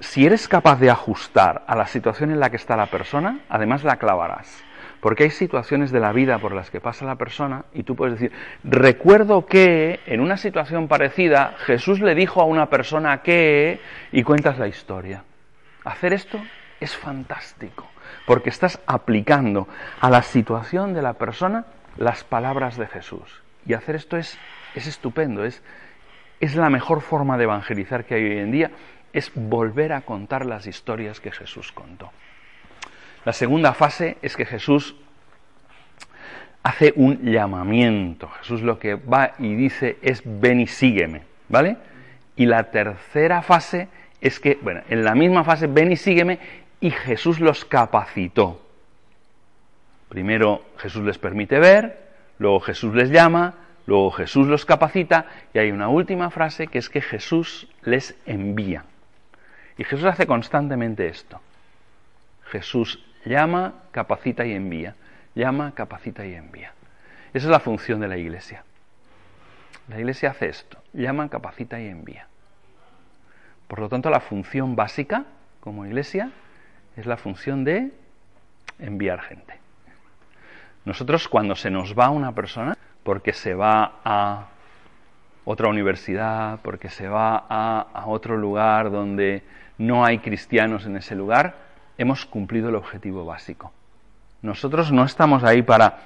Si 0.00 0.26
eres 0.26 0.48
capaz 0.48 0.80
de 0.80 0.90
ajustar 0.90 1.64
a 1.66 1.76
la 1.76 1.86
situación 1.86 2.30
en 2.30 2.40
la 2.40 2.50
que 2.50 2.56
está 2.56 2.76
la 2.76 2.86
persona, 2.86 3.40
además 3.48 3.84
la 3.84 3.96
clavarás. 3.96 4.62
Porque 5.00 5.24
hay 5.24 5.30
situaciones 5.30 5.92
de 5.92 6.00
la 6.00 6.12
vida 6.12 6.38
por 6.38 6.52
las 6.52 6.70
que 6.70 6.80
pasa 6.80 7.04
la 7.04 7.16
persona 7.16 7.66
y 7.74 7.82
tú 7.82 7.94
puedes 7.94 8.18
decir, 8.18 8.32
recuerdo 8.64 9.46
que 9.46 10.00
en 10.06 10.20
una 10.20 10.38
situación 10.38 10.88
parecida 10.88 11.54
Jesús 11.58 12.00
le 12.00 12.14
dijo 12.14 12.40
a 12.40 12.46
una 12.46 12.70
persona 12.70 13.22
que 13.22 13.80
y 14.12 14.22
cuentas 14.22 14.58
la 14.58 14.66
historia. 14.66 15.24
Hacer 15.84 16.14
esto 16.14 16.40
es 16.80 16.96
fantástico, 16.96 17.86
porque 18.26 18.48
estás 18.48 18.80
aplicando 18.86 19.68
a 20.00 20.08
la 20.08 20.22
situación 20.22 20.94
de 20.94 21.02
la 21.02 21.14
persona 21.14 21.66
las 21.96 22.24
palabras 22.24 22.76
de 22.76 22.86
Jesús. 22.86 23.42
Y 23.66 23.74
hacer 23.74 23.96
esto 23.96 24.16
es, 24.16 24.38
es 24.74 24.86
estupendo, 24.86 25.44
es, 25.44 25.62
es 26.40 26.54
la 26.56 26.70
mejor 26.70 27.00
forma 27.00 27.36
de 27.38 27.44
evangelizar 27.44 28.04
que 28.04 28.14
hay 28.14 28.24
hoy 28.24 28.38
en 28.38 28.50
día, 28.50 28.70
es 29.12 29.30
volver 29.34 29.92
a 29.92 30.02
contar 30.02 30.44
las 30.44 30.66
historias 30.66 31.20
que 31.20 31.30
Jesús 31.30 31.72
contó. 31.72 32.10
La 33.24 33.32
segunda 33.32 33.72
fase 33.72 34.18
es 34.20 34.36
que 34.36 34.44
Jesús 34.44 34.96
hace 36.62 36.92
un 36.96 37.22
llamamiento. 37.22 38.28
Jesús 38.40 38.62
lo 38.62 38.78
que 38.78 38.94
va 38.96 39.32
y 39.38 39.54
dice 39.54 39.98
es 40.02 40.22
ven 40.24 40.60
y 40.60 40.66
sígueme, 40.66 41.22
¿vale? 41.48 41.76
Y 42.36 42.46
la 42.46 42.64
tercera 42.64 43.42
fase 43.42 43.88
es 44.20 44.40
que, 44.40 44.58
bueno, 44.60 44.82
en 44.88 45.04
la 45.04 45.14
misma 45.14 45.44
fase 45.44 45.66
ven 45.68 45.92
y 45.92 45.96
sígueme 45.96 46.38
y 46.80 46.90
Jesús 46.90 47.40
los 47.40 47.64
capacitó. 47.64 48.60
Primero 50.08 50.62
Jesús 50.78 51.04
les 51.04 51.18
permite 51.18 51.58
ver, 51.58 51.98
luego 52.38 52.60
Jesús 52.60 52.94
les 52.94 53.10
llama, 53.10 53.54
Luego 53.86 54.10
Jesús 54.12 54.46
los 54.46 54.64
capacita 54.64 55.26
y 55.52 55.58
hay 55.58 55.70
una 55.70 55.88
última 55.88 56.30
frase 56.30 56.68
que 56.68 56.78
es 56.78 56.88
que 56.88 57.02
Jesús 57.02 57.68
les 57.82 58.16
envía. 58.26 58.84
Y 59.76 59.84
Jesús 59.84 60.06
hace 60.06 60.26
constantemente 60.26 61.08
esto. 61.08 61.40
Jesús 62.46 63.04
llama, 63.24 63.74
capacita 63.90 64.46
y 64.46 64.52
envía. 64.52 64.94
Llama, 65.34 65.72
capacita 65.74 66.24
y 66.24 66.34
envía. 66.34 66.72
Esa 67.34 67.46
es 67.46 67.50
la 67.50 67.60
función 67.60 68.00
de 68.00 68.08
la 68.08 68.16
iglesia. 68.16 68.64
La 69.88 69.98
iglesia 69.98 70.30
hace 70.30 70.48
esto. 70.48 70.78
Llama, 70.92 71.28
capacita 71.28 71.80
y 71.80 71.88
envía. 71.88 72.28
Por 73.66 73.80
lo 73.80 73.88
tanto, 73.88 74.08
la 74.08 74.20
función 74.20 74.76
básica 74.76 75.24
como 75.60 75.84
iglesia 75.84 76.30
es 76.96 77.06
la 77.06 77.16
función 77.16 77.64
de 77.64 77.90
enviar 78.78 79.20
gente. 79.20 79.58
Nosotros 80.84 81.28
cuando 81.28 81.56
se 81.56 81.70
nos 81.70 81.98
va 81.98 82.10
una 82.10 82.32
persona, 82.32 82.76
porque 83.04 83.32
se 83.32 83.54
va 83.54 84.00
a 84.04 84.46
otra 85.44 85.68
universidad, 85.68 86.58
porque 86.62 86.88
se 86.88 87.06
va 87.06 87.44
a, 87.48 88.04
otro 88.06 88.36
lugar 88.36 88.90
donde 88.90 89.42
no 89.78 90.04
hay 90.04 90.18
cristianos 90.18 90.86
en 90.86 90.96
ese 90.96 91.14
lugar, 91.14 91.54
hemos 91.98 92.24
cumplido 92.24 92.70
el 92.70 92.74
objetivo 92.74 93.24
básico. 93.24 93.72
Nosotros 94.42 94.90
no 94.90 95.04
estamos 95.04 95.44
ahí 95.44 95.62
para 95.62 95.98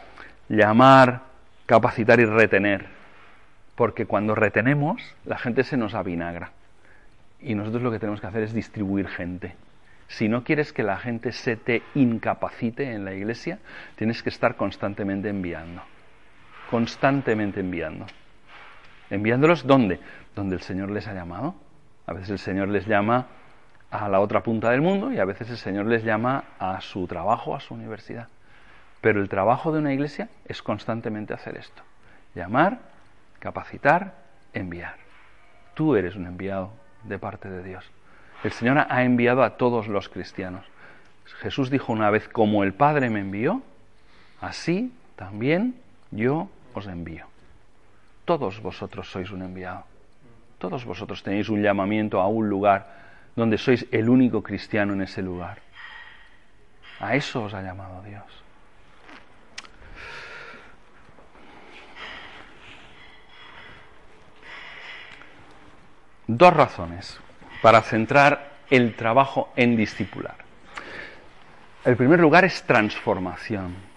llamar, 0.48 1.22
capacitar 1.66 2.20
y 2.20 2.24
retener, 2.24 2.86
porque 3.76 4.06
cuando 4.06 4.34
retenemos 4.34 5.14
la 5.24 5.38
gente 5.38 5.64
se 5.64 5.76
nos 5.76 5.94
avinagra. 5.94 6.50
Y 7.40 7.54
nosotros 7.54 7.82
lo 7.82 7.92
que 7.92 8.00
tenemos 8.00 8.20
que 8.20 8.26
hacer 8.26 8.42
es 8.42 8.52
distribuir 8.52 9.08
gente. 9.08 9.54
Si 10.08 10.28
no 10.28 10.42
quieres 10.42 10.72
que 10.72 10.82
la 10.82 10.96
gente 10.96 11.30
se 11.30 11.56
te 11.56 11.82
incapacite 11.94 12.92
en 12.92 13.04
la 13.04 13.14
iglesia, 13.14 13.58
tienes 13.94 14.22
que 14.22 14.30
estar 14.30 14.56
constantemente 14.56 15.28
enviando 15.28 15.82
constantemente 16.70 17.60
enviando. 17.60 18.06
¿Enviándolos 19.10 19.66
dónde? 19.66 20.00
Donde 20.34 20.56
el 20.56 20.62
Señor 20.62 20.90
les 20.90 21.06
ha 21.08 21.14
llamado. 21.14 21.54
A 22.06 22.12
veces 22.12 22.30
el 22.30 22.38
Señor 22.38 22.68
les 22.68 22.86
llama 22.86 23.26
a 23.90 24.08
la 24.08 24.20
otra 24.20 24.42
punta 24.42 24.70
del 24.70 24.82
mundo 24.82 25.12
y 25.12 25.18
a 25.18 25.24
veces 25.24 25.50
el 25.50 25.56
Señor 25.56 25.86
les 25.86 26.04
llama 26.04 26.44
a 26.58 26.80
su 26.80 27.06
trabajo, 27.06 27.54
a 27.54 27.60
su 27.60 27.74
universidad. 27.74 28.28
Pero 29.00 29.20
el 29.20 29.28
trabajo 29.28 29.72
de 29.72 29.78
una 29.78 29.92
iglesia 29.92 30.28
es 30.46 30.62
constantemente 30.62 31.32
hacer 31.32 31.56
esto. 31.56 31.82
Llamar, 32.34 32.78
capacitar, 33.38 34.14
enviar. 34.52 34.96
Tú 35.74 35.96
eres 35.96 36.16
un 36.16 36.26
enviado 36.26 36.72
de 37.04 37.18
parte 37.18 37.48
de 37.48 37.62
Dios. 37.62 37.84
El 38.44 38.52
Señor 38.52 38.86
ha 38.88 39.02
enviado 39.02 39.42
a 39.42 39.56
todos 39.56 39.88
los 39.88 40.08
cristianos. 40.08 40.64
Jesús 41.40 41.70
dijo 41.70 41.92
una 41.92 42.10
vez, 42.10 42.28
como 42.28 42.64
el 42.64 42.72
Padre 42.72 43.10
me 43.10 43.20
envió, 43.20 43.62
así 44.40 44.92
también 45.16 45.74
yo 46.10 46.48
os 46.78 46.86
envío. 46.86 47.26
Todos 48.24 48.60
vosotros 48.60 49.10
sois 49.10 49.30
un 49.30 49.42
enviado. 49.42 49.84
Todos 50.58 50.84
vosotros 50.84 51.22
tenéis 51.22 51.48
un 51.48 51.62
llamamiento 51.62 52.20
a 52.20 52.28
un 52.28 52.48
lugar 52.48 52.98
donde 53.36 53.58
sois 53.58 53.86
el 53.90 54.08
único 54.08 54.42
cristiano 54.42 54.92
en 54.92 55.02
ese 55.02 55.22
lugar. 55.22 55.58
A 57.00 57.14
eso 57.14 57.44
os 57.44 57.54
ha 57.54 57.62
llamado 57.62 58.02
Dios. 58.02 58.26
Dos 66.26 66.52
razones 66.52 67.18
para 67.62 67.80
centrar 67.80 68.50
el 68.68 68.94
trabajo 68.94 69.50
en 69.56 69.76
discipular. 69.76 70.36
El 71.84 71.96
primer 71.96 72.20
lugar 72.20 72.44
es 72.44 72.62
transformación. 72.64 73.87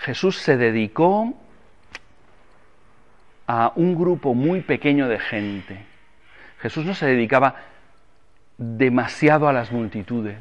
Jesús 0.00 0.38
se 0.38 0.56
dedicó 0.56 1.34
a 3.46 3.72
un 3.76 3.94
grupo 3.94 4.34
muy 4.34 4.60
pequeño 4.60 5.08
de 5.08 5.18
gente, 5.18 5.84
Jesús 6.60 6.84
no 6.84 6.94
se 6.94 7.06
dedicaba 7.06 7.54
demasiado 8.56 9.48
a 9.48 9.52
las 9.52 9.70
multitudes. 9.70 10.38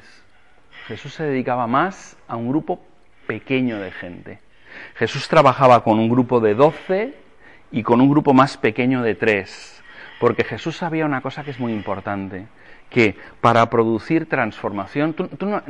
Jesús 0.88 1.14
se 1.14 1.24
dedicaba 1.24 1.68
más 1.68 2.18
a 2.28 2.36
un 2.36 2.50
grupo 2.50 2.84
pequeño 3.28 3.80
de 3.80 3.92
gente. 3.92 4.40
Jesús 4.96 5.28
trabajaba 5.28 5.84
con 5.84 6.00
un 6.00 6.10
grupo 6.10 6.40
de 6.40 6.56
doce 6.56 7.14
y 7.72 7.84
con 7.84 8.02
un 8.02 8.10
grupo 8.10 8.34
más 8.34 8.58
pequeño 8.58 9.04
de 9.04 9.16
tres, 9.16 9.84
porque 10.20 10.44
Jesús 10.44 10.78
sabía 10.78 11.06
una 11.06 11.22
cosa 11.22 11.44
que 11.44 11.52
es 11.52 11.60
muy 11.60 11.74
importante, 11.74 12.48
que 12.90 13.16
para 13.42 13.70
producir 13.70 14.28
transformación, 14.28 15.14
tú, 15.14 15.30
no, 15.46 15.62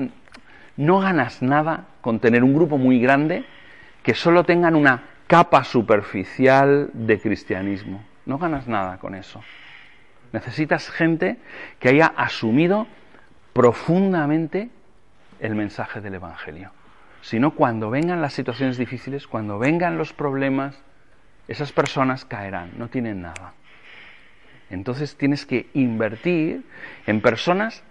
no 0.77 0.99
ganas 0.99 1.41
nada 1.41 1.87
con 2.01 2.19
tener 2.19 2.43
un 2.43 2.53
grupo 2.53 2.77
muy 2.77 2.99
grande 2.99 3.45
que 4.07 4.15
solo 4.15 4.45
tengan 4.45 4.77
una 4.77 5.03
capa 5.27 5.65
superficial 5.65 6.89
de 6.93 7.19
cristianismo. 7.19 8.05
No 8.25 8.37
ganas 8.37 8.65
nada 8.65 8.99
con 8.99 9.15
eso. 9.15 9.43
Necesitas 10.31 10.89
gente 10.89 11.35
que 11.77 11.89
haya 11.89 12.13
asumido 12.15 12.87
profundamente 13.51 14.69
el 15.41 15.55
mensaje 15.55 15.99
del 15.99 16.13
Evangelio. 16.13 16.71
Si 17.19 17.37
no, 17.37 17.51
cuando 17.51 17.89
vengan 17.89 18.21
las 18.21 18.31
situaciones 18.31 18.77
difíciles, 18.77 19.27
cuando 19.27 19.59
vengan 19.59 19.97
los 19.97 20.13
problemas, 20.13 20.81
esas 21.49 21.73
personas 21.73 22.23
caerán, 22.23 22.71
no 22.77 22.87
tienen 22.87 23.21
nada. 23.21 23.55
Entonces 24.69 25.17
tienes 25.17 25.45
que 25.45 25.69
invertir 25.73 26.63
en 27.07 27.19
personas 27.19 27.83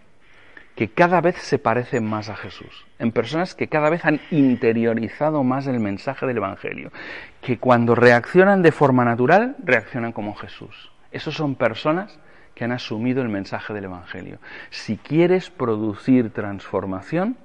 que 0.76 0.88
cada 0.88 1.22
vez 1.22 1.36
se 1.38 1.58
parecen 1.58 2.04
más 2.04 2.28
a 2.28 2.36
Jesús, 2.36 2.86
en 2.98 3.10
personas 3.10 3.54
que 3.54 3.66
cada 3.66 3.88
vez 3.88 4.04
han 4.04 4.20
interiorizado 4.30 5.42
más 5.42 5.66
el 5.66 5.80
mensaje 5.80 6.26
del 6.26 6.36
Evangelio, 6.36 6.92
que 7.40 7.58
cuando 7.58 7.94
reaccionan 7.94 8.60
de 8.60 8.72
forma 8.72 9.04
natural, 9.04 9.56
reaccionan 9.64 10.12
como 10.12 10.34
Jesús. 10.34 10.92
Esos 11.12 11.34
son 11.34 11.54
personas 11.54 12.18
que 12.54 12.64
han 12.64 12.72
asumido 12.72 13.22
el 13.22 13.30
mensaje 13.30 13.72
del 13.72 13.84
Evangelio. 13.84 14.38
Si 14.68 14.98
quieres 14.98 15.48
producir 15.48 16.30
transformación, 16.30 17.38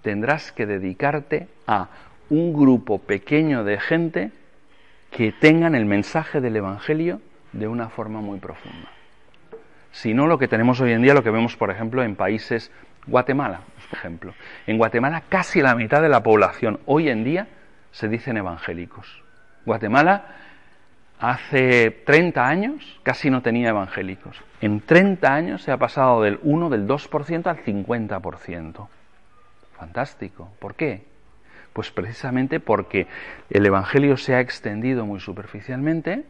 tendrás 0.00 0.50
que 0.50 0.64
dedicarte 0.64 1.46
a 1.66 1.88
un 2.30 2.54
grupo 2.54 2.98
pequeño 2.98 3.64
de 3.64 3.78
gente 3.78 4.32
que 5.10 5.32
tengan 5.32 5.74
el 5.74 5.84
mensaje 5.84 6.40
del 6.40 6.56
Evangelio 6.56 7.20
de 7.52 7.68
una 7.68 7.90
forma 7.90 8.22
muy 8.22 8.38
profunda 8.38 8.97
sino 9.92 10.26
lo 10.26 10.38
que 10.38 10.48
tenemos 10.48 10.80
hoy 10.80 10.92
en 10.92 11.02
día, 11.02 11.14
lo 11.14 11.22
que 11.22 11.30
vemos, 11.30 11.56
por 11.56 11.70
ejemplo, 11.70 12.02
en 12.02 12.16
países 12.16 12.70
Guatemala, 13.06 13.60
por 13.90 13.98
ejemplo. 13.98 14.34
En 14.66 14.78
Guatemala 14.78 15.22
casi 15.28 15.62
la 15.62 15.74
mitad 15.74 16.02
de 16.02 16.08
la 16.08 16.22
población 16.22 16.80
hoy 16.86 17.08
en 17.08 17.24
día 17.24 17.48
se 17.90 18.08
dicen 18.08 18.36
evangélicos. 18.36 19.22
Guatemala 19.64 20.24
hace 21.18 21.90
30 21.90 22.46
años 22.46 23.00
casi 23.02 23.30
no 23.30 23.42
tenía 23.42 23.70
evangélicos. 23.70 24.42
En 24.60 24.80
30 24.80 25.34
años 25.34 25.62
se 25.62 25.72
ha 25.72 25.76
pasado 25.76 26.22
del 26.22 26.38
1, 26.42 26.70
del 26.70 26.86
2% 26.86 27.46
al 27.46 27.64
50%. 27.64 28.88
Fantástico. 29.76 30.50
¿Por 30.58 30.74
qué? 30.74 31.04
Pues 31.72 31.90
precisamente 31.90 32.60
porque 32.60 33.06
el 33.50 33.64
Evangelio 33.64 34.16
se 34.16 34.34
ha 34.34 34.40
extendido 34.40 35.06
muy 35.06 35.20
superficialmente, 35.20 36.24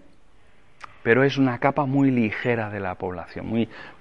pero 1.03 1.25
es 1.25 1.39
una 1.39 1.59
capa 1.59 1.87
muy 1.87 2.11
ligera 2.11 2.71
de 2.71 2.81
la 2.81 2.97
población, 2.97 3.47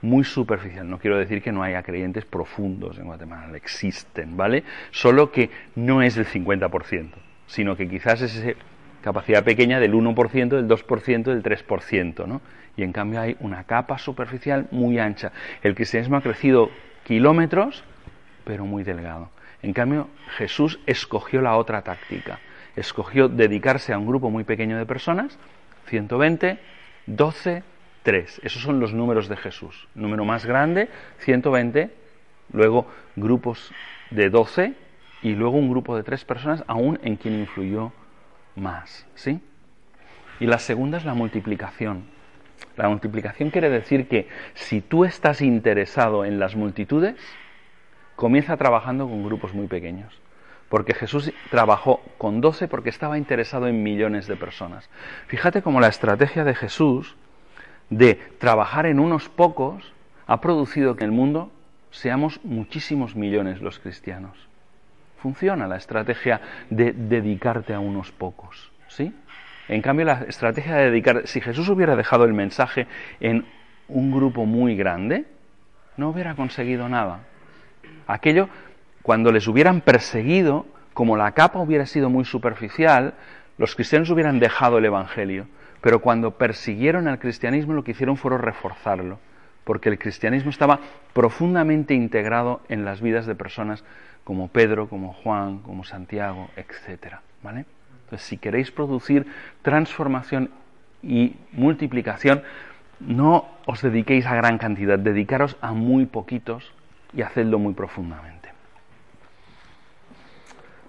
muy, 0.01 0.23
superficial. 0.23 0.89
No 0.89 0.99
quiero 0.99 1.17
decir 1.17 1.41
que 1.41 1.51
no 1.51 1.63
haya 1.63 1.83
creyentes 1.83 2.25
profundos 2.25 2.97
en 2.97 3.05
Guatemala, 3.05 3.55
existen, 3.55 4.35
¿vale? 4.35 4.63
Solo 4.91 5.31
que 5.31 5.49
no 5.75 6.01
es 6.01 6.17
el 6.17 6.25
50%, 6.25 7.11
sino 7.45 7.75
que 7.75 7.87
quizás 7.87 8.21
es 8.21 8.35
esa 8.35 8.59
capacidad 9.01 9.43
pequeña 9.43 9.79
del 9.79 9.93
1%, 9.93 10.49
del 10.49 10.67
2%, 10.67 11.23
del 11.23 11.43
3%, 11.43 12.27
¿no? 12.27 12.41
Y 12.75 12.83
en 12.83 12.91
cambio 12.91 13.21
hay 13.21 13.37
una 13.39 13.63
capa 13.63 13.97
superficial 13.97 14.67
muy 14.71 14.99
ancha. 14.99 15.31
El 15.63 15.75
cristianismo 15.75 16.17
ha 16.17 16.21
crecido 16.21 16.69
kilómetros, 17.03 17.83
pero 18.43 18.65
muy 18.65 18.83
delgado. 18.83 19.29
En 19.63 19.73
cambio, 19.73 20.09
Jesús 20.37 20.79
escogió 20.85 21.41
la 21.41 21.57
otra 21.57 21.81
táctica. 21.81 22.39
Escogió 22.75 23.27
dedicarse 23.27 23.93
a 23.93 23.97
un 23.97 24.05
grupo 24.05 24.29
muy 24.29 24.43
pequeño 24.43 24.77
de 24.77 24.85
personas, 24.85 25.39
120, 25.87 26.59
12, 27.07 27.63
3. 28.03 28.41
Esos 28.43 28.61
son 28.61 28.79
los 28.79 28.93
números 28.93 29.27
de 29.27 29.37
Jesús. 29.37 29.87
Número 29.95 30.25
más 30.25 30.45
grande, 30.45 30.89
120, 31.19 31.89
luego 32.53 32.87
grupos 33.15 33.71
de 34.11 34.29
12 34.29 34.73
y 35.23 35.33
luego 35.33 35.57
un 35.57 35.69
grupo 35.69 35.95
de 35.95 36.03
tres 36.03 36.23
personas, 36.23 36.63
aún 36.67 36.99
en 37.03 37.15
quien 37.15 37.39
influyó 37.39 37.91
más. 38.55 39.07
¿Sí? 39.15 39.41
Y 40.39 40.45
la 40.45 40.59
segunda 40.59 40.97
es 40.97 41.05
la 41.05 41.13
multiplicación. 41.13 42.05
La 42.75 42.87
multiplicación 42.89 43.49
quiere 43.49 43.69
decir 43.69 44.07
que 44.07 44.27
si 44.53 44.81
tú 44.81 45.03
estás 45.03 45.41
interesado 45.41 46.25
en 46.25 46.39
las 46.39 46.55
multitudes, 46.55 47.15
comienza 48.15 48.55
trabajando 48.57 49.07
con 49.07 49.23
grupos 49.23 49.53
muy 49.53 49.67
pequeños 49.67 50.21
porque 50.69 50.93
Jesús 50.93 51.31
trabajó 51.49 52.01
con 52.17 52.41
doce 52.41 52.67
porque 52.67 52.89
estaba 52.89 53.17
interesado 53.17 53.67
en 53.67 53.83
millones 53.83 54.27
de 54.27 54.35
personas. 54.35 54.89
Fíjate 55.27 55.61
cómo 55.61 55.79
la 55.79 55.87
estrategia 55.87 56.43
de 56.43 56.55
Jesús 56.55 57.15
de 57.89 58.15
trabajar 58.37 58.85
en 58.85 58.99
unos 58.99 59.29
pocos 59.29 59.93
ha 60.27 60.41
producido 60.41 60.95
que 60.95 61.05
en 61.05 61.11
el 61.11 61.15
mundo 61.15 61.51
seamos 61.91 62.39
muchísimos 62.43 63.15
millones 63.15 63.61
los 63.61 63.79
cristianos. 63.79 64.47
Funciona 65.21 65.67
la 65.67 65.77
estrategia 65.77 66.41
de 66.69 66.91
dedicarte 66.91 67.73
a 67.73 67.79
unos 67.79 68.11
pocos, 68.11 68.71
¿sí? 68.87 69.13
En 69.67 69.81
cambio, 69.81 70.05
la 70.05 70.23
estrategia 70.27 70.75
de 70.75 70.91
dedicar, 70.91 71.23
si 71.25 71.41
Jesús 71.41 71.67
hubiera 71.69 71.95
dejado 71.95 72.23
el 72.23 72.33
mensaje 72.33 72.87
en 73.19 73.45
un 73.89 74.11
grupo 74.11 74.45
muy 74.45 74.75
grande, 74.75 75.25
no 75.97 76.09
hubiera 76.09 76.35
conseguido 76.35 76.87
nada. 76.87 77.21
Aquello 78.05 78.47
cuando 79.07 79.31
les 79.31 79.47
hubieran 79.47 79.79
perseguido, 79.79 80.65
como 80.93 81.15
la 81.15 81.31
capa 81.31 81.59
hubiera 81.59 81.85
sido 81.85 82.09
muy 82.09 82.25
superficial, 82.25 83.13
los 83.57 83.73
cristianos 83.73 84.09
hubieran 84.09 84.41
dejado 84.41 84.79
el 84.79 84.83
Evangelio. 84.83 85.47
Pero 85.79 86.01
cuando 86.01 86.31
persiguieron 86.31 87.07
al 87.07 87.17
cristianismo 87.17 87.71
lo 87.71 87.85
que 87.85 87.91
hicieron 87.91 88.17
fue 88.17 88.37
reforzarlo, 88.37 89.17
porque 89.63 89.87
el 89.87 89.97
cristianismo 89.97 90.49
estaba 90.49 90.81
profundamente 91.13 91.93
integrado 91.93 92.59
en 92.67 92.83
las 92.83 92.99
vidas 92.99 93.25
de 93.25 93.35
personas 93.35 93.85
como 94.25 94.49
Pedro, 94.49 94.89
como 94.89 95.13
Juan, 95.13 95.59
como 95.59 95.85
Santiago, 95.85 96.49
etc. 96.57 97.19
¿vale? 97.41 97.63
Entonces, 98.03 98.27
si 98.27 98.37
queréis 98.37 98.71
producir 98.71 99.25
transformación 99.61 100.49
y 101.01 101.37
multiplicación, 101.53 102.43
no 102.99 103.47
os 103.67 103.81
dediquéis 103.81 104.25
a 104.25 104.35
gran 104.35 104.57
cantidad, 104.57 104.99
dedicaros 104.99 105.55
a 105.61 105.71
muy 105.71 106.07
poquitos 106.07 106.73
y 107.13 107.21
hacedlo 107.21 107.57
muy 107.57 107.73
profundamente. 107.73 108.36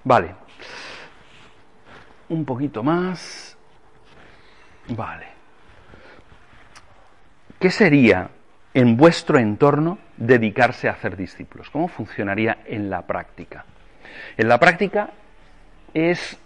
Vale. 0.09 0.35
Un 2.31 2.47
poquito 2.47 2.83
más. 2.83 3.59
Vale. 4.89 5.27
¿Qué 7.61 7.69
sería 7.69 8.31
en 8.73 8.97
vuestro 8.97 9.39
entorno 9.39 9.99
dedicarse 10.17 10.89
a 10.89 10.93
hacer 10.93 11.15
discípulos? 11.15 11.69
¿Cómo 11.69 11.89
funcionaría 11.89 12.61
en 12.65 12.89
la 12.89 13.03
práctica? 13.03 13.67
En 14.39 14.49
la 14.49 14.59
práctica 14.59 15.11
es 15.93 16.39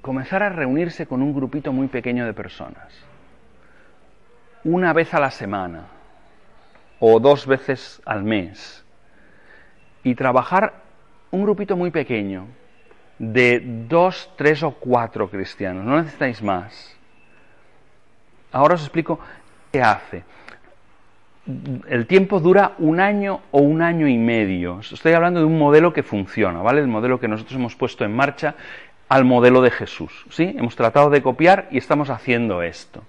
comenzar 0.00 0.42
a 0.42 0.48
reunirse 0.48 1.06
con 1.06 1.20
un 1.20 1.34
grupito 1.34 1.70
muy 1.70 1.88
pequeño 1.88 2.24
de 2.24 2.32
personas. 2.32 2.94
Una 4.64 4.94
vez 4.94 5.12
a 5.12 5.20
la 5.20 5.30
semana 5.30 5.84
o 6.98 7.20
dos 7.20 7.46
veces 7.46 8.00
al 8.06 8.24
mes. 8.24 8.86
Y 10.02 10.14
trabajar 10.14 10.91
un 11.32 11.42
grupito 11.42 11.76
muy 11.76 11.90
pequeño, 11.90 12.46
de 13.18 13.62
dos, 13.88 14.30
tres 14.36 14.62
o 14.62 14.72
cuatro 14.72 15.28
cristianos, 15.30 15.84
no 15.84 15.96
necesitáis 15.96 16.42
más. 16.42 16.94
Ahora 18.52 18.74
os 18.74 18.82
explico 18.82 19.18
qué 19.72 19.82
hace. 19.82 20.24
El 21.88 22.06
tiempo 22.06 22.38
dura 22.38 22.74
un 22.78 23.00
año 23.00 23.40
o 23.50 23.60
un 23.60 23.80
año 23.80 24.06
y 24.06 24.18
medio. 24.18 24.80
Estoy 24.80 25.12
hablando 25.12 25.40
de 25.40 25.46
un 25.46 25.58
modelo 25.58 25.92
que 25.92 26.02
funciona, 26.02 26.60
¿vale? 26.60 26.80
El 26.80 26.88
modelo 26.88 27.18
que 27.18 27.28
nosotros 27.28 27.56
hemos 27.58 27.74
puesto 27.74 28.04
en 28.04 28.14
marcha 28.14 28.54
al 29.08 29.24
modelo 29.24 29.62
de 29.62 29.70
Jesús, 29.70 30.26
¿sí? 30.28 30.54
Hemos 30.56 30.76
tratado 30.76 31.08
de 31.08 31.22
copiar 31.22 31.66
y 31.70 31.78
estamos 31.78 32.10
haciendo 32.10 32.62
esto. 32.62 33.02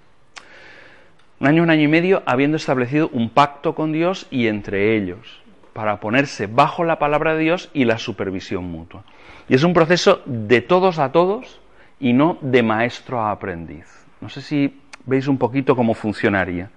Un 1.40 1.48
año, 1.48 1.62
un 1.62 1.70
año 1.70 1.82
y 1.82 1.88
medio, 1.88 2.22
habiendo 2.24 2.56
establecido 2.56 3.10
un 3.12 3.28
pacto 3.28 3.74
con 3.74 3.92
Dios 3.92 4.26
y 4.30 4.46
entre 4.46 4.96
ellos 4.96 5.43
para 5.74 6.00
ponerse 6.00 6.46
bajo 6.46 6.84
la 6.84 6.98
palabra 6.98 7.34
de 7.34 7.40
Dios 7.40 7.70
y 7.74 7.84
la 7.84 7.98
supervisión 7.98 8.64
mutua. 8.64 9.04
Y 9.48 9.54
es 9.54 9.64
un 9.64 9.74
proceso 9.74 10.22
de 10.24 10.62
todos 10.62 10.98
a 10.98 11.12
todos 11.12 11.60
y 12.00 12.14
no 12.14 12.38
de 12.40 12.62
maestro 12.62 13.20
a 13.20 13.30
aprendiz. 13.30 14.06
No 14.20 14.30
sé 14.30 14.40
si 14.40 14.80
veis 15.04 15.28
un 15.28 15.36
poquito 15.36 15.76
cómo 15.76 15.92
funcionaría. 15.92 16.70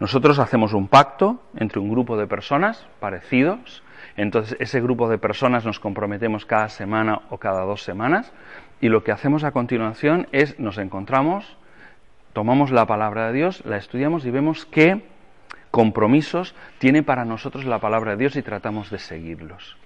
Nosotros 0.00 0.38
hacemos 0.38 0.72
un 0.72 0.88
pacto 0.88 1.40
entre 1.56 1.78
un 1.78 1.90
grupo 1.90 2.16
de 2.16 2.26
personas 2.26 2.86
parecidos, 3.00 3.82
entonces 4.16 4.56
ese 4.60 4.80
grupo 4.80 5.08
de 5.08 5.18
personas 5.18 5.64
nos 5.64 5.78
comprometemos 5.78 6.46
cada 6.46 6.68
semana 6.68 7.20
o 7.30 7.38
cada 7.38 7.62
dos 7.62 7.82
semanas 7.82 8.32
y 8.80 8.88
lo 8.88 9.02
que 9.02 9.12
hacemos 9.12 9.44
a 9.44 9.50
continuación 9.50 10.28
es 10.32 10.58
nos 10.58 10.78
encontramos, 10.78 11.56
tomamos 12.32 12.70
la 12.70 12.86
palabra 12.86 13.28
de 13.28 13.32
Dios, 13.34 13.64
la 13.64 13.76
estudiamos 13.76 14.24
y 14.24 14.30
vemos 14.30 14.66
que 14.66 15.02
compromisos 15.70 16.54
tiene 16.78 17.02
para 17.02 17.24
nosotros 17.24 17.64
la 17.64 17.78
palabra 17.78 18.12
de 18.12 18.18
Dios 18.18 18.36
y 18.36 18.42
tratamos 18.42 18.90
de 18.90 18.98
seguirlos. 18.98 19.76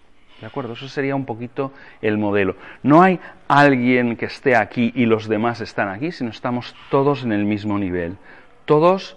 ¿De 0.40 0.46
acuerdo? 0.46 0.72
Eso 0.72 0.88
sería 0.88 1.14
un 1.14 1.24
poquito 1.24 1.72
el 2.00 2.18
modelo. 2.18 2.56
No 2.82 3.02
hay 3.02 3.20
alguien 3.46 4.16
que 4.16 4.26
esté 4.26 4.56
aquí 4.56 4.92
y 4.94 5.06
los 5.06 5.28
demás 5.28 5.60
están 5.60 5.88
aquí, 5.88 6.10
sino 6.10 6.30
estamos 6.30 6.74
todos 6.90 7.22
en 7.22 7.32
el 7.32 7.44
mismo 7.44 7.78
nivel. 7.78 8.16
Todos 8.64 9.16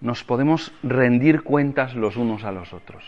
nos 0.00 0.24
podemos 0.24 0.72
rendir 0.82 1.42
cuentas 1.42 1.94
los 1.94 2.16
unos 2.16 2.44
a 2.44 2.52
los 2.52 2.72
otros. 2.72 3.04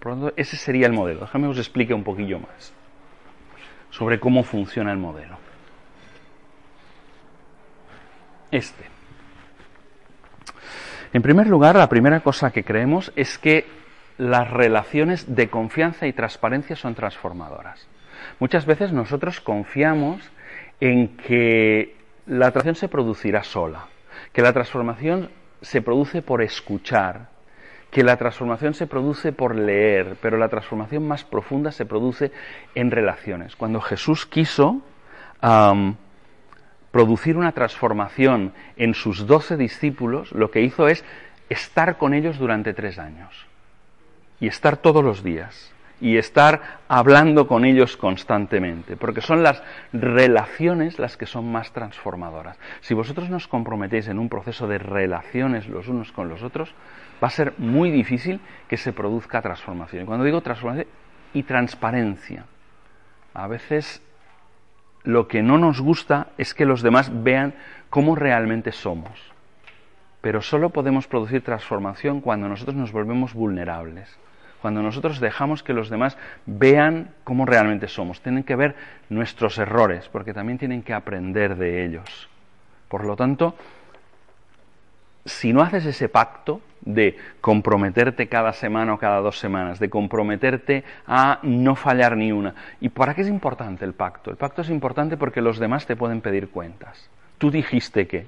Por 0.00 0.12
lo 0.12 0.18
tanto, 0.18 0.34
ese 0.36 0.56
sería 0.56 0.86
el 0.86 0.92
modelo. 0.92 1.20
Déjame 1.20 1.46
os 1.46 1.58
explique 1.58 1.94
un 1.94 2.02
poquillo 2.02 2.40
más 2.40 2.72
sobre 3.90 4.18
cómo 4.18 4.42
funciona 4.42 4.90
el 4.92 4.98
modelo. 4.98 5.36
Este. 8.50 8.99
En 11.12 11.22
primer 11.22 11.48
lugar, 11.48 11.76
la 11.76 11.88
primera 11.88 12.20
cosa 12.20 12.52
que 12.52 12.64
creemos 12.64 13.12
es 13.16 13.36
que 13.38 13.66
las 14.16 14.50
relaciones 14.50 15.34
de 15.34 15.48
confianza 15.48 16.06
y 16.06 16.12
transparencia 16.12 16.76
son 16.76 16.94
transformadoras. 16.94 17.88
Muchas 18.38 18.66
veces 18.66 18.92
nosotros 18.92 19.40
confiamos 19.40 20.30
en 20.78 21.16
que 21.16 21.96
la 22.26 22.50
transformación 22.52 22.74
se 22.76 22.88
producirá 22.88 23.42
sola, 23.42 23.86
que 24.32 24.42
la 24.42 24.52
transformación 24.52 25.30
se 25.62 25.82
produce 25.82 26.22
por 26.22 26.42
escuchar, 26.42 27.28
que 27.90 28.04
la 28.04 28.16
transformación 28.16 28.74
se 28.74 28.86
produce 28.86 29.32
por 29.32 29.56
leer, 29.56 30.16
pero 30.22 30.36
la 30.38 30.48
transformación 30.48 31.08
más 31.08 31.24
profunda 31.24 31.72
se 31.72 31.86
produce 31.86 32.30
en 32.74 32.90
relaciones. 32.90 33.56
Cuando 33.56 33.80
Jesús 33.80 34.26
quiso 34.26 34.82
producir 36.90 37.36
una 37.36 37.52
transformación 37.52 38.52
en 38.76 38.94
sus 38.94 39.26
doce 39.26 39.56
discípulos, 39.56 40.32
lo 40.32 40.50
que 40.50 40.62
hizo 40.62 40.88
es 40.88 41.04
estar 41.48 41.98
con 41.98 42.14
ellos 42.14 42.38
durante 42.38 42.74
tres 42.74 42.98
años 42.98 43.46
y 44.40 44.48
estar 44.48 44.76
todos 44.76 45.04
los 45.04 45.22
días 45.22 45.72
y 46.00 46.16
estar 46.16 46.80
hablando 46.88 47.46
con 47.46 47.64
ellos 47.64 47.96
constantemente, 47.96 48.96
porque 48.96 49.20
son 49.20 49.42
las 49.42 49.62
relaciones 49.92 50.98
las 50.98 51.16
que 51.16 51.26
son 51.26 51.52
más 51.52 51.72
transformadoras. 51.72 52.56
Si 52.80 52.94
vosotros 52.94 53.28
nos 53.28 53.46
comprometéis 53.46 54.08
en 54.08 54.18
un 54.18 54.30
proceso 54.30 54.66
de 54.66 54.78
relaciones 54.78 55.68
los 55.68 55.88
unos 55.88 56.10
con 56.12 56.28
los 56.28 56.42
otros, 56.42 56.72
va 57.22 57.28
a 57.28 57.30
ser 57.30 57.52
muy 57.58 57.90
difícil 57.90 58.40
que 58.66 58.78
se 58.78 58.94
produzca 58.94 59.42
transformación. 59.42 60.04
Y 60.04 60.06
cuando 60.06 60.24
digo 60.24 60.40
transformación 60.40 60.86
y 61.34 61.42
transparencia, 61.42 62.46
a 63.34 63.46
veces 63.46 64.02
lo 65.04 65.28
que 65.28 65.42
no 65.42 65.58
nos 65.58 65.80
gusta 65.80 66.28
es 66.38 66.54
que 66.54 66.66
los 66.66 66.82
demás 66.82 67.10
vean 67.22 67.54
cómo 67.88 68.14
realmente 68.14 68.72
somos. 68.72 69.18
Pero 70.20 70.42
solo 70.42 70.70
podemos 70.70 71.06
producir 71.06 71.42
transformación 71.42 72.20
cuando 72.20 72.48
nosotros 72.48 72.76
nos 72.76 72.92
volvemos 72.92 73.32
vulnerables 73.34 74.18
cuando 74.60 74.82
nosotros 74.82 75.20
dejamos 75.20 75.62
que 75.62 75.72
los 75.72 75.88
demás 75.88 76.16
vean 76.46 77.14
cómo 77.24 77.46
realmente 77.46 77.88
somos. 77.88 78.20
Tienen 78.20 78.44
que 78.44 78.56
ver 78.56 78.76
nuestros 79.08 79.58
errores, 79.58 80.08
porque 80.08 80.34
también 80.34 80.58
tienen 80.58 80.82
que 80.82 80.92
aprender 80.92 81.56
de 81.56 81.84
ellos. 81.84 82.28
Por 82.88 83.04
lo 83.04 83.16
tanto, 83.16 83.54
si 85.24 85.52
no 85.52 85.62
haces 85.62 85.86
ese 85.86 86.08
pacto 86.08 86.60
de 86.82 87.16
comprometerte 87.40 88.28
cada 88.28 88.52
semana 88.52 88.94
o 88.94 88.98
cada 88.98 89.20
dos 89.20 89.38
semanas, 89.38 89.78
de 89.78 89.90
comprometerte 89.90 90.84
a 91.06 91.40
no 91.42 91.76
fallar 91.76 92.16
ni 92.16 92.32
una. 92.32 92.54
¿Y 92.80 92.88
para 92.88 93.14
qué 93.14 93.22
es 93.22 93.28
importante 93.28 93.84
el 93.84 93.92
pacto? 93.92 94.30
El 94.30 94.36
pacto 94.36 94.62
es 94.62 94.70
importante 94.70 95.16
porque 95.16 95.40
los 95.40 95.58
demás 95.58 95.86
te 95.86 95.96
pueden 95.96 96.20
pedir 96.20 96.48
cuentas. 96.48 97.10
Tú 97.38 97.50
dijiste 97.50 98.06
que, 98.06 98.26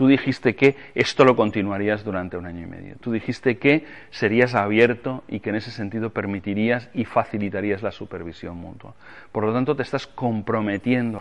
Tú 0.00 0.06
dijiste 0.06 0.56
que 0.56 0.76
esto 0.94 1.26
lo 1.26 1.36
continuarías 1.36 2.02
durante 2.04 2.38
un 2.38 2.46
año 2.46 2.62
y 2.62 2.66
medio. 2.66 2.96
Tú 3.02 3.12
dijiste 3.12 3.58
que 3.58 3.84
serías 4.08 4.54
abierto 4.54 5.24
y 5.28 5.40
que 5.40 5.50
en 5.50 5.56
ese 5.56 5.70
sentido 5.70 6.08
permitirías 6.08 6.88
y 6.94 7.04
facilitarías 7.04 7.82
la 7.82 7.92
supervisión 7.92 8.56
mutua. 8.56 8.94
Por 9.30 9.44
lo 9.44 9.52
tanto, 9.52 9.76
te 9.76 9.82
estás 9.82 10.06
comprometiendo. 10.06 11.20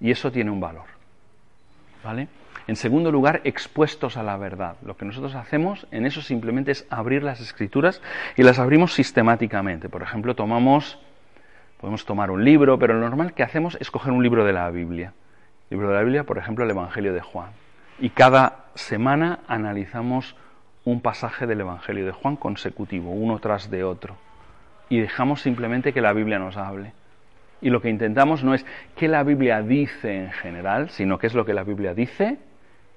Y 0.00 0.10
eso 0.10 0.32
tiene 0.32 0.50
un 0.50 0.58
valor. 0.58 0.86
¿Vale? 2.02 2.26
En 2.66 2.76
segundo 2.76 3.12
lugar, 3.12 3.42
expuestos 3.44 4.16
a 4.16 4.22
la 4.22 4.36
verdad. 4.36 4.76
Lo 4.84 4.96
que 4.96 5.04
nosotros 5.04 5.34
hacemos 5.34 5.86
en 5.90 6.04
eso 6.04 6.20
simplemente 6.20 6.72
es 6.72 6.86
abrir 6.90 7.22
las 7.22 7.40
escrituras 7.40 8.02
y 8.36 8.42
las 8.42 8.58
abrimos 8.58 8.92
sistemáticamente. 8.94 9.88
Por 9.88 10.02
ejemplo, 10.02 10.34
tomamos, 10.34 10.98
podemos 11.80 12.04
tomar 12.04 12.30
un 12.30 12.44
libro, 12.44 12.78
pero 12.78 12.94
lo 12.94 13.00
normal 13.00 13.34
que 13.34 13.42
hacemos 13.42 13.76
es 13.80 13.90
coger 13.90 14.12
un 14.12 14.22
libro 14.22 14.44
de 14.44 14.52
la 14.52 14.68
Biblia 14.70 15.12
libro 15.70 15.88
de 15.88 15.94
la 15.94 16.02
Biblia, 16.02 16.24
por 16.24 16.38
ejemplo, 16.38 16.64
el 16.64 16.70
Evangelio 16.70 17.12
de 17.12 17.20
Juan. 17.20 17.50
Y 17.98 18.10
cada 18.10 18.66
semana 18.74 19.40
analizamos 19.48 20.36
un 20.84 21.00
pasaje 21.00 21.46
del 21.46 21.60
Evangelio 21.60 22.06
de 22.06 22.12
Juan 22.12 22.36
consecutivo, 22.36 23.10
uno 23.10 23.38
tras 23.38 23.70
de 23.70 23.82
otro. 23.82 24.16
Y 24.88 25.00
dejamos 25.00 25.42
simplemente 25.42 25.92
que 25.92 26.00
la 26.00 26.12
Biblia 26.12 26.38
nos 26.38 26.56
hable. 26.56 26.92
Y 27.60 27.70
lo 27.70 27.80
que 27.80 27.88
intentamos 27.88 28.44
no 28.44 28.54
es 28.54 28.64
qué 28.94 29.08
la 29.08 29.22
Biblia 29.24 29.62
dice 29.62 30.24
en 30.24 30.30
general, 30.30 30.90
sino 30.90 31.18
qué 31.18 31.26
es 31.26 31.34
lo 31.34 31.44
que 31.44 31.54
la 31.54 31.64
Biblia 31.64 31.94
dice, 31.94 32.38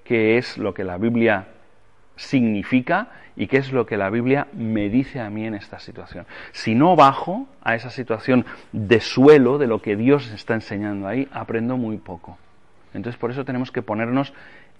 qué 0.10 0.40
es 0.40 0.58
lo 0.58 0.74
que 0.74 0.84
la 0.84 0.98
Biblia 0.98 1.50
significa 2.16 3.10
y 3.36 3.46
qué 3.46 3.58
es 3.58 3.72
lo 3.72 3.86
que 3.86 3.96
la 3.96 4.10
Biblia 4.10 4.48
me 4.54 4.90
dice 4.90 5.20
a 5.20 5.30
mí 5.30 5.46
en 5.46 5.54
esta 5.54 5.78
situación. 5.78 6.26
Si 6.52 6.74
no 6.74 6.96
bajo 6.96 7.48
a 7.62 7.76
esa 7.76 7.92
situación 7.92 8.44
de 8.72 9.02
suelo 9.02 9.60
de 9.60 9.68
lo 9.68 9.84
que 9.84 9.96
Dios 9.96 10.32
está 10.32 10.56
enseñando 10.56 11.08
ahí, 11.08 11.28
aprendo 11.32 11.78
muy 11.78 11.98
poco. 11.98 12.40
Entonces 12.96 13.20
por 13.20 13.30
eso 13.30 13.46
tenemos 13.46 13.72
que 13.72 13.84
ponernos 13.84 14.34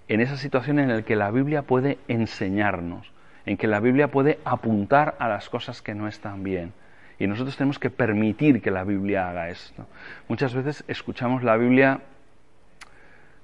en 0.08 0.20
esa 0.20 0.36
situación 0.36 0.80
en 0.80 0.88
la 0.88 1.02
que 1.02 1.14
la 1.14 1.30
Biblia 1.30 1.62
puede 1.62 1.98
enseñarnos, 2.08 3.12
en 3.46 3.56
que 3.56 3.68
la 3.68 3.78
Biblia 3.78 4.08
puede 4.08 4.40
apuntar 4.44 5.14
a 5.20 5.28
las 5.28 5.48
cosas 5.48 5.80
que 5.80 5.94
no 5.94 6.08
están 6.08 6.42
bien. 6.42 6.72
Y 7.20 7.28
nosotros 7.28 7.56
tenemos 7.56 7.78
que 7.78 7.90
permitir 7.90 8.60
que 8.60 8.72
la 8.72 8.82
Biblia 8.82 9.30
haga 9.30 9.48
esto. 9.48 9.86
Muchas 10.26 10.52
veces 10.54 10.82
escuchamos 10.88 11.44
la 11.44 11.56
Biblia 11.56 12.00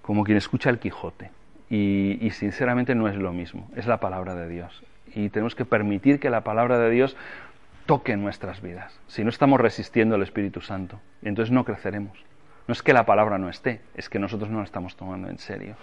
como 0.03 0.25
quien 0.25 0.37
escucha 0.37 0.69
el 0.69 0.81
Quijote. 0.81 1.36
Y, 1.69 2.31
sinceramente 2.31 2.95
no 2.95 3.09
es 3.09 3.17
lo 3.17 3.33
mismo, 3.33 3.69
es 3.75 3.87
la 3.87 3.99
palabra 3.99 4.35
de 4.35 4.49
Dios. 4.49 4.83
Y 5.15 5.31
tenemos 5.31 5.55
que 5.55 5.65
permitir 5.65 6.21
que 6.21 6.31
la 6.31 6.43
palabra 6.43 6.79
de 6.79 6.91
Dios 6.91 7.17
toque 7.87 8.17
nuestras 8.17 8.63
vidas. 8.63 9.01
Si 9.07 9.25
no 9.25 9.31
estamos 9.31 9.61
resistiendo 9.61 10.15
al 10.15 10.23
Espíritu 10.23 10.61
Santo, 10.61 11.01
entonces 11.23 11.53
no 11.53 11.65
creceremos. 11.65 12.25
No 12.69 12.73
es 12.73 12.83
que 12.83 12.93
la 12.93 13.07
palabra 13.07 13.39
no 13.39 13.49
esté, 13.49 13.81
es 13.95 14.09
que 14.09 14.19
nosotros 14.19 14.51
no 14.51 14.59
la 14.59 14.65
estamos 14.65 14.97
tomando 14.97 15.29
en 15.29 15.39
serio. 15.39 15.77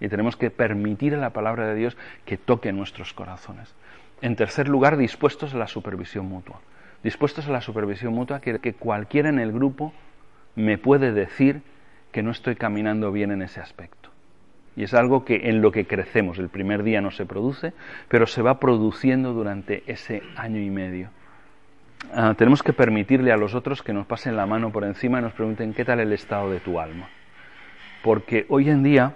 Y 0.00 0.08
tenemos 0.08 0.36
que 0.36 0.50
permitir 0.50 1.14
a 1.14 1.18
la 1.18 1.30
palabra 1.30 1.66
de 1.66 1.74
Dios 1.74 1.96
que 2.24 2.38
toque 2.38 2.72
nuestros 2.72 3.12
corazones. 3.12 3.74
En 4.22 4.36
tercer 4.36 4.68
lugar, 4.68 4.96
dispuestos 4.96 5.54
a 5.54 5.58
la 5.58 5.66
supervisión 5.66 6.26
mutua. 6.26 6.60
Dispuestos 7.02 7.46
a 7.48 7.52
la 7.52 7.60
supervisión 7.60 8.14
mutua 8.14 8.40
que, 8.40 8.58
que 8.58 8.74
cualquiera 8.74 9.28
en 9.28 9.38
el 9.38 9.52
grupo 9.52 9.92
me 10.54 10.78
puede 10.78 11.12
decir 11.12 11.62
que 12.12 12.22
no 12.22 12.30
estoy 12.30 12.56
caminando 12.56 13.12
bien 13.12 13.30
en 13.30 13.42
ese 13.42 13.60
aspecto. 13.60 13.99
Y 14.76 14.84
es 14.84 14.94
algo 14.94 15.24
que 15.24 15.48
en 15.48 15.62
lo 15.62 15.72
que 15.72 15.86
crecemos. 15.86 16.38
El 16.38 16.48
primer 16.48 16.82
día 16.82 17.00
no 17.00 17.10
se 17.10 17.26
produce, 17.26 17.72
pero 18.08 18.26
se 18.26 18.42
va 18.42 18.60
produciendo 18.60 19.32
durante 19.32 19.82
ese 19.86 20.22
año 20.36 20.60
y 20.60 20.70
medio. 20.70 21.10
Ah, 22.14 22.34
tenemos 22.36 22.62
que 22.62 22.72
permitirle 22.72 23.32
a 23.32 23.36
los 23.36 23.54
otros 23.54 23.82
que 23.82 23.92
nos 23.92 24.06
pasen 24.06 24.36
la 24.36 24.46
mano 24.46 24.70
por 24.70 24.84
encima 24.84 25.18
y 25.18 25.22
nos 25.22 25.32
pregunten 25.32 25.74
qué 25.74 25.84
tal 25.84 26.00
el 26.00 26.12
estado 26.12 26.50
de 26.50 26.60
tu 26.60 26.80
alma. 26.80 27.08
Porque 28.02 28.46
hoy 28.48 28.70
en 28.70 28.82
día 28.82 29.14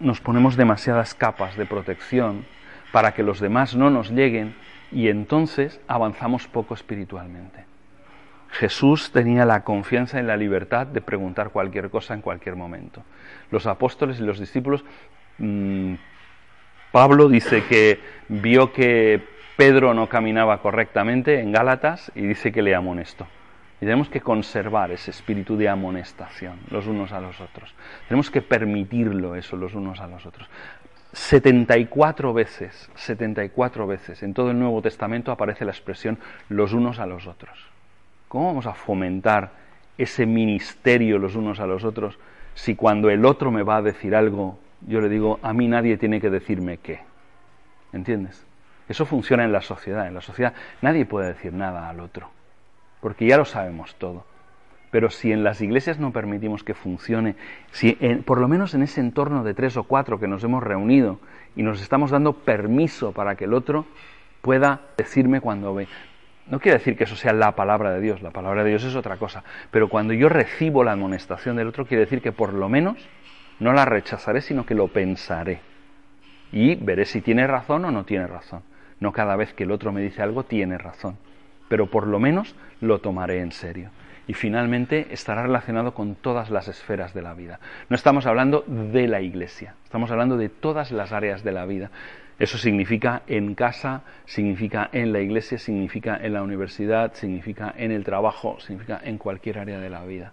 nos 0.00 0.20
ponemos 0.20 0.56
demasiadas 0.56 1.14
capas 1.14 1.56
de 1.56 1.66
protección 1.66 2.46
para 2.92 3.12
que 3.12 3.22
los 3.22 3.40
demás 3.40 3.74
no 3.74 3.90
nos 3.90 4.10
lleguen 4.10 4.54
y 4.90 5.08
entonces 5.08 5.80
avanzamos 5.88 6.46
poco 6.46 6.74
espiritualmente. 6.74 7.73
Jesús 8.54 9.10
tenía 9.10 9.44
la 9.44 9.64
confianza 9.64 10.20
en 10.20 10.28
la 10.28 10.36
libertad 10.36 10.86
de 10.86 11.00
preguntar 11.00 11.50
cualquier 11.50 11.90
cosa 11.90 12.14
en 12.14 12.20
cualquier 12.20 12.54
momento. 12.54 13.02
Los 13.50 13.66
apóstoles 13.66 14.20
y 14.20 14.22
los 14.22 14.38
discípulos, 14.38 14.84
mm, 15.38 15.94
Pablo 16.92 17.28
dice 17.28 17.64
que 17.64 17.98
vio 18.28 18.72
que 18.72 19.20
Pedro 19.56 19.92
no 19.92 20.08
caminaba 20.08 20.62
correctamente 20.62 21.40
en 21.40 21.50
Gálatas 21.50 22.12
y 22.14 22.22
dice 22.22 22.52
que 22.52 22.62
le 22.62 22.76
amonestó. 22.76 23.26
Y 23.80 23.86
tenemos 23.86 24.08
que 24.08 24.20
conservar 24.20 24.92
ese 24.92 25.10
espíritu 25.10 25.56
de 25.56 25.68
amonestación 25.68 26.60
los 26.70 26.86
unos 26.86 27.10
a 27.10 27.20
los 27.20 27.40
otros. 27.40 27.74
Tenemos 28.08 28.30
que 28.30 28.40
permitirlo 28.40 29.34
eso 29.34 29.56
los 29.56 29.74
unos 29.74 30.00
a 30.00 30.06
los 30.06 30.26
otros. 30.26 30.48
74 31.12 32.32
veces, 32.32 32.88
74 32.94 33.86
veces 33.88 34.22
en 34.22 34.32
todo 34.32 34.52
el 34.52 34.58
Nuevo 34.60 34.80
Testamento 34.80 35.32
aparece 35.32 35.64
la 35.64 35.72
expresión 35.72 36.20
los 36.48 36.72
unos 36.72 37.00
a 37.00 37.06
los 37.06 37.26
otros. 37.26 37.73
¿Cómo 38.34 38.46
vamos 38.48 38.66
a 38.66 38.74
fomentar 38.74 39.52
ese 39.96 40.26
ministerio 40.26 41.20
los 41.20 41.36
unos 41.36 41.60
a 41.60 41.68
los 41.68 41.84
otros 41.84 42.18
si 42.54 42.74
cuando 42.74 43.08
el 43.08 43.26
otro 43.26 43.52
me 43.52 43.62
va 43.62 43.76
a 43.76 43.82
decir 43.82 44.16
algo, 44.16 44.58
yo 44.88 45.00
le 45.00 45.08
digo, 45.08 45.38
a 45.40 45.52
mí 45.52 45.68
nadie 45.68 45.98
tiene 45.98 46.20
que 46.20 46.30
decirme 46.30 46.78
qué? 46.78 46.98
¿Entiendes? 47.92 48.44
Eso 48.88 49.06
funciona 49.06 49.44
en 49.44 49.52
la 49.52 49.60
sociedad. 49.60 50.08
En 50.08 50.14
la 50.14 50.20
sociedad 50.20 50.52
nadie 50.82 51.06
puede 51.06 51.28
decir 51.28 51.52
nada 51.52 51.88
al 51.88 52.00
otro, 52.00 52.28
porque 53.00 53.24
ya 53.24 53.36
lo 53.36 53.44
sabemos 53.44 53.94
todo. 54.00 54.24
Pero 54.90 55.10
si 55.10 55.30
en 55.30 55.44
las 55.44 55.60
iglesias 55.60 56.00
no 56.00 56.10
permitimos 56.10 56.64
que 56.64 56.74
funcione, 56.74 57.36
si 57.70 57.92
por 58.26 58.40
lo 58.40 58.48
menos 58.48 58.74
en 58.74 58.82
ese 58.82 59.00
entorno 59.00 59.44
de 59.44 59.54
tres 59.54 59.76
o 59.76 59.84
cuatro 59.84 60.18
que 60.18 60.26
nos 60.26 60.42
hemos 60.42 60.64
reunido 60.64 61.20
y 61.54 61.62
nos 61.62 61.80
estamos 61.80 62.10
dando 62.10 62.32
permiso 62.32 63.12
para 63.12 63.36
que 63.36 63.44
el 63.44 63.54
otro 63.54 63.86
pueda 64.42 64.80
decirme 64.96 65.40
cuando 65.40 65.72
ve. 65.72 65.86
No 66.46 66.60
quiere 66.60 66.78
decir 66.78 66.96
que 66.96 67.04
eso 67.04 67.16
sea 67.16 67.32
la 67.32 67.52
palabra 67.52 67.92
de 67.92 68.00
Dios, 68.00 68.20
la 68.20 68.30
palabra 68.30 68.64
de 68.64 68.70
Dios 68.70 68.84
es 68.84 68.94
otra 68.94 69.16
cosa, 69.16 69.42
pero 69.70 69.88
cuando 69.88 70.12
yo 70.12 70.28
recibo 70.28 70.84
la 70.84 70.92
amonestación 70.92 71.56
del 71.56 71.68
otro, 71.68 71.86
quiere 71.86 72.04
decir 72.04 72.20
que 72.20 72.32
por 72.32 72.52
lo 72.52 72.68
menos 72.68 72.98
no 73.60 73.72
la 73.72 73.84
rechazaré, 73.84 74.42
sino 74.42 74.66
que 74.66 74.74
lo 74.74 74.88
pensaré. 74.88 75.60
Y 76.52 76.74
veré 76.74 77.06
si 77.06 77.20
tiene 77.20 77.46
razón 77.46 77.84
o 77.86 77.90
no 77.90 78.04
tiene 78.04 78.26
razón. 78.26 78.62
No 79.00 79.12
cada 79.12 79.36
vez 79.36 79.52
que 79.54 79.64
el 79.64 79.70
otro 79.70 79.92
me 79.92 80.02
dice 80.02 80.22
algo 80.22 80.44
tiene 80.44 80.78
razón, 80.78 81.16
pero 81.68 81.86
por 81.86 82.06
lo 82.06 82.20
menos 82.20 82.54
lo 82.80 83.00
tomaré 83.00 83.40
en 83.40 83.52
serio. 83.52 83.90
Y 84.26 84.34
finalmente 84.34 85.08
estará 85.10 85.42
relacionado 85.42 85.94
con 85.94 86.14
todas 86.14 86.50
las 86.50 86.68
esferas 86.68 87.12
de 87.12 87.22
la 87.22 87.34
vida. 87.34 87.60
No 87.88 87.96
estamos 87.96 88.26
hablando 88.26 88.64
de 88.66 89.08
la 89.08 89.20
iglesia, 89.20 89.74
estamos 89.84 90.10
hablando 90.10 90.36
de 90.36 90.48
todas 90.48 90.92
las 90.92 91.12
áreas 91.12 91.42
de 91.42 91.52
la 91.52 91.66
vida. 91.66 91.90
Eso 92.38 92.58
significa 92.58 93.22
en 93.26 93.54
casa, 93.54 94.02
significa 94.24 94.88
en 94.92 95.12
la 95.12 95.20
iglesia, 95.20 95.58
significa 95.58 96.16
en 96.16 96.32
la 96.32 96.42
universidad, 96.42 97.14
significa 97.14 97.72
en 97.76 97.92
el 97.92 98.04
trabajo, 98.04 98.58
significa 98.60 99.00
en 99.04 99.18
cualquier 99.18 99.58
área 99.58 99.78
de 99.78 99.90
la 99.90 100.04
vida. 100.04 100.32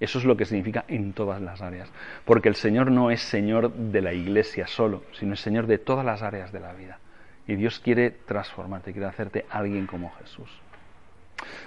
Eso 0.00 0.18
es 0.18 0.24
lo 0.24 0.36
que 0.36 0.44
significa 0.44 0.84
en 0.88 1.12
todas 1.12 1.40
las 1.40 1.60
áreas. 1.60 1.90
Porque 2.24 2.48
el 2.48 2.56
Señor 2.56 2.90
no 2.90 3.10
es 3.10 3.20
Señor 3.20 3.72
de 3.72 4.00
la 4.00 4.12
iglesia 4.12 4.66
solo, 4.66 5.02
sino 5.12 5.34
es 5.34 5.40
Señor 5.40 5.66
de 5.66 5.78
todas 5.78 6.04
las 6.04 6.22
áreas 6.22 6.52
de 6.52 6.60
la 6.60 6.72
vida. 6.72 6.98
Y 7.46 7.56
Dios 7.56 7.78
quiere 7.78 8.10
transformarte, 8.10 8.92
quiere 8.92 9.06
hacerte 9.06 9.44
alguien 9.50 9.86
como 9.86 10.12
Jesús. 10.14 10.50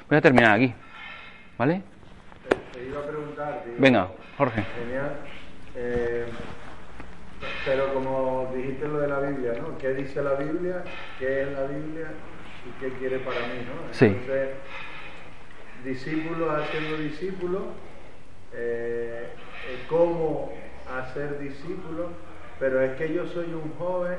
Voy 0.09 0.17
a 0.17 0.21
terminar 0.21 0.55
aquí. 0.55 0.73
¿Vale? 1.57 1.81
Te, 2.73 2.85
iba 2.85 2.99
a 2.99 3.07
preguntar. 3.07 3.63
Venga, 3.77 4.09
Jorge. 4.37 4.63
Genial. 4.79 5.17
Eh, 5.75 6.25
pero 7.65 7.93
como 7.93 8.51
dijiste 8.55 8.87
lo 8.87 8.99
de 8.99 9.07
la 9.07 9.19
Biblia, 9.19 9.53
¿no? 9.59 9.77
¿Qué 9.77 9.93
dice 9.93 10.21
la 10.23 10.33
Biblia? 10.33 10.83
¿Qué 11.19 11.43
es 11.43 11.51
la 11.51 11.63
Biblia? 11.63 12.11
¿Y 12.65 12.79
qué 12.79 12.97
quiere 12.97 13.19
para 13.19 13.39
mí, 13.41 13.65
no? 13.65 13.91
Entonces, 13.91 14.49
sí. 15.83 15.89
discípulos 15.89 16.49
haciendo 16.49 16.97
discípulos, 16.97 17.63
eh, 18.53 19.29
eh, 19.69 19.79
cómo 19.89 20.51
hacer 20.97 21.39
discípulos, 21.39 22.07
pero 22.59 22.81
es 22.81 22.97
que 22.97 23.13
yo 23.13 23.27
soy 23.27 23.53
un 23.53 23.73
joven 23.77 24.17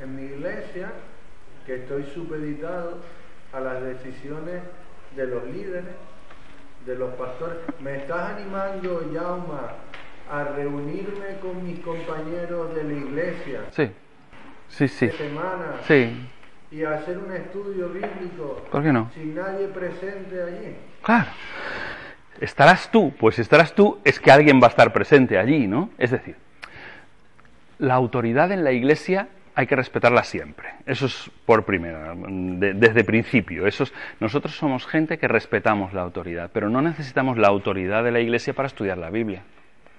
en 0.00 0.16
mi 0.16 0.22
iglesia 0.24 0.90
que 1.66 1.76
estoy 1.76 2.04
supeditado 2.04 2.98
a 3.52 3.60
las 3.60 3.82
decisiones 3.82 4.62
de 5.16 5.26
los 5.26 5.44
líderes, 5.46 5.94
de 6.84 6.94
los 6.94 7.14
pastores. 7.14 7.58
¿Me 7.80 7.96
estás 7.96 8.36
animando, 8.36 9.12
Yauma, 9.12 9.72
a 10.30 10.44
reunirme 10.44 11.38
con 11.40 11.64
mis 11.64 11.78
compañeros 11.80 12.74
de 12.74 12.84
la 12.84 12.92
iglesia? 12.92 13.60
Sí, 13.70 13.90
sí, 14.68 14.88
sí. 14.88 15.10
semana. 15.10 15.76
Sí. 15.86 16.28
Y 16.70 16.84
hacer 16.84 17.18
un 17.18 17.32
estudio 17.32 17.88
bíblico. 17.88 18.62
¿Por 18.70 18.82
qué 18.82 18.92
no? 18.92 19.10
Sin 19.14 19.34
nadie 19.34 19.68
presente 19.68 20.42
allí. 20.42 20.76
Claro. 21.02 21.30
¿Estarás 22.40 22.90
tú? 22.90 23.12
Pues 23.18 23.36
si 23.36 23.42
estarás 23.42 23.74
tú, 23.74 23.98
es 24.04 24.20
que 24.20 24.30
alguien 24.30 24.60
va 24.62 24.66
a 24.66 24.70
estar 24.70 24.92
presente 24.92 25.38
allí, 25.38 25.66
¿no? 25.66 25.90
Es 25.98 26.10
decir, 26.10 26.36
la 27.78 27.94
autoridad 27.94 28.52
en 28.52 28.64
la 28.64 28.72
iglesia 28.72 29.28
hay 29.54 29.66
que 29.66 29.74
respetarla 29.74 30.22
siempre. 30.22 30.68
Eso 30.86 31.06
es 31.06 31.30
por 31.44 31.64
primera, 31.64 32.14
desde 32.16 33.02
principio. 33.02 33.66
Eso 33.66 33.84
nosotros 34.20 34.54
somos 34.54 34.86
gente 34.86 35.18
que 35.18 35.26
respetamos 35.26 35.92
la 35.92 36.02
autoridad, 36.02 36.50
pero 36.52 36.68
no 36.68 36.80
necesitamos 36.80 37.38
la 37.38 37.48
autoridad 37.48 38.04
de 38.04 38.12
la 38.12 38.20
iglesia 38.20 38.54
para 38.54 38.68
estudiar 38.68 38.98
la 38.98 39.10
Biblia. 39.10 39.42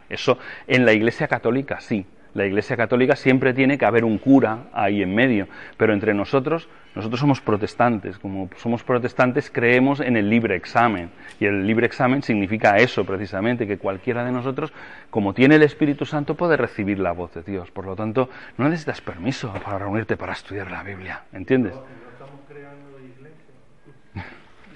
Eso 0.09 0.37
en 0.67 0.85
la 0.85 0.93
iglesia 0.93 1.27
católica 1.27 1.79
sí, 1.79 2.05
la 2.33 2.45
Iglesia 2.45 2.77
Católica 2.77 3.15
siempre 3.15 3.53
tiene 3.53 3.77
que 3.77 3.85
haber 3.85 4.05
un 4.05 4.19
cura 4.19 4.65
ahí 4.73 5.01
en 5.01 5.15
medio, 5.15 5.47
pero 5.77 5.93
entre 5.93 6.13
nosotros, 6.13 6.69
nosotros 6.93 7.19
somos 7.19 7.41
protestantes, 7.41 8.19
como 8.19 8.49
somos 8.57 8.83
protestantes 8.83 9.49
creemos 9.49 9.99
en 9.99 10.15
el 10.15 10.29
libre 10.29 10.55
examen, 10.55 11.09
y 11.39 11.45
el 11.45 11.65
libre 11.65 11.87
examen 11.87 12.21
significa 12.21 12.77
eso 12.77 13.03
precisamente, 13.03 13.65
que 13.65 13.79
cualquiera 13.79 14.23
de 14.23 14.31
nosotros, 14.31 14.71
como 15.09 15.33
tiene 15.33 15.55
el 15.55 15.63
Espíritu 15.63 16.05
Santo, 16.05 16.35
puede 16.35 16.55
recibir 16.55 16.99
la 16.99 17.13
voz 17.13 17.33
de 17.33 17.41
Dios. 17.41 17.71
Por 17.71 17.85
lo 17.85 17.95
tanto, 17.95 18.29
no 18.57 18.69
necesitas 18.69 19.01
permiso 19.01 19.51
para 19.63 19.79
reunirte 19.79 20.15
para 20.15 20.33
estudiar 20.33 20.69
la 20.69 20.83
Biblia, 20.83 21.23
¿entiendes? 21.33 21.73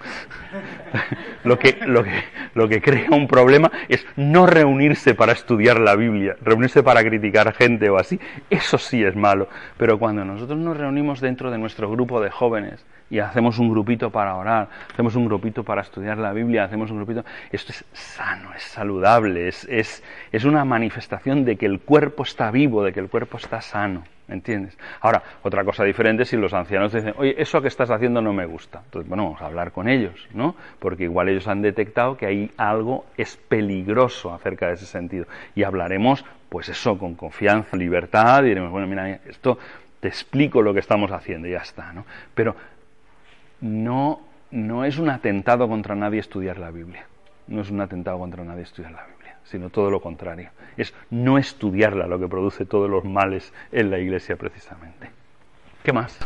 lo, 1.44 1.58
que, 1.58 1.78
lo, 1.86 2.04
que, 2.04 2.24
lo 2.54 2.68
que 2.68 2.82
crea 2.82 3.10
un 3.12 3.28
problema 3.28 3.72
es 3.90 4.06
no 4.16 4.46
reunirse 4.46 5.16
para 5.16 5.34
estudiar 5.34 5.80
la 5.80 5.96
Biblia, 5.96 6.36
reunirse 6.42 6.84
para 6.84 7.04
criticar 7.04 7.54
gente 7.54 7.90
o 7.90 7.98
así. 7.98 8.20
Eso 8.50 8.78
sí 8.78 9.04
es 9.04 9.16
malo. 9.16 9.48
Pero 9.78 10.00
cuando 10.00 10.24
nosotros 10.26 10.60
nos 10.60 10.78
reunimos 10.78 11.22
dentro 11.22 11.52
de 11.52 11.58
nuestro 11.58 11.90
grupo 11.90 12.22
de 12.22 12.30
jóvenes 12.30 12.86
y 13.10 13.20
hacemos 13.20 13.60
un 13.60 13.70
grupito 13.70 14.10
para 14.10 14.36
orar, 14.36 14.70
hacemos 14.92 15.16
un 15.16 15.26
grupito 15.26 15.64
para 15.64 15.82
estudiar 15.82 16.18
la 16.18 16.34
Biblia, 16.34 16.64
hacemos 16.64 16.90
un 16.92 16.98
grupito, 16.98 17.26
esto 17.52 17.72
es 17.72 17.86
sano, 17.94 18.54
es 18.56 18.64
saludable, 18.64 19.48
es, 19.48 19.66
es, 19.70 20.04
es 20.32 20.46
una 20.46 20.66
manifestación 20.66 21.46
de 21.46 21.58
que 21.58 21.66
el 21.66 21.80
cuerpo 21.80 22.24
está 22.24 22.52
vivo, 22.52 22.84
de 22.84 22.94
que 22.94 23.00
el 23.00 23.10
cuerpo 23.10 23.38
está 23.38 23.62
sano. 23.62 24.04
¿Entiendes? 24.28 24.78
Ahora, 25.02 25.22
otra 25.44 25.66
cosa 25.66 25.84
diferente 25.84 26.24
si 26.24 26.38
los 26.38 26.54
ancianos 26.54 26.94
dicen, 26.94 27.14
oye, 27.18 27.36
eso 27.38 27.62
que 27.62 27.68
estás 27.68 27.90
haciendo 27.92 28.22
no 28.22 28.32
me 28.32 28.46
gusta. 28.46 28.82
Entonces, 28.86 29.10
bueno, 29.10 29.26
vamos 29.26 29.42
a 29.42 29.48
hablar 29.48 29.72
con 29.72 29.90
ellos, 29.90 30.28
¿no? 30.34 30.56
Porque 30.80 31.04
igual 31.04 31.28
ellos 31.28 31.48
han 31.48 31.62
detectado 31.62 32.16
que 32.16 32.26
hay 32.26 32.52
algo 32.56 33.06
es 33.18 33.36
peligroso 33.36 34.34
acerca 34.34 34.68
de 34.68 34.76
ese 34.76 34.86
sentido. 34.86 35.26
Y 35.56 35.64
hablaremos, 35.64 36.24
pues 36.48 36.70
eso, 36.70 36.98
con 36.98 37.16
confianza, 37.16 37.76
libertad, 37.76 38.44
y 38.46 38.50
diremos, 38.50 38.72
bueno, 38.72 38.88
mira, 38.88 39.10
esto 39.28 39.58
te 40.00 40.08
explico 40.08 40.62
lo 40.62 40.74
que 40.74 40.80
estamos 40.80 41.12
haciendo 41.12 41.48
y 41.48 41.52
ya 41.52 41.60
está, 41.60 41.92
¿no? 41.92 42.06
Pero 42.34 42.56
no, 43.60 44.22
no 44.52 44.86
es 44.86 44.98
un 44.98 45.10
atentado 45.10 45.68
contra 45.68 45.96
nadie 45.96 46.20
estudiar 46.20 46.60
la 46.60 46.72
Biblia. 46.72 47.06
No 47.48 47.62
es 47.62 47.70
un 47.70 47.82
atentado 47.82 48.20
contra 48.20 48.46
nadie 48.46 48.64
estudiar 48.64 48.94
la 48.94 49.02
Biblia 49.02 49.13
sino 49.44 49.70
todo 49.70 49.90
lo 49.90 50.00
contrario. 50.02 50.50
Es 50.78 50.94
no 51.10 51.38
estudiarla 51.38 52.08
lo 52.08 52.20
que 52.20 52.28
produce 52.28 52.66
todos 52.66 52.90
los 52.90 53.04
males 53.04 53.54
en 53.72 53.92
la 53.92 54.00
iglesia 54.00 54.36
precisamente. 54.36 55.10
¿Qué 55.84 55.94
más? 55.94 56.18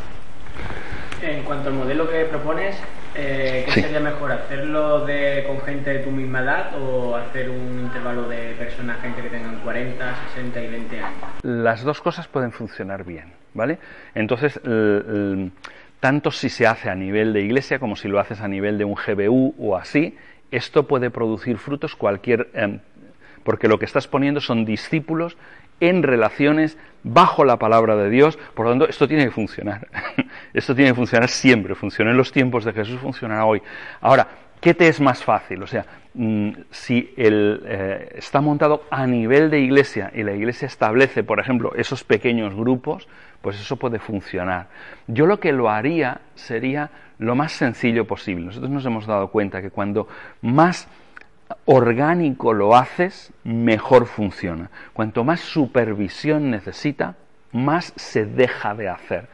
En 1.20 1.42
cuanto 1.42 1.68
al 1.68 1.74
modelo 1.74 2.08
que 2.08 2.24
propones, 2.26 2.80
eh, 3.16 3.64
¿qué 3.66 3.82
sería 3.82 3.98
mejor? 3.98 4.30
¿Hacerlo 4.30 5.04
de, 5.04 5.44
con 5.48 5.60
gente 5.62 5.90
de 5.90 5.98
tu 6.00 6.12
misma 6.12 6.40
edad 6.40 6.80
o 6.80 7.16
hacer 7.16 7.50
un 7.50 7.80
intervalo 7.80 8.28
de 8.28 8.54
personas, 8.54 9.00
gente 9.00 9.22
que 9.22 9.28
tengan 9.28 9.56
40, 9.56 10.14
60 10.34 10.62
y 10.62 10.68
20 10.68 11.00
años? 11.00 11.18
Las 11.42 11.82
dos 11.82 12.00
cosas 12.00 12.28
pueden 12.28 12.52
funcionar 12.52 13.04
bien, 13.04 13.32
¿vale? 13.52 13.78
Entonces, 14.14 14.60
tanto 15.98 16.30
si 16.30 16.48
se 16.48 16.68
hace 16.68 16.88
a 16.88 16.94
nivel 16.94 17.32
de 17.32 17.40
iglesia 17.40 17.80
como 17.80 17.96
si 17.96 18.06
lo 18.06 18.20
haces 18.20 18.40
a 18.40 18.46
nivel 18.46 18.78
de 18.78 18.84
un 18.84 18.94
GBU 18.94 19.56
o 19.58 19.76
así, 19.76 20.16
esto 20.52 20.86
puede 20.86 21.10
producir 21.10 21.58
frutos 21.58 21.96
cualquier 21.96 22.48
em, 22.54 22.78
porque 23.48 23.66
lo 23.66 23.78
que 23.78 23.86
estás 23.86 24.06
poniendo 24.06 24.42
son 24.42 24.66
discípulos 24.66 25.38
en 25.80 26.02
relaciones 26.02 26.76
bajo 27.02 27.46
la 27.46 27.56
palabra 27.56 27.96
de 27.96 28.10
Dios, 28.10 28.38
por 28.52 28.66
lo 28.66 28.72
tanto, 28.72 28.86
esto 28.86 29.08
tiene 29.08 29.24
que 29.24 29.30
funcionar. 29.30 29.88
esto 30.52 30.74
tiene 30.74 30.90
que 30.90 30.96
funcionar 30.96 31.30
siempre, 31.30 31.74
funcionó 31.74 32.10
en 32.10 32.18
los 32.18 32.30
tiempos 32.30 32.66
de 32.66 32.74
Jesús, 32.74 33.00
funcionará 33.00 33.46
hoy. 33.46 33.62
Ahora, 34.02 34.28
¿qué 34.60 34.74
te 34.74 34.86
es 34.86 35.00
más 35.00 35.24
fácil? 35.24 35.62
O 35.62 35.66
sea, 35.66 35.86
mm, 36.12 36.50
si 36.70 37.14
el, 37.16 37.62
eh, 37.64 38.16
está 38.16 38.42
montado 38.42 38.82
a 38.90 39.06
nivel 39.06 39.48
de 39.48 39.60
iglesia 39.60 40.12
y 40.14 40.24
la 40.24 40.34
iglesia 40.34 40.66
establece, 40.66 41.24
por 41.24 41.40
ejemplo, 41.40 41.72
esos 41.74 42.04
pequeños 42.04 42.54
grupos, 42.54 43.08
pues 43.40 43.58
eso 43.58 43.76
puede 43.76 43.98
funcionar. 43.98 44.68
Yo 45.06 45.24
lo 45.24 45.40
que 45.40 45.52
lo 45.52 45.70
haría 45.70 46.20
sería 46.34 46.90
lo 47.18 47.34
más 47.34 47.52
sencillo 47.52 48.06
posible. 48.06 48.44
Nosotros 48.44 48.70
nos 48.70 48.84
hemos 48.84 49.06
dado 49.06 49.28
cuenta 49.28 49.62
que 49.62 49.70
cuando 49.70 50.06
más 50.42 50.86
orgánico 51.64 52.52
lo 52.52 52.76
haces, 52.76 53.32
mejor 53.44 54.06
funciona. 54.06 54.70
Cuanto 54.92 55.24
más 55.24 55.40
supervisión 55.40 56.50
necesita, 56.50 57.16
más 57.52 57.92
se 57.96 58.26
deja 58.26 58.74
de 58.74 58.88
hacer. 58.88 59.28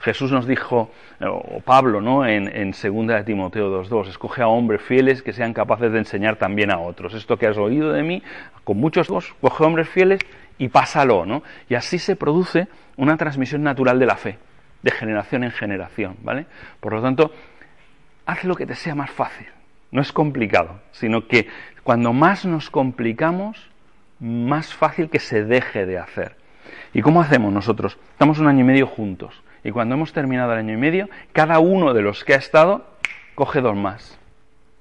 Jesús 0.00 0.32
nos 0.32 0.46
dijo, 0.46 0.90
o 1.20 1.60
Pablo, 1.60 2.00
¿no? 2.00 2.26
En, 2.26 2.70
2 2.70 3.06
de 3.06 3.24
Timoteo 3.24 3.82
2.2, 3.84 4.08
escoge 4.08 4.42
a 4.42 4.48
hombres 4.48 4.80
fieles 4.80 5.22
que 5.22 5.32
sean 5.32 5.52
capaces 5.52 5.92
de 5.92 5.98
enseñar 5.98 6.36
también 6.36 6.72
a 6.72 6.78
otros. 6.78 7.12
Esto 7.14 7.36
que 7.36 7.46
has 7.46 7.58
oído 7.58 7.92
de 7.92 8.02
mí, 8.02 8.22
con 8.64 8.78
muchos 8.78 9.08
dos, 9.08 9.34
coge 9.40 9.64
hombres 9.64 9.88
fieles 9.88 10.20
y 10.56 10.68
pásalo, 10.68 11.26
¿no? 11.26 11.42
Y 11.68 11.74
así 11.74 11.98
se 11.98 12.16
produce 12.16 12.68
una 12.96 13.16
transmisión 13.18 13.62
natural 13.62 13.98
de 13.98 14.06
la 14.06 14.16
fe, 14.16 14.38
de 14.82 14.90
generación 14.90 15.44
en 15.44 15.50
generación, 15.50 16.16
¿vale? 16.22 16.46
Por 16.80 16.94
lo 16.94 17.02
tanto, 17.02 17.32
haz 18.24 18.44
lo 18.44 18.56
que 18.56 18.66
te 18.66 18.74
sea 18.74 18.94
más 18.94 19.10
fácil. 19.10 19.48
No 19.90 20.00
es 20.02 20.12
complicado, 20.12 20.80
sino 20.92 21.26
que 21.26 21.48
cuando 21.82 22.12
más 22.12 22.44
nos 22.44 22.70
complicamos, 22.70 23.70
más 24.18 24.72
fácil 24.74 25.08
que 25.10 25.18
se 25.18 25.44
deje 25.44 25.86
de 25.86 25.98
hacer. 25.98 26.36
¿Y 26.92 27.02
cómo 27.02 27.20
hacemos 27.20 27.52
nosotros? 27.52 27.98
Estamos 28.12 28.38
un 28.38 28.46
año 28.46 28.60
y 28.60 28.64
medio 28.64 28.86
juntos. 28.86 29.42
Y 29.64 29.70
cuando 29.70 29.94
hemos 29.94 30.12
terminado 30.12 30.52
el 30.52 30.58
año 30.58 30.74
y 30.74 30.76
medio, 30.76 31.08
cada 31.32 31.58
uno 31.58 31.92
de 31.94 32.02
los 32.02 32.24
que 32.24 32.34
ha 32.34 32.38
estado 32.38 32.86
coge 33.34 33.60
dos 33.60 33.76
más. 33.76 34.18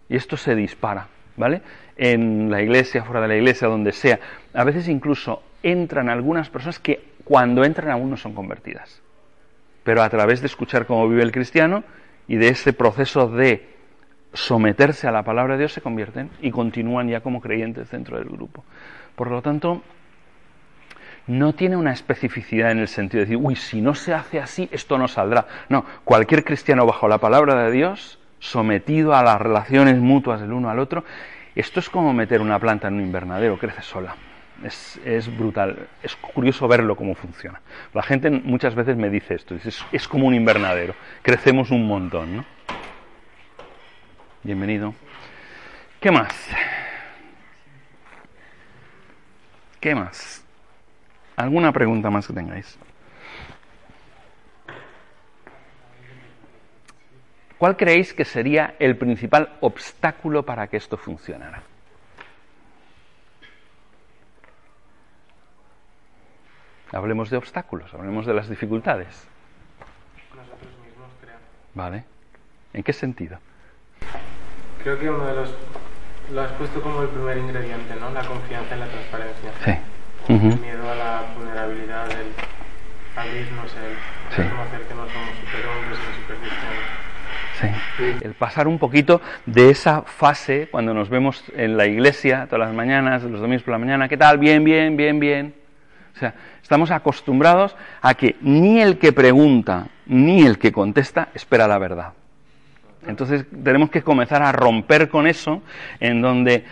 Y 0.08 0.16
esto 0.16 0.38
se 0.38 0.56
dispara. 0.56 1.08
¿vale? 1.40 1.62
En 1.98 2.52
la 2.52 2.62
iglesia, 2.62 3.04
fuera 3.04 3.22
de 3.22 3.30
la 3.30 3.36
iglesia, 3.36 3.68
donde 3.68 3.94
sea. 3.94 4.20
A 4.54 4.64
veces 4.64 4.88
incluso 4.88 5.42
entran 5.64 6.10
algunas 6.10 6.50
personas 6.50 6.78
que 6.80 7.02
cuando 7.24 7.64
entran 7.64 7.90
aún 7.90 8.12
no 8.12 8.18
son 8.18 8.34
convertidas. 8.34 9.02
Pero 9.84 10.04
a 10.04 10.10
través 10.10 10.42
de 10.42 10.48
escuchar 10.48 10.86
cómo 10.86 11.08
vive 11.08 11.24
el 11.24 11.32
cristiano 11.32 11.84
y 12.28 12.36
de 12.36 12.50
ese 12.50 12.74
proceso 12.74 13.28
de 13.28 13.79
someterse 14.34 15.08
a 15.08 15.12
la 15.12 15.24
palabra 15.24 15.56
de 15.56 15.60
Dios 15.60 15.74
se 15.74 15.82
convierten 15.82 16.30
y 16.42 16.52
continúan 16.52 17.08
ya 17.08 17.22
como 17.22 17.42
creyentes 17.42 17.90
dentro 17.92 18.18
del 18.18 18.30
grupo. 18.30 18.64
Por 19.16 19.32
lo 19.32 19.42
tanto, 19.42 19.82
no 21.28 21.54
tiene 21.54 21.78
una 21.78 21.94
especificidad 21.94 22.72
en 22.72 22.80
el 22.80 22.88
sentido 22.88 23.20
de 23.20 23.26
decir, 23.26 23.44
uy, 23.44 23.56
si 23.56 23.82
no 23.82 23.94
se 23.96 24.14
hace 24.14 24.40
así, 24.40 24.70
esto 24.72 24.98
no 24.98 25.08
saldrá. 25.08 25.48
No, 25.70 25.86
cualquier 26.04 26.44
cristiano 26.44 26.86
bajo 26.86 27.08
la 27.08 27.20
palabra 27.20 27.64
de 27.64 27.72
Dios, 27.72 28.20
sometido 28.40 29.14
a 29.14 29.24
las 29.24 29.40
relaciones 29.40 29.98
mutuas 29.98 30.42
del 30.42 30.54
uno 30.54 30.70
al 30.70 30.80
otro, 30.80 31.04
esto 31.56 31.80
es 31.80 31.90
como 31.90 32.14
meter 32.14 32.42
una 32.42 32.60
planta 32.60 32.88
en 32.88 32.96
un 32.96 33.02
invernadero, 33.02 33.58
crece 33.58 33.82
sola. 33.82 34.16
Es, 34.64 35.00
brutal, 35.38 35.88
es 36.04 36.16
curioso 36.18 36.68
verlo 36.68 36.96
cómo 36.96 37.16
funciona. 37.16 37.62
La 37.94 38.04
gente 38.04 38.30
muchas 38.30 38.76
veces 38.76 38.98
me 38.98 39.10
dice 39.10 39.36
esto, 39.36 39.56
es, 39.56 39.86
es 39.92 40.08
como 40.08 40.28
un 40.28 40.34
invernadero, 40.34 40.96
crecemos 41.22 41.72
un 41.72 41.88
montón, 41.88 42.38
¿no? 42.38 42.46
Bienvenido. 44.42 44.94
¿Qué 46.00 46.12
más? 46.12 46.34
¿Qué 49.82 49.94
más? 49.94 50.44
¿Alguna 51.36 51.74
pregunta 51.74 52.10
más 52.10 52.26
que 52.26 52.34
tengáis? 52.34 52.78
¿Cuál 57.58 57.76
creéis 57.76 58.14
que 58.14 58.24
sería 58.24 58.76
el 58.80 58.96
principal 58.96 59.58
obstáculo 59.60 60.44
para 60.44 60.68
que 60.68 60.78
esto 60.78 60.96
funcionara? 60.96 61.62
Hablemos 66.94 67.30
de 67.30 67.36
obstáculos, 67.36 67.94
hablemos 67.94 68.26
de 68.26 68.34
las 68.34 68.50
dificultades. 68.50 69.28
Nosotros 70.34 70.72
mismos, 70.86 71.10
creo. 71.20 71.38
¿Vale? 71.74 72.06
¿En 72.72 72.84
qué 72.84 72.94
sentido? 72.94 73.38
Creo 74.84 75.00
que 75.00 75.10
uno 75.10 75.26
de 75.26 75.36
los... 75.36 75.54
Lo 76.34 76.42
has 76.42 76.52
puesto 76.54 76.80
como 76.82 77.02
el 77.02 77.08
primer 77.10 77.38
ingrediente, 77.38 77.96
¿no? 78.00 78.12
La 78.12 78.22
confianza 78.22 78.76
en 78.76 78.80
la 78.82 78.86
transparencia. 78.86 79.52
Sí. 79.66 79.72
El 80.32 80.40
miedo 80.60 80.92
a 80.92 80.96
la 80.96 81.22
vulnerabilidad, 81.36 82.06
el 82.12 82.28
abrirnos, 83.16 83.74
el 83.76 84.36
Sí. 84.36 84.42
reconocer 84.44 84.82
que 84.82 84.94
no 84.94 85.08
somos 85.10 85.30
superhombres 85.44 85.98
ni 86.00 86.22
supercristianos. 86.22 87.00
Sí. 87.60 88.26
El 88.26 88.34
pasar 88.36 88.68
un 88.68 88.78
poquito 88.78 89.22
de 89.48 89.72
esa 89.72 90.04
fase 90.04 90.68
cuando 90.70 90.94
nos 90.94 91.10
vemos 91.10 91.44
en 91.56 91.76
la 91.76 91.88
iglesia 91.88 92.46
todas 92.48 92.68
las 92.68 92.76
mañanas, 92.76 93.24
los 93.24 93.42
domingos 93.42 93.64
por 93.64 93.72
la 93.74 93.80
mañana, 93.80 94.08
¿qué 94.08 94.18
tal? 94.18 94.38
Bien, 94.38 94.64
bien, 94.64 94.96
bien, 94.96 95.20
bien. 95.20 95.56
O 96.16 96.20
sea, 96.20 96.36
estamos 96.62 96.92
acostumbrados 96.92 97.76
a 98.02 98.14
que 98.14 98.36
ni 98.42 98.80
el 98.82 99.00
que 99.00 99.14
pregunta 99.14 99.88
ni 100.06 100.46
el 100.46 100.60
que 100.60 100.72
contesta 100.72 101.30
espera 101.34 101.68
la 101.68 101.80
verdad. 101.80 102.14
Entonces 103.08 103.46
tenemos 103.64 103.90
que 103.90 104.02
comenzar 104.02 104.42
a 104.42 104.52
romper 104.52 105.10
con 105.10 105.28
eso 105.28 105.62
en 106.00 106.22
donde... 106.22 106.64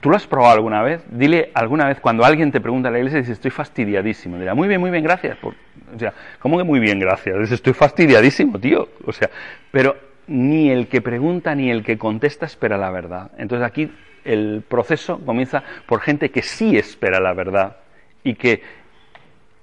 ¿Tú 0.00 0.10
lo 0.10 0.16
has 0.16 0.26
probado 0.26 0.54
alguna 0.54 0.82
vez? 0.82 1.02
Dile 1.10 1.50
alguna 1.54 1.86
vez 1.86 1.98
cuando 1.98 2.22
alguien 2.22 2.52
te 2.52 2.60
pregunta 2.60 2.88
en 2.88 2.92
la 2.92 2.98
iglesia 2.98 3.20
dice 3.20 3.32
estoy 3.32 3.50
fastidiadísimo. 3.50 4.38
Dirá, 4.38 4.54
muy 4.54 4.68
bien, 4.68 4.80
muy 4.80 4.90
bien, 4.90 5.02
gracias. 5.02 5.38
Por... 5.38 5.54
O 5.94 5.98
sea, 5.98 6.12
¿cómo 6.38 6.58
que 6.58 6.64
muy 6.64 6.78
bien, 6.78 6.98
gracias? 6.98 7.38
Dice, 7.38 7.54
estoy 7.54 7.72
fastidiadísimo, 7.72 8.58
tío. 8.58 8.86
O 9.06 9.12
sea, 9.12 9.30
pero 9.70 9.96
ni 10.26 10.70
el 10.70 10.88
que 10.88 11.00
pregunta 11.00 11.54
ni 11.54 11.70
el 11.70 11.82
que 11.82 11.96
contesta 11.96 12.44
espera 12.44 12.76
la 12.76 12.90
verdad. 12.90 13.30
Entonces 13.38 13.66
aquí 13.66 13.90
el 14.24 14.62
proceso 14.68 15.18
comienza 15.24 15.62
por 15.86 16.00
gente 16.02 16.30
que 16.30 16.42
sí 16.42 16.76
espera 16.76 17.18
la 17.18 17.32
verdad 17.32 17.78
y 18.22 18.34
que 18.34 18.62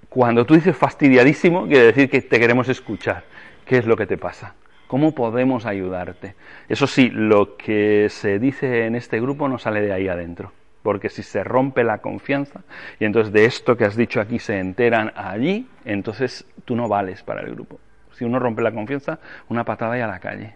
cuando 0.09 0.43
tú 0.45 0.55
dices 0.55 0.75
fastidiadísimo 0.75 1.67
quiere 1.67 1.85
decir 1.85 2.09
que 2.09 2.21
te 2.21 2.39
queremos 2.39 2.67
escuchar. 2.67 3.23
¿Qué 3.63 3.77
es 3.77 3.85
lo 3.85 3.95
que 3.95 4.07
te 4.07 4.17
pasa? 4.17 4.55
¿Cómo 4.95 5.11
podemos 5.11 5.65
ayudarte? 5.65 6.35
Eso 6.69 6.87
sí, 6.87 7.09
lo 7.09 7.57
que 7.57 8.07
se 8.09 8.39
dice 8.39 8.85
en 8.85 8.95
este 8.95 9.19
grupo 9.19 9.49
no 9.49 9.57
sale 9.57 9.81
de 9.81 9.91
ahí 9.91 10.07
adentro, 10.07 10.53
porque 10.83 11.09
si 11.09 11.21
se 11.21 11.43
rompe 11.43 11.83
la 11.83 11.97
confianza 11.97 12.61
y 12.97 13.03
entonces 13.03 13.33
de 13.33 13.43
esto 13.43 13.75
que 13.75 13.83
has 13.83 13.97
dicho 13.97 14.21
aquí 14.21 14.39
se 14.39 14.57
enteran 14.57 15.11
allí, 15.17 15.67
entonces 15.83 16.47
tú 16.63 16.77
no 16.77 16.87
vales 16.87 17.23
para 17.23 17.41
el 17.41 17.53
grupo. 17.53 17.77
Si 18.13 18.23
uno 18.23 18.39
rompe 18.39 18.61
la 18.61 18.71
confianza, 18.71 19.19
una 19.49 19.65
patada 19.65 19.97
y 19.97 20.01
a 20.01 20.07
la 20.07 20.19
calle. 20.19 20.55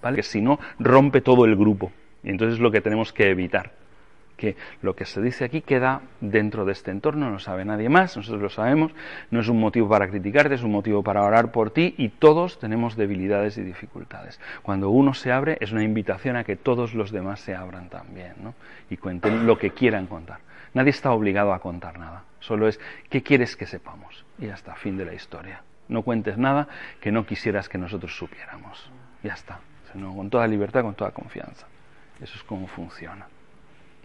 ¿Vale? 0.00 0.16
Que 0.16 0.22
si 0.22 0.40
no, 0.40 0.58
rompe 0.78 1.20
todo 1.20 1.44
el 1.44 1.54
grupo. 1.54 1.92
Y 2.22 2.30
entonces 2.30 2.54
es 2.54 2.60
lo 2.60 2.70
que 2.70 2.80
tenemos 2.80 3.12
que 3.12 3.28
evitar 3.28 3.72
que 4.40 4.56
lo 4.80 4.96
que 4.96 5.04
se 5.04 5.20
dice 5.20 5.44
aquí 5.44 5.60
queda 5.60 6.00
dentro 6.22 6.64
de 6.64 6.72
este 6.72 6.90
entorno, 6.90 7.30
no 7.30 7.38
sabe 7.38 7.66
nadie 7.66 7.90
más, 7.90 8.16
nosotros 8.16 8.40
lo 8.40 8.48
sabemos, 8.48 8.90
no 9.30 9.40
es 9.40 9.48
un 9.48 9.60
motivo 9.60 9.86
para 9.86 10.08
criticarte, 10.08 10.54
es 10.54 10.62
un 10.62 10.72
motivo 10.72 11.02
para 11.02 11.22
orar 11.22 11.52
por 11.52 11.70
ti 11.70 11.94
y 11.98 12.08
todos 12.08 12.58
tenemos 12.58 12.96
debilidades 12.96 13.58
y 13.58 13.62
dificultades. 13.62 14.40
Cuando 14.62 14.88
uno 14.88 15.12
se 15.12 15.30
abre 15.30 15.58
es 15.60 15.72
una 15.72 15.84
invitación 15.84 16.36
a 16.36 16.44
que 16.44 16.56
todos 16.56 16.94
los 16.94 17.10
demás 17.12 17.40
se 17.40 17.54
abran 17.54 17.90
también 17.90 18.32
¿no? 18.42 18.54
y 18.88 18.96
cuenten 18.96 19.46
lo 19.46 19.58
que 19.58 19.72
quieran 19.72 20.06
contar. 20.06 20.38
Nadie 20.72 20.90
está 20.90 21.12
obligado 21.12 21.52
a 21.52 21.58
contar 21.58 21.98
nada, 21.98 22.24
solo 22.38 22.66
es 22.66 22.80
qué 23.10 23.22
quieres 23.22 23.56
que 23.56 23.66
sepamos 23.66 24.24
y 24.38 24.46
ya 24.46 24.54
está, 24.54 24.74
fin 24.74 24.96
de 24.96 25.04
la 25.04 25.12
historia. 25.12 25.62
No 25.88 26.00
cuentes 26.02 26.38
nada 26.38 26.66
que 26.98 27.12
no 27.12 27.26
quisieras 27.26 27.68
que 27.68 27.76
nosotros 27.76 28.16
supiéramos. 28.16 28.90
Ya 29.22 29.34
está, 29.34 29.60
sino 29.92 30.16
con 30.16 30.30
toda 30.30 30.46
libertad, 30.46 30.82
con 30.82 30.94
toda 30.94 31.10
confianza. 31.10 31.66
Eso 32.22 32.36
es 32.36 32.44
como 32.44 32.68
funciona. 32.68 33.26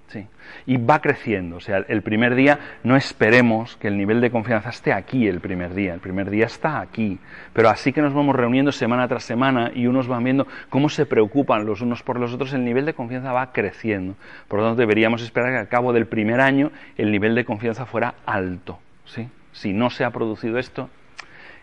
Sí. 0.07 0.27
Y 0.65 0.77
va 0.77 1.01
creciendo. 1.01 1.57
O 1.57 1.59
sea, 1.59 1.77
el 1.87 2.01
primer 2.01 2.35
día 2.35 2.59
no 2.83 2.95
esperemos 2.95 3.75
que 3.77 3.87
el 3.87 3.97
nivel 3.97 4.21
de 4.21 4.29
confianza 4.29 4.69
esté 4.69 4.93
aquí 4.93 5.27
el 5.27 5.39
primer 5.39 5.73
día. 5.73 5.93
El 5.93 5.99
primer 5.99 6.29
día 6.29 6.45
está 6.45 6.79
aquí. 6.79 7.19
Pero 7.53 7.69
así 7.69 7.91
que 7.91 8.01
nos 8.01 8.13
vamos 8.13 8.35
reuniendo 8.35 8.71
semana 8.71 9.07
tras 9.07 9.23
semana 9.23 9.71
y 9.73 9.87
unos 9.87 10.07
van 10.07 10.23
viendo 10.23 10.47
cómo 10.69 10.89
se 10.89 11.05
preocupan 11.05 11.65
los 11.65 11.81
unos 11.81 12.03
por 12.03 12.19
los 12.19 12.33
otros, 12.33 12.53
el 12.53 12.63
nivel 12.63 12.85
de 12.85 12.93
confianza 12.93 13.31
va 13.31 13.51
creciendo. 13.51 14.15
Por 14.47 14.59
lo 14.59 14.65
tanto, 14.65 14.79
deberíamos 14.79 15.21
esperar 15.21 15.51
que 15.51 15.57
al 15.57 15.67
cabo 15.67 15.91
del 15.91 16.05
primer 16.05 16.39
año 16.39 16.71
el 16.97 17.11
nivel 17.11 17.33
de 17.35 17.45
confianza 17.45 17.85
fuera 17.85 18.15
alto. 18.25 18.79
¿sí? 19.05 19.27
Si 19.53 19.73
no 19.73 19.89
se 19.89 20.03
ha 20.03 20.11
producido 20.11 20.59
esto, 20.59 20.89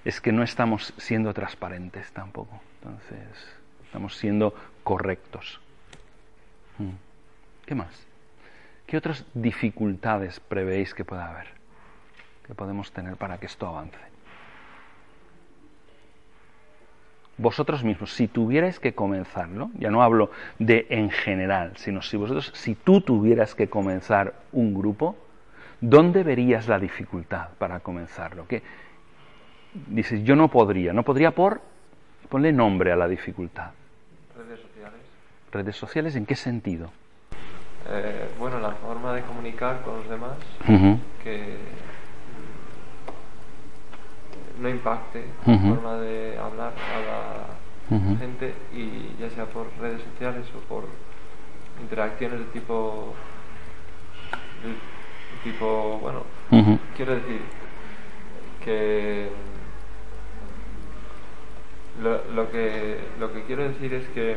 es 0.04 0.20
que 0.20 0.32
no 0.32 0.42
estamos 0.42 0.92
siendo 0.96 1.32
transparentes 1.32 2.10
tampoco. 2.12 2.60
Entonces, 2.82 3.28
estamos 3.84 4.16
siendo 4.16 4.54
correctos. 4.82 5.60
Mm. 6.78 6.90
¿Qué 7.66 7.74
más? 7.74 8.11
¿Qué 8.86 8.96
otras 8.96 9.24
dificultades 9.34 10.40
prevéis 10.40 10.94
que 10.94 11.04
pueda 11.04 11.28
haber? 11.28 11.46
Que 12.46 12.54
podemos 12.54 12.92
tener 12.92 13.16
para 13.16 13.38
que 13.38 13.46
esto 13.46 13.66
avance. 13.66 13.98
Vosotros 17.38 17.82
mismos, 17.82 18.12
si 18.12 18.28
tuvierais 18.28 18.78
que 18.78 18.94
comenzarlo, 18.94 19.70
ya 19.78 19.90
no 19.90 20.02
hablo 20.02 20.30
de 20.58 20.86
en 20.90 21.10
general, 21.10 21.72
sino 21.76 22.02
si 22.02 22.16
vosotros, 22.16 22.52
si 22.54 22.74
tú 22.74 23.00
tuvieras 23.00 23.54
que 23.54 23.68
comenzar 23.68 24.34
un 24.52 24.74
grupo, 24.74 25.16
¿dónde 25.80 26.22
verías 26.22 26.68
la 26.68 26.78
dificultad 26.78 27.48
para 27.58 27.80
comenzarlo? 27.80 28.46
Que 28.46 28.62
dices, 29.86 30.22
yo 30.24 30.36
no 30.36 30.48
podría, 30.48 30.92
no 30.92 31.02
podría 31.02 31.32
por, 31.32 31.62
ponle 32.28 32.52
nombre 32.52 32.92
a 32.92 32.96
la 32.96 33.08
dificultad. 33.08 33.70
Redes 34.36 34.60
sociales. 34.60 35.00
¿Redes 35.50 35.76
sociales 35.76 36.16
en 36.16 36.26
qué 36.26 36.36
sentido? 36.36 36.92
Eh, 37.88 38.28
bueno, 38.38 38.60
la 38.60 38.72
forma 38.72 39.12
de 39.12 39.22
comunicar 39.22 39.82
con 39.82 39.96
los 39.96 40.08
demás 40.08 40.32
que 41.22 41.56
no 44.60 44.68
impacte 44.68 45.24
la 45.46 45.58
forma 45.74 45.96
de 45.96 46.38
hablar 46.38 46.72
a 46.94 47.00
la 47.00 48.18
gente 48.18 48.54
y 48.72 49.16
ya 49.20 49.28
sea 49.30 49.46
por 49.46 49.66
redes 49.80 50.00
sociales 50.12 50.46
o 50.56 50.60
por 50.72 50.84
interacciones 51.80 52.38
de 52.38 52.44
tipo 52.46 53.14
de 54.62 54.76
tipo 55.42 55.98
bueno 56.00 56.22
quiero 56.96 57.14
decir 57.16 57.42
que 58.64 59.30
lo, 62.00 62.24
lo 62.32 62.50
que 62.50 63.00
lo 63.18 63.32
que 63.32 63.42
quiero 63.42 63.64
decir 63.64 63.92
es 63.94 64.08
que 64.10 64.36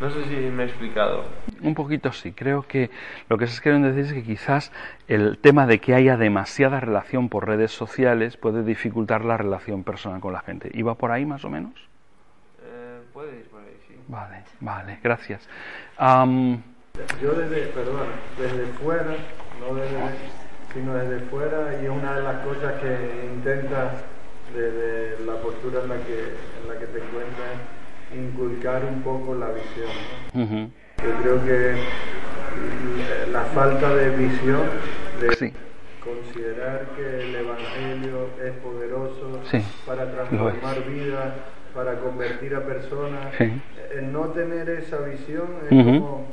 no 0.00 0.10
sé 0.10 0.24
si 0.24 0.34
me 0.34 0.62
he 0.62 0.66
explicado 0.66 1.24
Un 1.60 1.74
poquito 1.74 2.10
sí, 2.12 2.32
creo 2.32 2.62
que 2.62 2.90
lo 3.28 3.36
que 3.36 3.46
se 3.46 3.60
quieren 3.60 3.82
decir 3.82 4.06
es 4.06 4.12
que 4.14 4.22
quizás 4.22 4.72
el 5.08 5.38
tema 5.38 5.66
de 5.66 5.78
que 5.78 5.94
haya 5.94 6.16
demasiada 6.16 6.80
relación 6.80 7.28
por 7.28 7.46
redes 7.46 7.70
sociales 7.70 8.36
puede 8.38 8.62
dificultar 8.62 9.24
la 9.24 9.36
relación 9.36 9.84
personal 9.84 10.20
con 10.20 10.32
la 10.32 10.40
gente. 10.40 10.70
¿Iba 10.72 10.94
por 10.94 11.10
ahí 11.10 11.26
más 11.26 11.44
o 11.44 11.50
menos? 11.50 11.74
Eh, 12.62 13.00
puede 13.12 13.40
ir 13.40 13.44
por 13.44 13.60
ahí 13.60 13.76
sí 13.86 13.94
Vale, 14.08 14.44
vale, 14.60 14.98
gracias. 15.02 15.46
Am, 15.98 16.62
Yo 17.20 17.32
desde, 17.32 17.66
perdón, 17.66 18.06
desde 18.38 18.66
fuera, 18.82 19.16
no 19.60 19.74
desde, 19.74 19.98
sino 20.72 20.94
desde 20.94 21.20
fuera, 21.26 21.82
y 21.82 21.88
una 21.88 22.14
de 22.14 22.22
las 22.22 22.44
cosas 22.44 22.80
que 22.80 23.30
intentas 23.34 24.02
desde 24.54 25.24
la 25.26 25.34
postura 25.34 25.82
en 25.82 25.88
la 25.90 25.96
que, 25.96 26.34
en 26.62 26.68
la 26.68 26.78
que 26.78 26.86
te 26.86 26.98
encuentras 26.98 27.79
inculcar 28.14 28.84
un 28.84 29.02
poco 29.02 29.34
la 29.34 29.48
visión. 29.48 30.70
Yo 31.02 31.22
creo 31.22 31.44
que 31.44 31.74
la 33.32 33.42
falta 33.44 33.94
de 33.94 34.10
visión, 34.16 34.62
de 35.20 35.52
considerar 36.02 36.86
que 36.96 37.22
el 37.22 37.34
Evangelio 37.36 38.28
es 38.42 38.52
poderoso 38.62 39.40
para 39.86 40.10
transformar 40.10 40.84
vidas, 40.84 41.34
para 41.74 42.00
convertir 42.00 42.54
a 42.54 42.64
personas, 42.64 43.34
el 43.38 44.12
no 44.12 44.26
tener 44.28 44.68
esa 44.70 44.98
visión 44.98 45.46
es 45.62 45.68
como, 45.68 46.26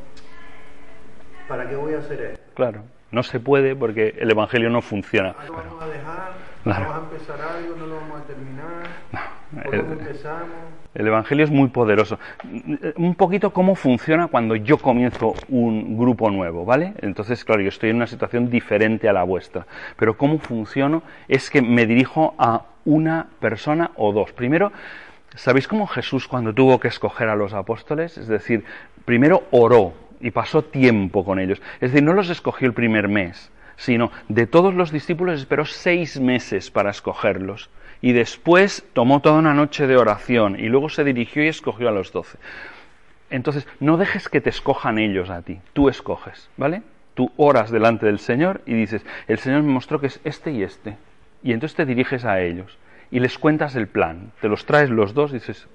¿para 1.48 1.70
qué 1.70 1.76
voy 1.76 1.94
a 1.94 2.00
hacer 2.00 2.22
esto? 2.22 2.44
Claro, 2.56 2.84
no 3.12 3.24
se 3.24 3.40
puede 3.40 3.76
porque 3.76 4.16
el 4.18 4.32
Evangelio 4.32 4.70
no 4.70 4.82
funciona. 4.82 5.36
¿No 5.48 5.54
vamos 5.54 5.84
a 5.84 5.88
dejar? 5.88 6.32
¿Vamos 6.66 6.96
a 6.96 7.00
empezar 7.00 7.40
algo? 7.42 7.76
¿No 7.78 7.86
lo 7.86 7.96
vamos 7.96 8.22
a 8.22 8.24
terminar? 8.24 8.84
¿Cómo 9.64 9.94
empezamos? 9.94 10.58
El 10.98 11.06
Evangelio 11.06 11.46
es 11.46 11.52
muy 11.52 11.68
poderoso. 11.68 12.18
Un 12.96 13.14
poquito 13.14 13.52
cómo 13.54 13.76
funciona 13.76 14.26
cuando 14.26 14.56
yo 14.56 14.80
comienzo 14.80 15.36
un 15.48 15.96
grupo 15.96 16.32
nuevo, 16.32 16.66
¿vale? 16.66 16.96
Entonces, 17.04 17.46
claro, 17.46 17.62
yo 17.62 17.70
estoy 17.70 17.92
en 17.92 17.98
una 17.98 18.08
situación 18.08 18.50
diferente 18.50 19.08
a 19.08 19.14
la 19.14 19.22
vuestra. 19.22 19.68
Pero 19.96 20.18
cómo 20.18 20.40
funciona 20.40 21.04
es 21.28 21.52
que 21.52 21.62
me 21.62 21.86
dirijo 21.86 22.34
a 22.40 22.64
una 22.84 23.28
persona 23.40 23.92
o 23.96 24.12
dos. 24.12 24.34
Primero, 24.34 24.72
¿sabéis 25.36 25.68
cómo 25.68 25.86
Jesús 25.86 26.28
cuando 26.28 26.52
tuvo 26.52 26.80
que 26.80 26.88
escoger 26.88 27.30
a 27.30 27.36
los 27.36 27.54
apóstoles? 27.54 28.18
Es 28.18 28.28
decir, 28.28 28.64
primero 29.06 29.44
oró 29.52 29.94
y 30.20 30.32
pasó 30.32 30.64
tiempo 30.64 31.24
con 31.24 31.40
ellos. 31.40 31.62
Es 31.76 31.92
decir, 31.92 32.02
no 32.02 32.14
los 32.14 32.32
escogió 32.32 32.68
el 32.68 32.74
primer 32.74 33.08
mes, 33.08 33.52
sino 33.76 34.10
de 34.30 34.48
todos 34.48 34.74
los 34.74 34.92
discípulos 34.92 35.40
esperó 35.40 35.64
seis 35.66 36.20
meses 36.20 36.72
para 36.72 36.90
escogerlos 36.90 37.70
y 38.02 38.14
después 38.14 38.86
tomó 38.94 39.22
toda 39.22 39.40
una 39.40 39.54
noche 39.54 39.88
de 39.88 39.98
oración 39.98 40.60
y 40.60 40.70
luego 40.70 40.90
se 40.90 41.04
dirigió 41.04 41.44
y 41.44 41.48
escogió 41.48 41.90
a 41.90 41.92
los 41.92 42.12
doce. 42.12 42.38
Entonces, 43.30 43.68
no 43.80 43.98
dejes 43.98 44.30
que 44.30 44.42
te 44.42 44.50
escojan 44.50 44.98
ellos 44.98 45.30
a 45.30 45.42
ti, 45.42 45.60
tú 45.74 45.90
escoges, 45.90 46.50
¿vale? 46.58 46.82
Tú 47.14 47.32
oras 47.36 47.72
delante 47.72 48.06
del 48.06 48.20
Señor 48.20 48.62
y 48.66 48.74
dices, 48.74 49.06
el 49.28 49.40
Señor 49.40 49.64
me 49.64 49.74
mostró 49.74 50.00
que 50.00 50.08
es 50.08 50.20
este 50.24 50.52
y 50.52 50.64
este. 50.64 50.98
Y 51.44 51.52
entonces 51.52 51.76
te 51.76 51.86
diriges 51.86 52.26
a 52.26 52.42
ellos 52.42 52.78
y 53.12 53.20
les 53.20 53.38
cuentas 53.38 53.76
el 53.76 53.88
plan, 53.88 54.32
te 54.42 54.48
los 54.48 54.66
traes 54.66 54.90
los 54.90 55.14
dos 55.14 55.32
y 55.32 55.36
dices, 55.36 55.68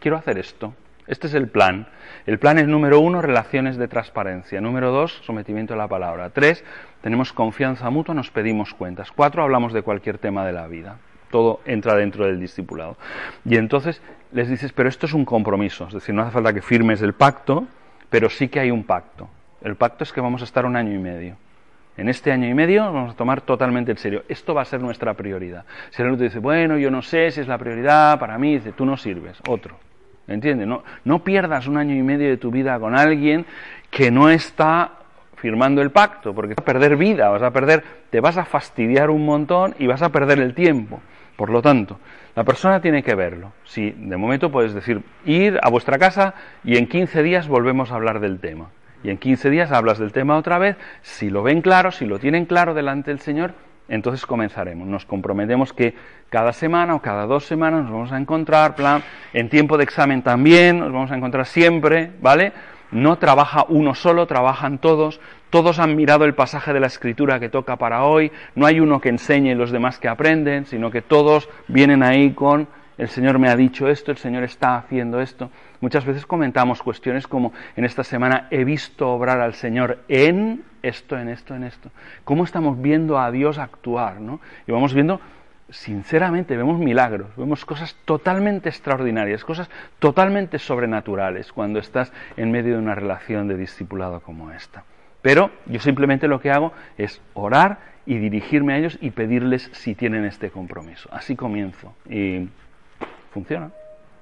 quiero 0.00 0.16
hacer 0.16 0.38
esto, 0.38 0.74
este 1.08 1.26
es 1.26 1.34
el 1.34 1.48
plan. 1.48 1.88
El 2.26 2.38
plan 2.38 2.58
es 2.58 2.68
número 2.68 3.00
uno, 3.00 3.22
relaciones 3.22 3.78
de 3.78 3.88
transparencia. 3.88 4.60
Número 4.60 4.90
dos, 4.90 5.22
sometimiento 5.24 5.72
a 5.72 5.76
la 5.78 5.88
palabra. 5.88 6.28
Tres, 6.28 6.62
tenemos 7.00 7.32
confianza 7.32 7.88
mutua, 7.88 8.14
nos 8.14 8.30
pedimos 8.30 8.74
cuentas. 8.74 9.10
Cuatro, 9.10 9.42
hablamos 9.42 9.72
de 9.72 9.80
cualquier 9.80 10.18
tema 10.18 10.44
de 10.44 10.52
la 10.52 10.66
vida. 10.66 10.98
Todo 11.30 11.60
entra 11.64 11.94
dentro 11.94 12.26
del 12.26 12.40
discipulado. 12.40 12.96
Y 13.44 13.56
entonces 13.56 14.00
les 14.32 14.48
dices, 14.48 14.72
pero 14.72 14.88
esto 14.88 15.06
es 15.06 15.12
un 15.12 15.24
compromiso. 15.24 15.86
Es 15.88 15.94
decir, 15.94 16.14
no 16.14 16.22
hace 16.22 16.32
falta 16.32 16.52
que 16.52 16.62
firmes 16.62 17.02
el 17.02 17.12
pacto, 17.12 17.66
pero 18.10 18.28
sí 18.30 18.48
que 18.48 18.60
hay 18.60 18.70
un 18.70 18.84
pacto. 18.84 19.28
El 19.62 19.76
pacto 19.76 20.04
es 20.04 20.12
que 20.12 20.20
vamos 20.20 20.40
a 20.42 20.44
estar 20.44 20.64
un 20.64 20.76
año 20.76 20.94
y 20.94 20.98
medio. 20.98 21.36
En 21.96 22.08
este 22.08 22.30
año 22.30 22.48
y 22.48 22.54
medio 22.54 22.84
vamos 22.92 23.14
a 23.14 23.16
tomar 23.16 23.40
totalmente 23.40 23.90
en 23.90 23.98
serio. 23.98 24.22
Esto 24.28 24.54
va 24.54 24.62
a 24.62 24.64
ser 24.64 24.80
nuestra 24.80 25.14
prioridad. 25.14 25.64
Si 25.90 26.00
el 26.00 26.10
otro 26.10 26.22
dice, 26.22 26.38
bueno, 26.38 26.78
yo 26.78 26.90
no 26.90 27.02
sé 27.02 27.30
si 27.32 27.40
es 27.40 27.48
la 27.48 27.58
prioridad 27.58 28.20
para 28.20 28.38
mí, 28.38 28.54
dice, 28.54 28.72
tú 28.72 28.86
no 28.86 28.96
sirves, 28.96 29.38
otro. 29.48 29.76
¿Entiendes? 30.28 30.68
No, 30.68 30.84
no 31.04 31.24
pierdas 31.24 31.66
un 31.66 31.76
año 31.76 31.94
y 31.94 32.02
medio 32.02 32.28
de 32.28 32.36
tu 32.36 32.50
vida 32.50 32.78
con 32.78 32.96
alguien 32.96 33.46
que 33.90 34.10
no 34.10 34.30
está 34.30 34.92
firmando 35.36 35.82
el 35.82 35.90
pacto, 35.90 36.34
porque 36.34 36.54
vas 36.54 36.62
a 36.62 36.64
perder 36.64 36.96
vida, 36.96 37.28
vas 37.30 37.42
a 37.42 37.50
perder, 37.50 37.82
te 38.10 38.20
vas 38.20 38.36
a 38.36 38.44
fastidiar 38.44 39.10
un 39.10 39.24
montón 39.24 39.74
y 39.78 39.86
vas 39.86 40.02
a 40.02 40.10
perder 40.10 40.38
el 40.40 40.54
tiempo. 40.54 41.00
Por 41.38 41.50
lo 41.50 41.62
tanto, 41.62 42.00
la 42.34 42.42
persona 42.42 42.80
tiene 42.80 43.04
que 43.04 43.14
verlo. 43.14 43.52
Si 43.62 43.92
de 43.92 44.16
momento 44.16 44.50
puedes 44.50 44.74
decir, 44.74 45.02
ir 45.24 45.56
a 45.62 45.70
vuestra 45.70 45.96
casa 45.96 46.34
y 46.64 46.76
en 46.76 46.88
15 46.88 47.22
días 47.22 47.46
volvemos 47.46 47.92
a 47.92 47.94
hablar 47.94 48.18
del 48.18 48.40
tema. 48.40 48.70
Y 49.04 49.10
en 49.10 49.18
15 49.18 49.48
días 49.48 49.70
hablas 49.70 50.00
del 50.00 50.10
tema 50.10 50.36
otra 50.36 50.58
vez, 50.58 50.76
si 51.00 51.30
lo 51.30 51.44
ven 51.44 51.62
claro, 51.62 51.92
si 51.92 52.06
lo 52.06 52.18
tienen 52.18 52.44
claro 52.44 52.74
delante 52.74 53.12
del 53.12 53.20
Señor, 53.20 53.52
entonces 53.88 54.26
comenzaremos. 54.26 54.88
Nos 54.88 55.06
comprometemos 55.06 55.72
que 55.72 55.94
cada 56.28 56.52
semana 56.52 56.96
o 56.96 57.02
cada 57.02 57.24
dos 57.26 57.44
semanas 57.44 57.84
nos 57.84 57.92
vamos 57.92 58.10
a 58.10 58.18
encontrar, 58.18 58.74
plan, 58.74 59.04
en 59.32 59.48
tiempo 59.48 59.78
de 59.78 59.84
examen 59.84 60.22
también, 60.22 60.80
nos 60.80 60.92
vamos 60.92 61.12
a 61.12 61.16
encontrar 61.16 61.46
siempre, 61.46 62.10
¿vale? 62.20 62.52
No 62.90 63.18
trabaja 63.18 63.66
uno 63.68 63.94
solo, 63.94 64.26
trabajan 64.26 64.78
todos, 64.78 65.20
todos 65.50 65.78
han 65.78 65.96
mirado 65.96 66.24
el 66.24 66.34
pasaje 66.34 66.72
de 66.72 66.80
la 66.80 66.86
escritura 66.86 67.40
que 67.40 67.48
toca 67.48 67.76
para 67.76 68.04
hoy, 68.04 68.32
no 68.54 68.66
hay 68.66 68.80
uno 68.80 69.00
que 69.00 69.08
enseñe 69.08 69.50
y 69.50 69.54
los 69.54 69.70
demás 69.70 69.98
que 69.98 70.08
aprenden, 70.08 70.66
sino 70.66 70.90
que 70.90 71.02
todos 71.02 71.48
vienen 71.68 72.02
ahí 72.02 72.32
con 72.32 72.68
el 72.98 73.08
Señor 73.08 73.38
me 73.38 73.48
ha 73.48 73.54
dicho 73.54 73.88
esto, 73.88 74.10
el 74.10 74.16
Señor 74.18 74.42
está 74.42 74.76
haciendo 74.76 75.20
esto. 75.20 75.50
Muchas 75.80 76.04
veces 76.04 76.26
comentamos 76.26 76.82
cuestiones 76.82 77.28
como 77.28 77.52
en 77.76 77.84
esta 77.84 78.02
semana 78.02 78.48
he 78.50 78.64
visto 78.64 79.08
obrar 79.08 79.40
al 79.40 79.54
Señor 79.54 80.00
en 80.08 80.64
esto, 80.82 81.16
en 81.16 81.28
esto, 81.28 81.54
en 81.54 81.62
esto. 81.62 81.90
¿Cómo 82.24 82.42
estamos 82.42 82.82
viendo 82.82 83.16
a 83.20 83.30
Dios 83.30 83.58
actuar? 83.58 84.20
¿no? 84.20 84.40
Y 84.66 84.72
vamos 84.72 84.94
viendo, 84.94 85.20
sinceramente, 85.70 86.56
vemos 86.56 86.78
milagros, 86.78 87.28
vemos 87.36 87.64
cosas 87.64 87.96
totalmente 88.04 88.68
extraordinarias, 88.68 89.44
cosas 89.44 89.68
totalmente 89.98 90.58
sobrenaturales 90.58 91.52
cuando 91.52 91.78
estás 91.78 92.12
en 92.36 92.50
medio 92.50 92.74
de 92.74 92.82
una 92.82 92.94
relación 92.94 93.48
de 93.48 93.56
discipulado 93.56 94.20
como 94.20 94.50
esta. 94.50 94.84
Pero 95.20 95.50
yo 95.66 95.80
simplemente 95.80 96.28
lo 96.28 96.40
que 96.40 96.50
hago 96.50 96.72
es 96.96 97.20
orar 97.34 97.78
y 98.06 98.18
dirigirme 98.18 98.74
a 98.74 98.78
ellos 98.78 98.96
y 99.00 99.10
pedirles 99.10 99.68
si 99.72 99.94
tienen 99.94 100.24
este 100.24 100.50
compromiso. 100.50 101.08
Así 101.12 101.36
comienzo. 101.36 101.94
Y 102.08 102.48
funciona. 103.32 103.70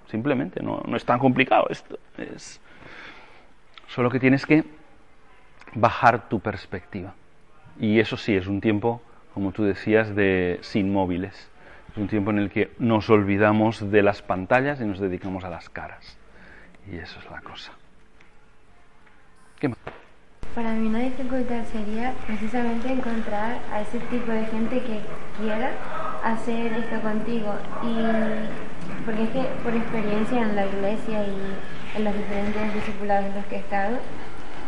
Simplemente, 0.08 0.62
no, 0.62 0.82
no 0.86 0.96
es 0.96 1.04
tan 1.04 1.18
complicado 1.18 1.66
esto. 1.70 1.98
Es... 2.18 2.60
Solo 3.88 4.10
que 4.10 4.18
tienes 4.18 4.44
que 4.46 4.64
bajar 5.74 6.28
tu 6.28 6.40
perspectiva. 6.40 7.14
Y 7.78 8.00
eso 8.00 8.16
sí, 8.16 8.34
es 8.34 8.46
un 8.46 8.60
tiempo, 8.60 9.02
como 9.36 9.52
tú 9.52 9.64
decías, 9.64 10.16
de 10.16 10.58
sin 10.62 10.90
móviles. 10.90 11.50
Es 11.90 11.98
un 11.98 12.08
tiempo 12.08 12.30
en 12.30 12.38
el 12.38 12.48
que 12.48 12.72
nos 12.78 13.10
olvidamos 13.10 13.90
de 13.90 14.02
las 14.02 14.22
pantallas 14.22 14.80
y 14.80 14.84
nos 14.84 14.98
dedicamos 14.98 15.44
a 15.44 15.50
las 15.50 15.68
caras. 15.68 16.16
Y 16.90 16.96
eso 16.96 17.18
es 17.18 17.30
la 17.30 17.42
cosa. 17.42 17.72
¿Qué 19.60 19.68
más? 19.68 19.76
Para 20.54 20.72
mí 20.72 20.86
una 20.86 21.00
dificultad 21.00 21.66
sería 21.66 22.14
precisamente 22.26 22.90
encontrar 22.90 23.58
a 23.70 23.82
ese 23.82 23.98
tipo 23.98 24.32
de 24.32 24.46
gente 24.46 24.80
que 24.80 25.00
quiera 25.38 25.72
hacer 26.24 26.72
esto 26.72 26.98
contigo. 27.02 27.56
Y 27.82 29.04
porque 29.04 29.24
es 29.24 29.30
que 29.32 29.42
por 29.62 29.74
experiencia 29.74 30.40
en 30.40 30.56
la 30.56 30.64
iglesia 30.64 31.26
y 31.26 31.98
en 31.98 32.04
los 32.04 32.16
diferentes 32.16 32.72
discipulados 32.72 33.26
en 33.26 33.34
los 33.34 33.44
que 33.44 33.56
he 33.56 33.58
estado, 33.58 33.98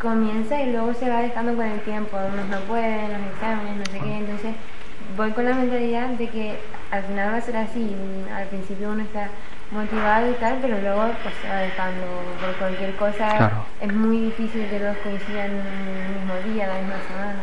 comienza 0.01 0.61
y 0.63 0.73
luego 0.73 0.95
se 0.95 1.09
va 1.09 1.21
dejando 1.21 1.55
con 1.55 1.67
el 1.67 1.81
tiempo. 1.81 2.17
Unos 2.17 2.49
no 2.49 2.59
pueden, 2.67 3.13
los 3.13 3.33
exámenes, 3.33 3.77
no 3.77 3.85
sé 3.87 4.01
qué. 4.01 4.17
Entonces 4.19 4.55
voy 5.17 5.31
con 5.33 5.45
la 5.45 5.55
mentalidad 5.55 6.09
de 6.11 6.29
que 6.29 6.59
al 6.91 7.03
final 7.05 7.33
va 7.33 7.37
a 7.37 7.41
ser 7.41 7.57
así. 7.57 7.95
Al 8.35 8.47
principio 8.49 8.91
uno 8.91 9.03
está 9.03 9.29
motivado 9.71 10.31
y 10.31 10.35
tal, 10.35 10.59
pero 10.63 10.81
luego 10.81 11.03
pues 11.23 11.35
se 11.43 11.49
va 11.49 11.57
dejando 11.57 12.07
por 12.41 12.55
cualquier 12.57 12.95
cosa. 12.97 13.51
Es 13.81 13.93
muy 13.93 14.21
difícil 14.21 14.65
que 14.71 14.79
los 14.79 14.97
coincidan 14.99 15.51
el 15.51 16.15
mismo 16.15 16.55
día, 16.55 16.69
la 16.69 16.75
misma 16.75 16.97
semana. 17.09 17.41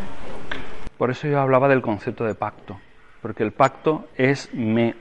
Por 0.97 1.11
eso 1.11 1.27
yo 1.27 1.39
hablaba 1.39 1.67
del 1.67 1.81
concepto 1.81 2.23
de 2.23 2.35
pacto, 2.35 2.79
porque 3.21 3.43
el 3.43 3.51
pacto 3.51 4.07
es 4.17 4.53
me 4.53 4.95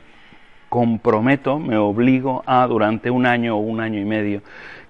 comprometo, 0.69 1.61
me 1.61 1.77
obligo 1.77 2.43
a 2.47 2.67
durante 2.67 3.09
un 3.09 3.27
año 3.27 3.57
o 3.57 3.61
un 3.61 3.81
año 3.81 4.01
y 4.01 4.05
medio, 4.05 4.43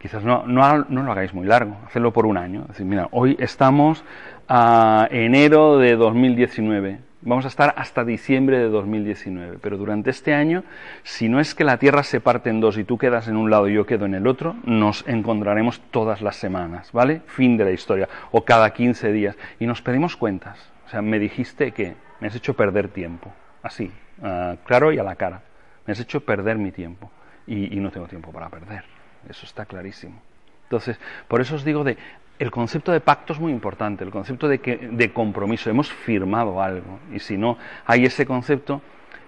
quizás 0.05 0.23
no, 0.23 0.47
no, 0.47 0.85
no 0.87 1.03
lo 1.03 1.13
hagáis 1.13 1.33
muy 1.33 1.47
largo, 1.47 1.79
hacedlo 1.87 2.13
por 2.13 2.27
un 2.27 2.37
año. 2.37 2.67
Decir, 2.69 2.85
mira, 2.85 3.09
hoy 3.11 3.39
estamos 3.41 4.05
a 4.47 5.09
enero 5.11 5.79
de 5.79 5.97
2019 5.97 6.99
Vamos 7.23 7.47
a 7.47 7.49
estar 7.49 7.73
hasta 7.79 8.05
diciembre 8.05 8.59
de 8.59 8.69
2019, 8.69 9.57
pero 9.63 9.79
durante 9.79 10.11
este 10.11 10.35
año, 10.35 10.63
si 11.05 11.31
no 11.31 11.41
es 11.41 11.55
que 11.55 11.65
la 11.65 11.79
Tierra 11.79 12.03
se 12.03 12.21
parte 12.21 12.51
en 12.51 12.61
dos 12.61 12.77
y 12.77 12.85
tú 12.85 12.99
quedas 12.99 13.29
en 13.29 13.39
un 13.39 13.49
lado 13.49 13.67
y 13.67 13.73
yo 13.73 13.87
quedo 13.87 14.05
en 14.05 14.13
el 14.13 14.27
otro, 14.27 14.57
nos 14.65 15.09
encontraremos 15.09 15.81
todas 15.91 16.21
las 16.21 16.37
semanas, 16.37 16.93
¿vale? 16.93 17.23
Fin 17.25 17.57
de 17.57 17.65
la 17.65 17.71
historia, 17.71 18.11
o 18.31 18.45
cada 18.45 18.75
15 18.75 19.11
días, 19.11 19.39
y 19.59 19.67
nos 19.67 19.81
pedimos 19.81 20.19
cuentas. 20.19 20.71
O 20.85 20.91
sea, 20.91 21.01
me 21.01 21.19
dijiste 21.19 21.73
que 21.73 21.95
me 22.21 22.29
has 22.29 22.35
hecho 22.35 22.53
perder 22.53 22.89
tiempo, 22.89 23.33
así, 23.63 23.91
ah, 24.23 24.57
claro 24.67 24.93
y 24.93 24.99
a 24.99 25.03
la 25.03 25.17
cara. 25.17 25.41
Me 25.87 25.93
has 25.93 26.01
hecho 26.01 26.21
perder 26.21 26.59
mi 26.59 26.73
tiempo, 26.73 27.11
y 27.47 27.77
no 27.77 27.91
tengo 27.91 28.07
tiempo 28.07 28.33
para 28.33 28.51
perder, 28.51 28.85
eso 29.29 29.47
está 29.47 29.67
clarísimo. 29.67 30.21
Entonces, 30.65 30.99
por 31.29 31.41
eso 31.41 31.55
os 31.55 31.65
digo 31.65 31.85
de 31.85 31.97
el 32.39 32.51
concepto 32.51 32.91
de 32.93 33.01
pacto 33.01 33.33
es 33.33 33.39
muy 33.39 33.53
importante, 33.53 34.03
el 34.03 34.11
concepto 34.11 34.49
de, 34.49 34.59
que, 34.59 34.77
de 34.77 35.13
compromiso. 35.13 35.71
Hemos 35.71 35.91
firmado 35.91 36.61
algo 36.61 36.99
y 37.13 37.21
si 37.21 37.37
no 37.37 37.59
hay 37.87 38.07
ese 38.07 38.27
concepto, 38.27 38.83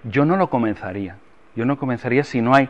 yo 0.04 0.24
no 0.24 0.36
lo 0.36 0.50
comenzaría. 0.50 1.16
Yo 1.54 1.64
no 1.64 1.78
comenzaría 1.78 2.24
si 2.24 2.40
no 2.40 2.54
hay 2.54 2.68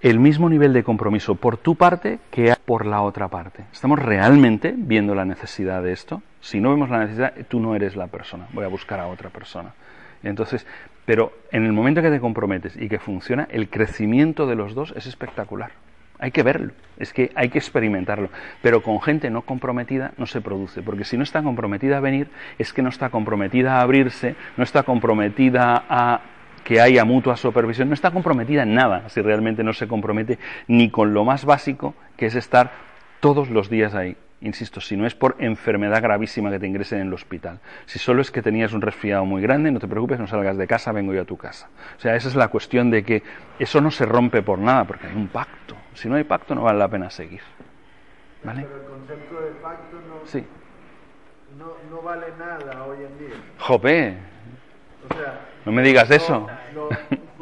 el 0.00 0.18
mismo 0.18 0.48
nivel 0.48 0.72
de 0.72 0.84
compromiso 0.84 1.34
por 1.34 1.56
tu 1.56 1.74
parte 1.74 2.18
que 2.30 2.54
por 2.64 2.86
la 2.86 3.02
otra 3.02 3.28
parte. 3.28 3.64
¿Estamos 3.72 3.98
realmente 3.98 4.74
viendo 4.76 5.14
la 5.14 5.24
necesidad 5.24 5.82
de 5.82 5.92
esto? 5.92 6.22
Si 6.40 6.60
no 6.60 6.70
vemos 6.70 6.90
la 6.90 7.00
necesidad, 7.00 7.34
tú 7.48 7.60
no 7.60 7.74
eres 7.74 7.96
la 7.96 8.06
persona, 8.06 8.46
voy 8.52 8.64
a 8.64 8.68
buscar 8.68 9.00
a 9.00 9.06
otra 9.06 9.30
persona. 9.30 9.74
Entonces, 10.22 10.66
pero 11.04 11.32
en 11.50 11.64
el 11.64 11.72
momento 11.72 12.02
que 12.02 12.10
te 12.10 12.20
comprometes 12.20 12.76
y 12.76 12.88
que 12.88 12.98
funciona, 12.98 13.48
el 13.50 13.70
crecimiento 13.70 14.46
de 14.46 14.56
los 14.56 14.74
dos 14.74 14.92
es 14.96 15.06
espectacular. 15.06 15.70
Hay 16.18 16.30
que 16.32 16.42
verlo, 16.42 16.72
es 16.98 17.12
que 17.12 17.30
hay 17.34 17.48
que 17.48 17.58
experimentarlo. 17.58 18.30
Pero 18.62 18.82
con 18.82 19.00
gente 19.00 19.30
no 19.30 19.42
comprometida 19.42 20.12
no 20.16 20.26
se 20.26 20.40
produce, 20.40 20.82
porque 20.82 21.04
si 21.04 21.16
no 21.16 21.22
está 21.22 21.42
comprometida 21.42 21.98
a 21.98 22.00
venir, 22.00 22.28
es 22.58 22.72
que 22.72 22.82
no 22.82 22.88
está 22.88 23.10
comprometida 23.10 23.78
a 23.78 23.82
abrirse, 23.82 24.34
no 24.56 24.64
está 24.64 24.82
comprometida 24.82 25.84
a 25.88 26.20
que 26.64 26.80
haya 26.80 27.04
mutua 27.04 27.36
supervisión, 27.36 27.88
no 27.88 27.94
está 27.94 28.10
comprometida 28.10 28.64
en 28.64 28.74
nada, 28.74 29.08
si 29.08 29.22
realmente 29.22 29.62
no 29.62 29.72
se 29.72 29.88
compromete 29.88 30.38
ni 30.66 30.90
con 30.90 31.14
lo 31.14 31.24
más 31.24 31.44
básico, 31.44 31.94
que 32.16 32.26
es 32.26 32.34
estar 32.34 32.72
todos 33.20 33.48
los 33.48 33.70
días 33.70 33.94
ahí. 33.94 34.16
Insisto, 34.40 34.80
si 34.80 34.96
no 34.96 35.04
es 35.04 35.16
por 35.16 35.34
enfermedad 35.40 36.00
gravísima 36.00 36.48
que 36.50 36.60
te 36.60 36.66
ingresen 36.68 37.00
en 37.00 37.08
el 37.08 37.14
hospital, 37.14 37.58
si 37.86 37.98
solo 37.98 38.22
es 38.22 38.30
que 38.30 38.40
tenías 38.40 38.72
un 38.72 38.80
resfriado 38.80 39.24
muy 39.24 39.42
grande, 39.42 39.72
no 39.72 39.80
te 39.80 39.88
preocupes, 39.88 40.20
no 40.20 40.28
salgas 40.28 40.56
de 40.56 40.66
casa, 40.68 40.92
vengo 40.92 41.12
yo 41.12 41.22
a 41.22 41.24
tu 41.24 41.36
casa. 41.36 41.68
O 41.96 42.00
sea, 42.00 42.14
esa 42.14 42.28
es 42.28 42.36
la 42.36 42.46
cuestión 42.46 42.88
de 42.90 43.02
que 43.02 43.22
eso 43.58 43.80
no 43.80 43.90
se 43.90 44.06
rompe 44.06 44.42
por 44.42 44.60
nada, 44.60 44.84
porque 44.84 45.08
hay 45.08 45.16
un 45.16 45.26
pacto. 45.26 45.74
Si 45.94 46.08
no 46.08 46.14
hay 46.14 46.22
pacto, 46.24 46.54
no 46.54 46.62
vale 46.62 46.78
la 46.78 46.86
pena 46.88 47.10
seguir. 47.10 47.40
¿Vale? 48.44 48.62
Pero 48.62 48.76
el 48.80 48.86
concepto 48.86 49.40
de 49.40 49.50
pacto 49.60 49.96
no, 50.08 50.24
Sí. 50.24 50.44
no, 51.58 51.72
no 51.90 52.02
vale 52.02 52.26
nada 52.38 52.84
hoy 52.84 52.98
en 53.04 53.18
día. 53.18 53.36
Jope, 53.58 54.16
O 55.10 55.14
sea, 55.14 55.40
no 55.64 55.72
me 55.72 55.82
digas 55.82 56.08
eso. 56.12 56.46
no, 56.74 56.88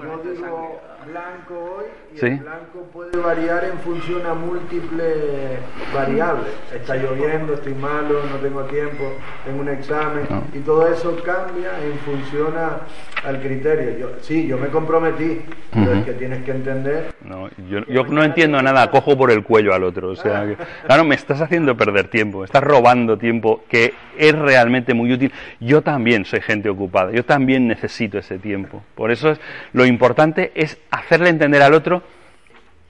no 0.03 0.19
digo 0.23 0.81
blanco 1.07 1.77
hoy 1.79 1.85
y 2.15 2.19
Sí. 2.19 2.27
el 2.27 2.39
blanco 2.39 2.89
puede 2.93 3.17
variar 3.19 3.65
en 3.65 3.79
función 3.79 4.27
a 4.27 4.35
múltiples 4.35 5.59
variables. 5.95 6.53
Está 6.75 6.97
lloviendo, 6.97 7.55
estoy 7.55 7.75
malo, 7.75 8.23
no 8.31 8.37
tengo 8.37 8.63
tiempo, 8.65 9.13
tengo 9.45 9.61
un 9.61 9.69
examen 9.69 10.25
No. 10.29 10.43
y 10.53 10.59
todo 10.61 10.87
eso 10.89 11.17
cambia 11.25 11.71
en 11.85 11.99
función 12.01 12.55
a- 12.57 12.81
al 13.27 13.41
criterio. 13.41 13.99
Yo, 13.99 14.11
sí, 14.21 14.47
yo 14.47 14.59
me 14.59 14.69
comprometí, 14.69 15.41
pero 15.73 15.93
es 15.93 16.05
que 16.05 16.13
tienes 16.13 16.45
que 16.45 16.51
entender 16.53 17.15
No, 17.23 17.49
yo, 17.69 17.81
yo 17.89 18.05
no 18.05 18.23
entiendo 18.23 18.63
nada, 18.63 18.89
cojo 18.91 19.17
por 19.19 19.31
el 19.33 19.43
cuello 19.43 19.75
al 19.75 19.83
otro. 19.85 20.11
O 20.11 20.17
sea, 20.17 20.47
que- 20.47 20.57
claro, 20.87 21.05
me 21.05 21.15
estás 21.17 21.41
haciendo 21.41 21.77
perder 21.77 22.09
tiempo, 22.09 22.45
estás 22.45 22.63
robando 22.63 23.19
tiempo 23.19 23.65
que 23.69 23.95
es 24.17 24.33
realmente 24.39 24.95
muy 24.95 25.13
útil. 25.13 25.33
Yo 25.61 25.83
también 25.83 26.25
soy 26.25 26.41
gente 26.41 26.69
ocupada, 26.69 27.11
yo 27.11 27.25
también 27.25 27.67
necesito 27.67 28.19
ese 28.19 28.39
tiempo. 28.39 28.83
Por 28.95 29.11
eso 29.11 29.31
es, 29.31 29.41
lo 29.73 29.85
importante 29.85 30.53
es 30.55 30.79
hacerle 30.99 31.31
entender 31.31 31.63
al 31.63 31.75
otro, 31.75 32.03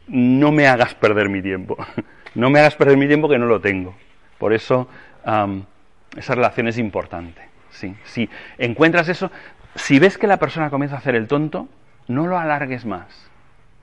no 0.09 0.53
me 0.53 0.67
hagas 0.67 0.95
perder 0.95 1.29
mi 1.29 1.43
tiempo, 1.43 1.77
no 2.35 2.51
me 2.51 2.61
hagas 2.61 2.75
perder 2.75 2.97
mi 2.97 3.07
tiempo 3.07 3.29
que 3.29 3.39
no 3.39 3.47
lo 3.47 3.61
tengo. 3.61 3.95
Por 4.39 4.53
eso 4.53 4.89
am, 5.25 5.65
esa 6.17 6.35
relación 6.35 6.69
es 6.69 6.79
importante. 6.79 7.43
Sí, 7.71 7.95
si 8.05 8.29
encuentras 8.59 9.09
eso, 9.09 9.31
si 9.75 9.99
ves 9.99 10.17
que 10.17 10.27
la 10.27 10.39
persona 10.39 10.71
comienza 10.71 10.97
a 10.97 10.99
hacer 10.99 11.15
el 11.15 11.27
tonto, 11.27 11.69
no 12.09 12.27
lo 12.27 12.39
alargues 12.39 12.85
más. 12.87 13.31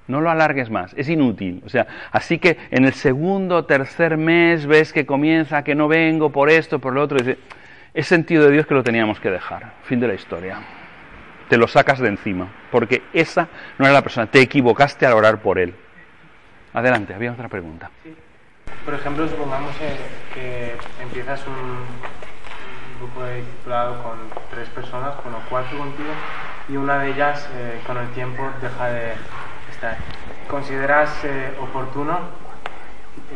No 0.08 0.20
lo 0.20 0.30
alargues 0.30 0.70
más, 0.70 0.94
es 0.98 1.08
inútil. 1.08 1.62
O 1.66 1.70
sea, 1.70 1.88
así 2.12 2.38
que 2.38 2.58
en 2.72 2.86
el 2.86 2.94
segundo 2.94 3.58
o 3.58 3.66
tercer 3.66 4.18
mes 4.18 4.66
ves 4.66 4.92
que 4.92 5.06
comienza, 5.06 5.64
que 5.64 5.76
no 5.76 5.88
vengo 5.88 6.30
por 6.30 6.50
esto, 6.50 6.80
por 6.80 6.94
lo 6.94 7.02
otro, 7.02 7.20
es 7.94 8.08
sentido 8.08 8.46
de 8.46 8.52
Dios 8.52 8.66
que 8.66 8.74
lo 8.74 8.84
teníamos 8.84 9.20
que 9.22 9.30
dejar. 9.30 9.74
Fin 9.84 10.02
de 10.02 10.08
la 10.08 10.14
historia. 10.16 10.58
Te 11.50 11.58
lo 11.58 11.68
sacas 11.68 12.00
de 12.00 12.08
encima, 12.08 12.48
porque 12.72 13.04
esa 13.14 13.48
no 13.78 13.86
era 13.86 13.94
la 13.94 14.02
persona, 14.02 14.28
te 14.28 14.42
equivocaste 14.42 15.06
al 15.06 15.14
orar 15.14 15.42
por 15.42 15.60
él. 15.60 15.76
Adelante, 16.74 17.14
había 17.14 17.32
otra 17.32 17.48
pregunta. 17.48 17.90
Por 18.86 18.94
ejemplo, 18.94 19.28
supongamos 19.28 19.76
que 20.34 20.76
empiezas 21.02 21.46
un, 21.48 21.78
grupo 23.04 23.24
de 23.24 23.38
discipulado 23.38 24.02
con 24.02 24.18
tres 24.52 24.70
personas, 24.70 25.14
bueno, 25.24 25.40
cuatro 25.50 25.78
contigo, 25.78 26.12
y 26.70 26.78
una 26.78 27.00
de 27.00 27.12
ellas 27.12 27.50
eh, 27.56 27.82
con 27.86 27.98
el 27.98 28.08
tiempo 28.10 28.50
deja 28.62 28.88
de 28.88 29.14
estar. 29.70 29.98
¿Consideras 30.48 31.24
eh, 31.26 31.54
oportuno 31.60 32.43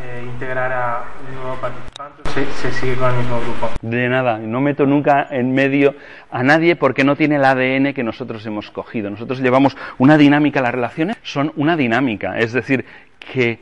eh, 0.02 0.24
integrar 0.24 0.72
a 0.72 1.04
un 1.28 1.34
nuevo 1.34 1.56
participante 1.56 2.22
se, 2.30 2.46
se 2.52 2.72
sigue 2.72 2.94
con 2.96 3.10
el 3.10 3.16
mismo 3.16 3.40
grupo? 3.40 3.70
De 3.82 4.08
nada, 4.08 4.38
no 4.38 4.60
meto 4.60 4.86
nunca 4.86 5.26
en 5.30 5.52
medio 5.52 5.94
a 6.30 6.42
nadie 6.42 6.76
porque 6.76 7.04
no 7.04 7.16
tiene 7.16 7.36
el 7.36 7.44
ADN 7.44 7.94
que 7.94 8.02
nosotros 8.02 8.44
hemos 8.46 8.70
cogido. 8.70 9.10
Nosotros 9.10 9.40
llevamos 9.40 9.76
una 9.98 10.16
dinámica, 10.16 10.60
las 10.60 10.72
relaciones 10.72 11.16
son 11.22 11.52
una 11.56 11.76
dinámica, 11.76 12.38
es 12.38 12.52
decir, 12.52 12.84
que 13.18 13.60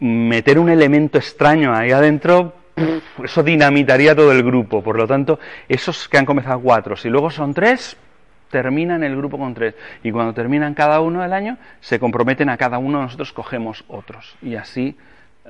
meter 0.00 0.58
un 0.58 0.70
elemento 0.70 1.18
extraño 1.18 1.74
ahí 1.74 1.90
adentro, 1.92 2.54
eso 3.22 3.42
dinamitaría 3.42 4.14
todo 4.14 4.32
el 4.32 4.42
grupo. 4.42 4.82
Por 4.82 4.96
lo 4.96 5.06
tanto, 5.06 5.38
esos 5.68 6.08
que 6.08 6.18
han 6.18 6.26
comenzado 6.26 6.60
cuatro, 6.60 6.96
si 6.96 7.08
luego 7.08 7.30
son 7.30 7.54
tres, 7.54 7.96
terminan 8.50 9.04
el 9.04 9.16
grupo 9.16 9.38
con 9.38 9.54
tres. 9.54 9.74
Y 10.02 10.10
cuando 10.10 10.34
terminan 10.34 10.74
cada 10.74 11.00
uno 11.00 11.22
del 11.22 11.32
año, 11.32 11.58
se 11.80 11.98
comprometen 11.98 12.48
a 12.48 12.56
cada 12.56 12.78
uno, 12.78 13.02
nosotros 13.02 13.32
cogemos 13.32 13.84
otros. 13.88 14.36
Y 14.42 14.56
así 14.56 14.96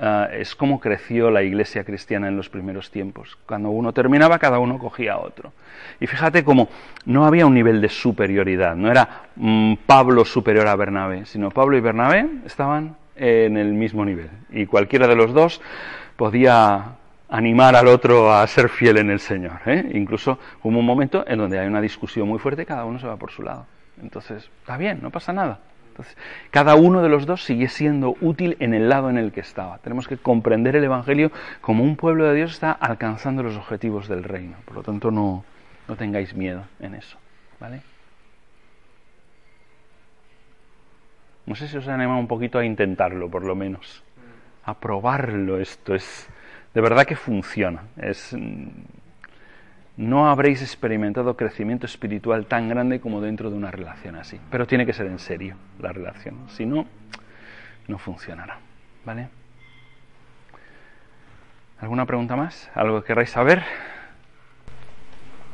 ah, 0.01 0.27
es 0.31 0.55
como 0.55 0.79
creció 0.79 1.31
la 1.31 1.43
iglesia 1.43 1.85
cristiana 1.85 2.27
en 2.27 2.35
los 2.35 2.49
primeros 2.49 2.91
tiempos. 2.91 3.37
Cuando 3.45 3.69
uno 3.69 3.93
terminaba, 3.93 4.39
cada 4.39 4.59
uno 4.59 4.77
cogía 4.77 5.17
otro. 5.17 5.53
Y 5.99 6.07
fíjate 6.07 6.43
cómo 6.43 6.67
no 7.05 7.25
había 7.25 7.45
un 7.45 7.53
nivel 7.53 7.79
de 7.79 7.89
superioridad, 7.89 8.75
no 8.75 8.91
era 8.91 9.23
mm, 9.35 9.75
Pablo 9.85 10.25
superior 10.25 10.67
a 10.67 10.75
Bernabé, 10.75 11.25
sino 11.25 11.51
Pablo 11.51 11.77
y 11.77 11.81
Bernabé 11.81 12.25
estaban 12.45 12.97
en 13.15 13.55
el 13.55 13.73
mismo 13.73 14.03
nivel. 14.03 14.29
Y 14.49 14.65
cualquiera 14.65 15.07
de 15.07 15.15
los 15.15 15.33
dos 15.33 15.61
podía 16.17 16.95
animar 17.29 17.75
al 17.75 17.87
otro 17.87 18.33
a 18.33 18.45
ser 18.45 18.69
fiel 18.69 18.97
en 18.97 19.09
el 19.09 19.19
Señor. 19.19 19.61
¿eh? 19.65 19.89
Incluso 19.93 20.37
hubo 20.63 20.77
un 20.77 20.85
momento 20.85 21.23
en 21.25 21.39
donde 21.39 21.57
hay 21.57 21.67
una 21.67 21.81
discusión 21.81 22.27
muy 22.27 22.39
fuerte, 22.39 22.65
cada 22.65 22.85
uno 22.85 22.99
se 22.99 23.07
va 23.07 23.15
por 23.15 23.31
su 23.31 23.41
lado. 23.41 23.65
Entonces, 24.01 24.49
está 24.59 24.77
bien, 24.77 24.99
no 25.01 25.11
pasa 25.11 25.31
nada. 25.31 25.59
Entonces, 25.91 26.15
cada 26.51 26.75
uno 26.75 27.01
de 27.01 27.09
los 27.09 27.25
dos 27.25 27.43
sigue 27.43 27.67
siendo 27.67 28.15
útil 28.21 28.55
en 28.59 28.73
el 28.73 28.87
lado 28.87 29.09
en 29.09 29.17
el 29.17 29.33
que 29.33 29.41
estaba. 29.41 29.77
Tenemos 29.79 30.07
que 30.07 30.17
comprender 30.17 30.75
el 30.77 30.85
Evangelio 30.85 31.31
como 31.59 31.83
un 31.83 31.97
pueblo 31.97 32.25
de 32.25 32.35
Dios 32.35 32.51
está 32.51 32.71
alcanzando 32.71 33.43
los 33.43 33.57
objetivos 33.57 34.07
del 34.07 34.23
reino. 34.23 34.55
Por 34.63 34.75
lo 34.75 34.83
tanto, 34.83 35.11
no, 35.11 35.43
no 35.87 35.95
tengáis 35.97 36.33
miedo 36.33 36.63
en 36.79 36.95
eso. 36.95 37.17
¿Vale? 37.59 37.81
No 41.45 41.55
sé 41.55 41.67
si 41.67 41.75
os 41.75 41.87
anima 41.89 42.17
un 42.17 42.27
poquito 42.27 42.57
a 42.57 42.65
intentarlo, 42.65 43.29
por 43.29 43.43
lo 43.43 43.53
menos. 43.53 44.01
A 44.63 44.73
probarlo 44.73 45.59
esto. 45.59 45.93
Es 45.93 46.29
de 46.73 46.79
verdad 46.79 47.05
que 47.05 47.17
funciona. 47.17 47.83
Es 47.97 48.33
no 49.97 50.29
habréis 50.29 50.61
experimentado 50.61 51.35
crecimiento 51.35 51.85
espiritual 51.85 52.45
tan 52.45 52.69
grande 52.69 52.99
como 52.99 53.21
dentro 53.21 53.49
de 53.49 53.57
una 53.57 53.71
relación 53.71 54.15
así. 54.15 54.39
Pero 54.49 54.65
tiene 54.65 54.85
que 54.85 54.93
ser 54.93 55.07
en 55.07 55.19
serio 55.19 55.55
la 55.79 55.91
relación. 55.91 56.49
Si 56.49 56.65
no, 56.65 56.85
no 57.87 57.97
funcionará. 57.97 58.59
¿Vale? 59.05 59.29
¿Alguna 61.79 62.05
pregunta 62.05 62.35
más? 62.35 62.69
¿Algo 62.75 63.01
que 63.01 63.07
queráis 63.07 63.31
saber? 63.31 63.63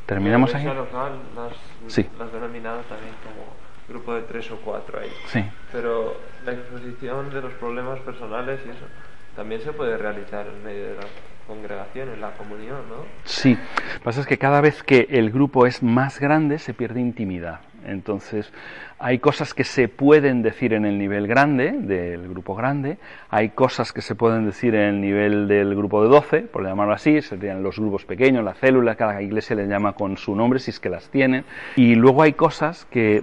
¿Terminamos 0.05 0.53
aquí? 0.53 0.63
iglesia 0.63 0.81
local 0.81 1.19
las, 1.35 1.53
Sí. 1.91 2.07
las 2.17 2.31
denominado 2.31 2.81
también 2.81 3.13
como 3.23 3.45
grupo 3.87 4.13
de 4.13 4.21
tres 4.23 4.49
o 4.51 4.57
cuatro 4.57 4.99
ahí. 4.99 5.11
Sí. 5.27 5.43
Pero 5.71 6.17
la 6.45 6.51
exposición 6.53 7.29
de 7.29 7.41
los 7.41 7.53
problemas 7.53 7.99
personales 8.01 8.59
y 8.65 8.69
eso 8.69 8.85
también 9.37 9.61
se 9.61 9.71
puede 9.71 9.97
realizar 9.97 10.47
en 10.47 10.63
medio 10.63 10.83
de 10.87 10.95
la 10.95 11.07
congregación, 11.45 12.09
en 12.09 12.21
la 12.21 12.31
comunión, 12.31 12.89
¿no? 12.89 13.05
Sí, 13.23 13.51
lo 13.53 13.93
que 13.93 14.03
pasa 14.03 14.21
es 14.21 14.25
que 14.25 14.39
cada 14.39 14.61
vez 14.61 14.81
que 14.81 15.07
el 15.11 15.29
grupo 15.29 15.67
es 15.67 15.83
más 15.83 16.19
grande 16.19 16.57
se 16.57 16.73
pierde 16.73 16.99
intimidad. 16.99 17.59
Entonces, 17.85 18.51
hay 18.97 19.19
cosas 19.19 19.53
que 19.53 19.63
se 19.63 19.89
pueden 19.89 20.41
decir 20.41 20.73
en 20.73 20.85
el 20.85 20.97
nivel 20.97 21.27
grande, 21.27 21.71
del 21.71 22.27
grupo 22.27 22.55
grande, 22.55 22.97
hay 23.29 23.49
cosas 23.49 23.93
que 23.93 24.01
se 24.01 24.15
pueden 24.15 24.47
decir 24.47 24.73
en 24.73 24.95
el 24.95 25.01
nivel 25.01 25.47
del 25.47 25.75
grupo 25.75 26.01
de 26.01 26.09
12, 26.09 26.39
por 26.41 26.65
llamarlo 26.65 26.95
así, 26.95 27.21
serían 27.21 27.61
los 27.61 27.77
grupos 27.77 28.05
pequeños, 28.05 28.43
las 28.43 28.57
células, 28.57 28.97
cada 28.97 29.21
iglesia 29.21 29.55
le 29.55 29.67
llama 29.67 29.93
con 29.93 30.17
su 30.17 30.35
nombre 30.35 30.57
si 30.57 30.71
es 30.71 30.79
que 30.79 30.89
las 30.89 31.09
tienen. 31.11 31.45
Y 31.75 31.93
luego 31.93 32.23
hay 32.23 32.33
cosas 32.33 32.85
que, 32.89 33.21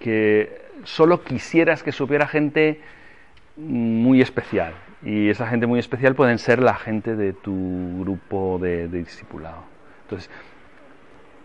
que 0.00 0.62
solo 0.84 1.22
quisieras 1.22 1.82
que 1.82 1.92
supiera 1.92 2.26
gente 2.26 2.80
muy 3.56 4.20
especial. 4.22 4.72
Y 5.04 5.28
esa 5.28 5.46
gente 5.46 5.66
muy 5.66 5.78
especial 5.78 6.14
pueden 6.14 6.38
ser 6.38 6.62
la 6.62 6.74
gente 6.74 7.14
de 7.14 7.34
tu 7.34 8.00
grupo 8.00 8.58
de, 8.60 8.88
discipulado. 8.88 9.62
Entonces, 10.04 10.30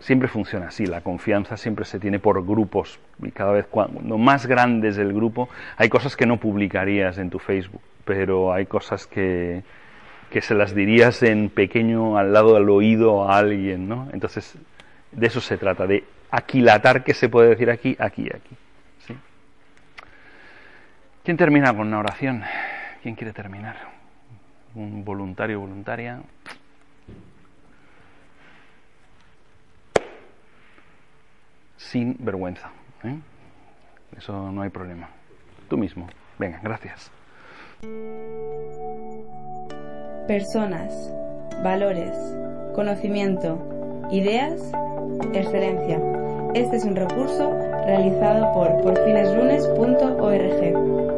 siempre 0.00 0.28
funciona 0.28 0.68
así, 0.68 0.86
la 0.86 1.02
confianza 1.02 1.58
siempre 1.58 1.84
se 1.84 2.00
tiene 2.00 2.18
por 2.18 2.44
grupos 2.46 2.98
y 3.22 3.30
cada 3.32 3.52
vez 3.52 3.66
cuando 3.66 4.16
más 4.16 4.46
grande 4.46 4.88
es 4.88 4.96
el 4.96 5.12
grupo, 5.12 5.50
hay 5.76 5.90
cosas 5.90 6.16
que 6.16 6.24
no 6.24 6.38
publicarías 6.38 7.18
en 7.18 7.28
tu 7.28 7.38
Facebook, 7.38 7.82
pero 8.06 8.52
hay 8.54 8.64
cosas 8.64 9.06
que, 9.06 9.62
que 10.30 10.40
se 10.40 10.54
las 10.54 10.74
dirías 10.74 11.22
en 11.22 11.50
pequeño 11.50 12.16
al 12.16 12.32
lado 12.32 12.54
del 12.54 12.70
oído 12.70 13.28
a 13.28 13.36
alguien, 13.36 13.88
¿no? 13.88 14.08
Entonces, 14.14 14.56
de 15.12 15.26
eso 15.26 15.42
se 15.42 15.58
trata, 15.58 15.86
de 15.86 16.04
aquilatar 16.30 17.04
qué 17.04 17.12
se 17.12 17.28
puede 17.28 17.50
decir 17.50 17.70
aquí, 17.70 17.96
aquí 17.98 18.22
y 18.22 18.34
aquí. 18.34 18.56
¿Quién 21.22 21.36
termina 21.36 21.76
con 21.76 21.88
una 21.88 21.98
oración? 21.98 22.42
¿Quién 23.02 23.14
quiere 23.14 23.32
terminar? 23.32 23.76
¿Un 24.74 25.04
voluntario 25.04 25.58
o 25.58 25.60
voluntaria? 25.62 26.20
Sin 31.76 32.16
vergüenza. 32.20 32.70
¿eh? 33.04 33.18
Eso 34.16 34.50
no 34.52 34.62
hay 34.62 34.70
problema. 34.70 35.08
Tú 35.68 35.76
mismo. 35.78 36.08
Venga, 36.38 36.60
gracias. 36.62 37.10
Personas, 40.26 40.92
valores, 41.64 42.14
conocimiento, 42.74 43.58
ideas, 44.10 44.60
excelencia. 45.32 45.98
Este 46.54 46.76
es 46.76 46.84
un 46.84 46.96
recurso 46.96 47.50
realizado 47.86 48.52
por 48.52 48.82
porfineslunes.org. 48.82 51.09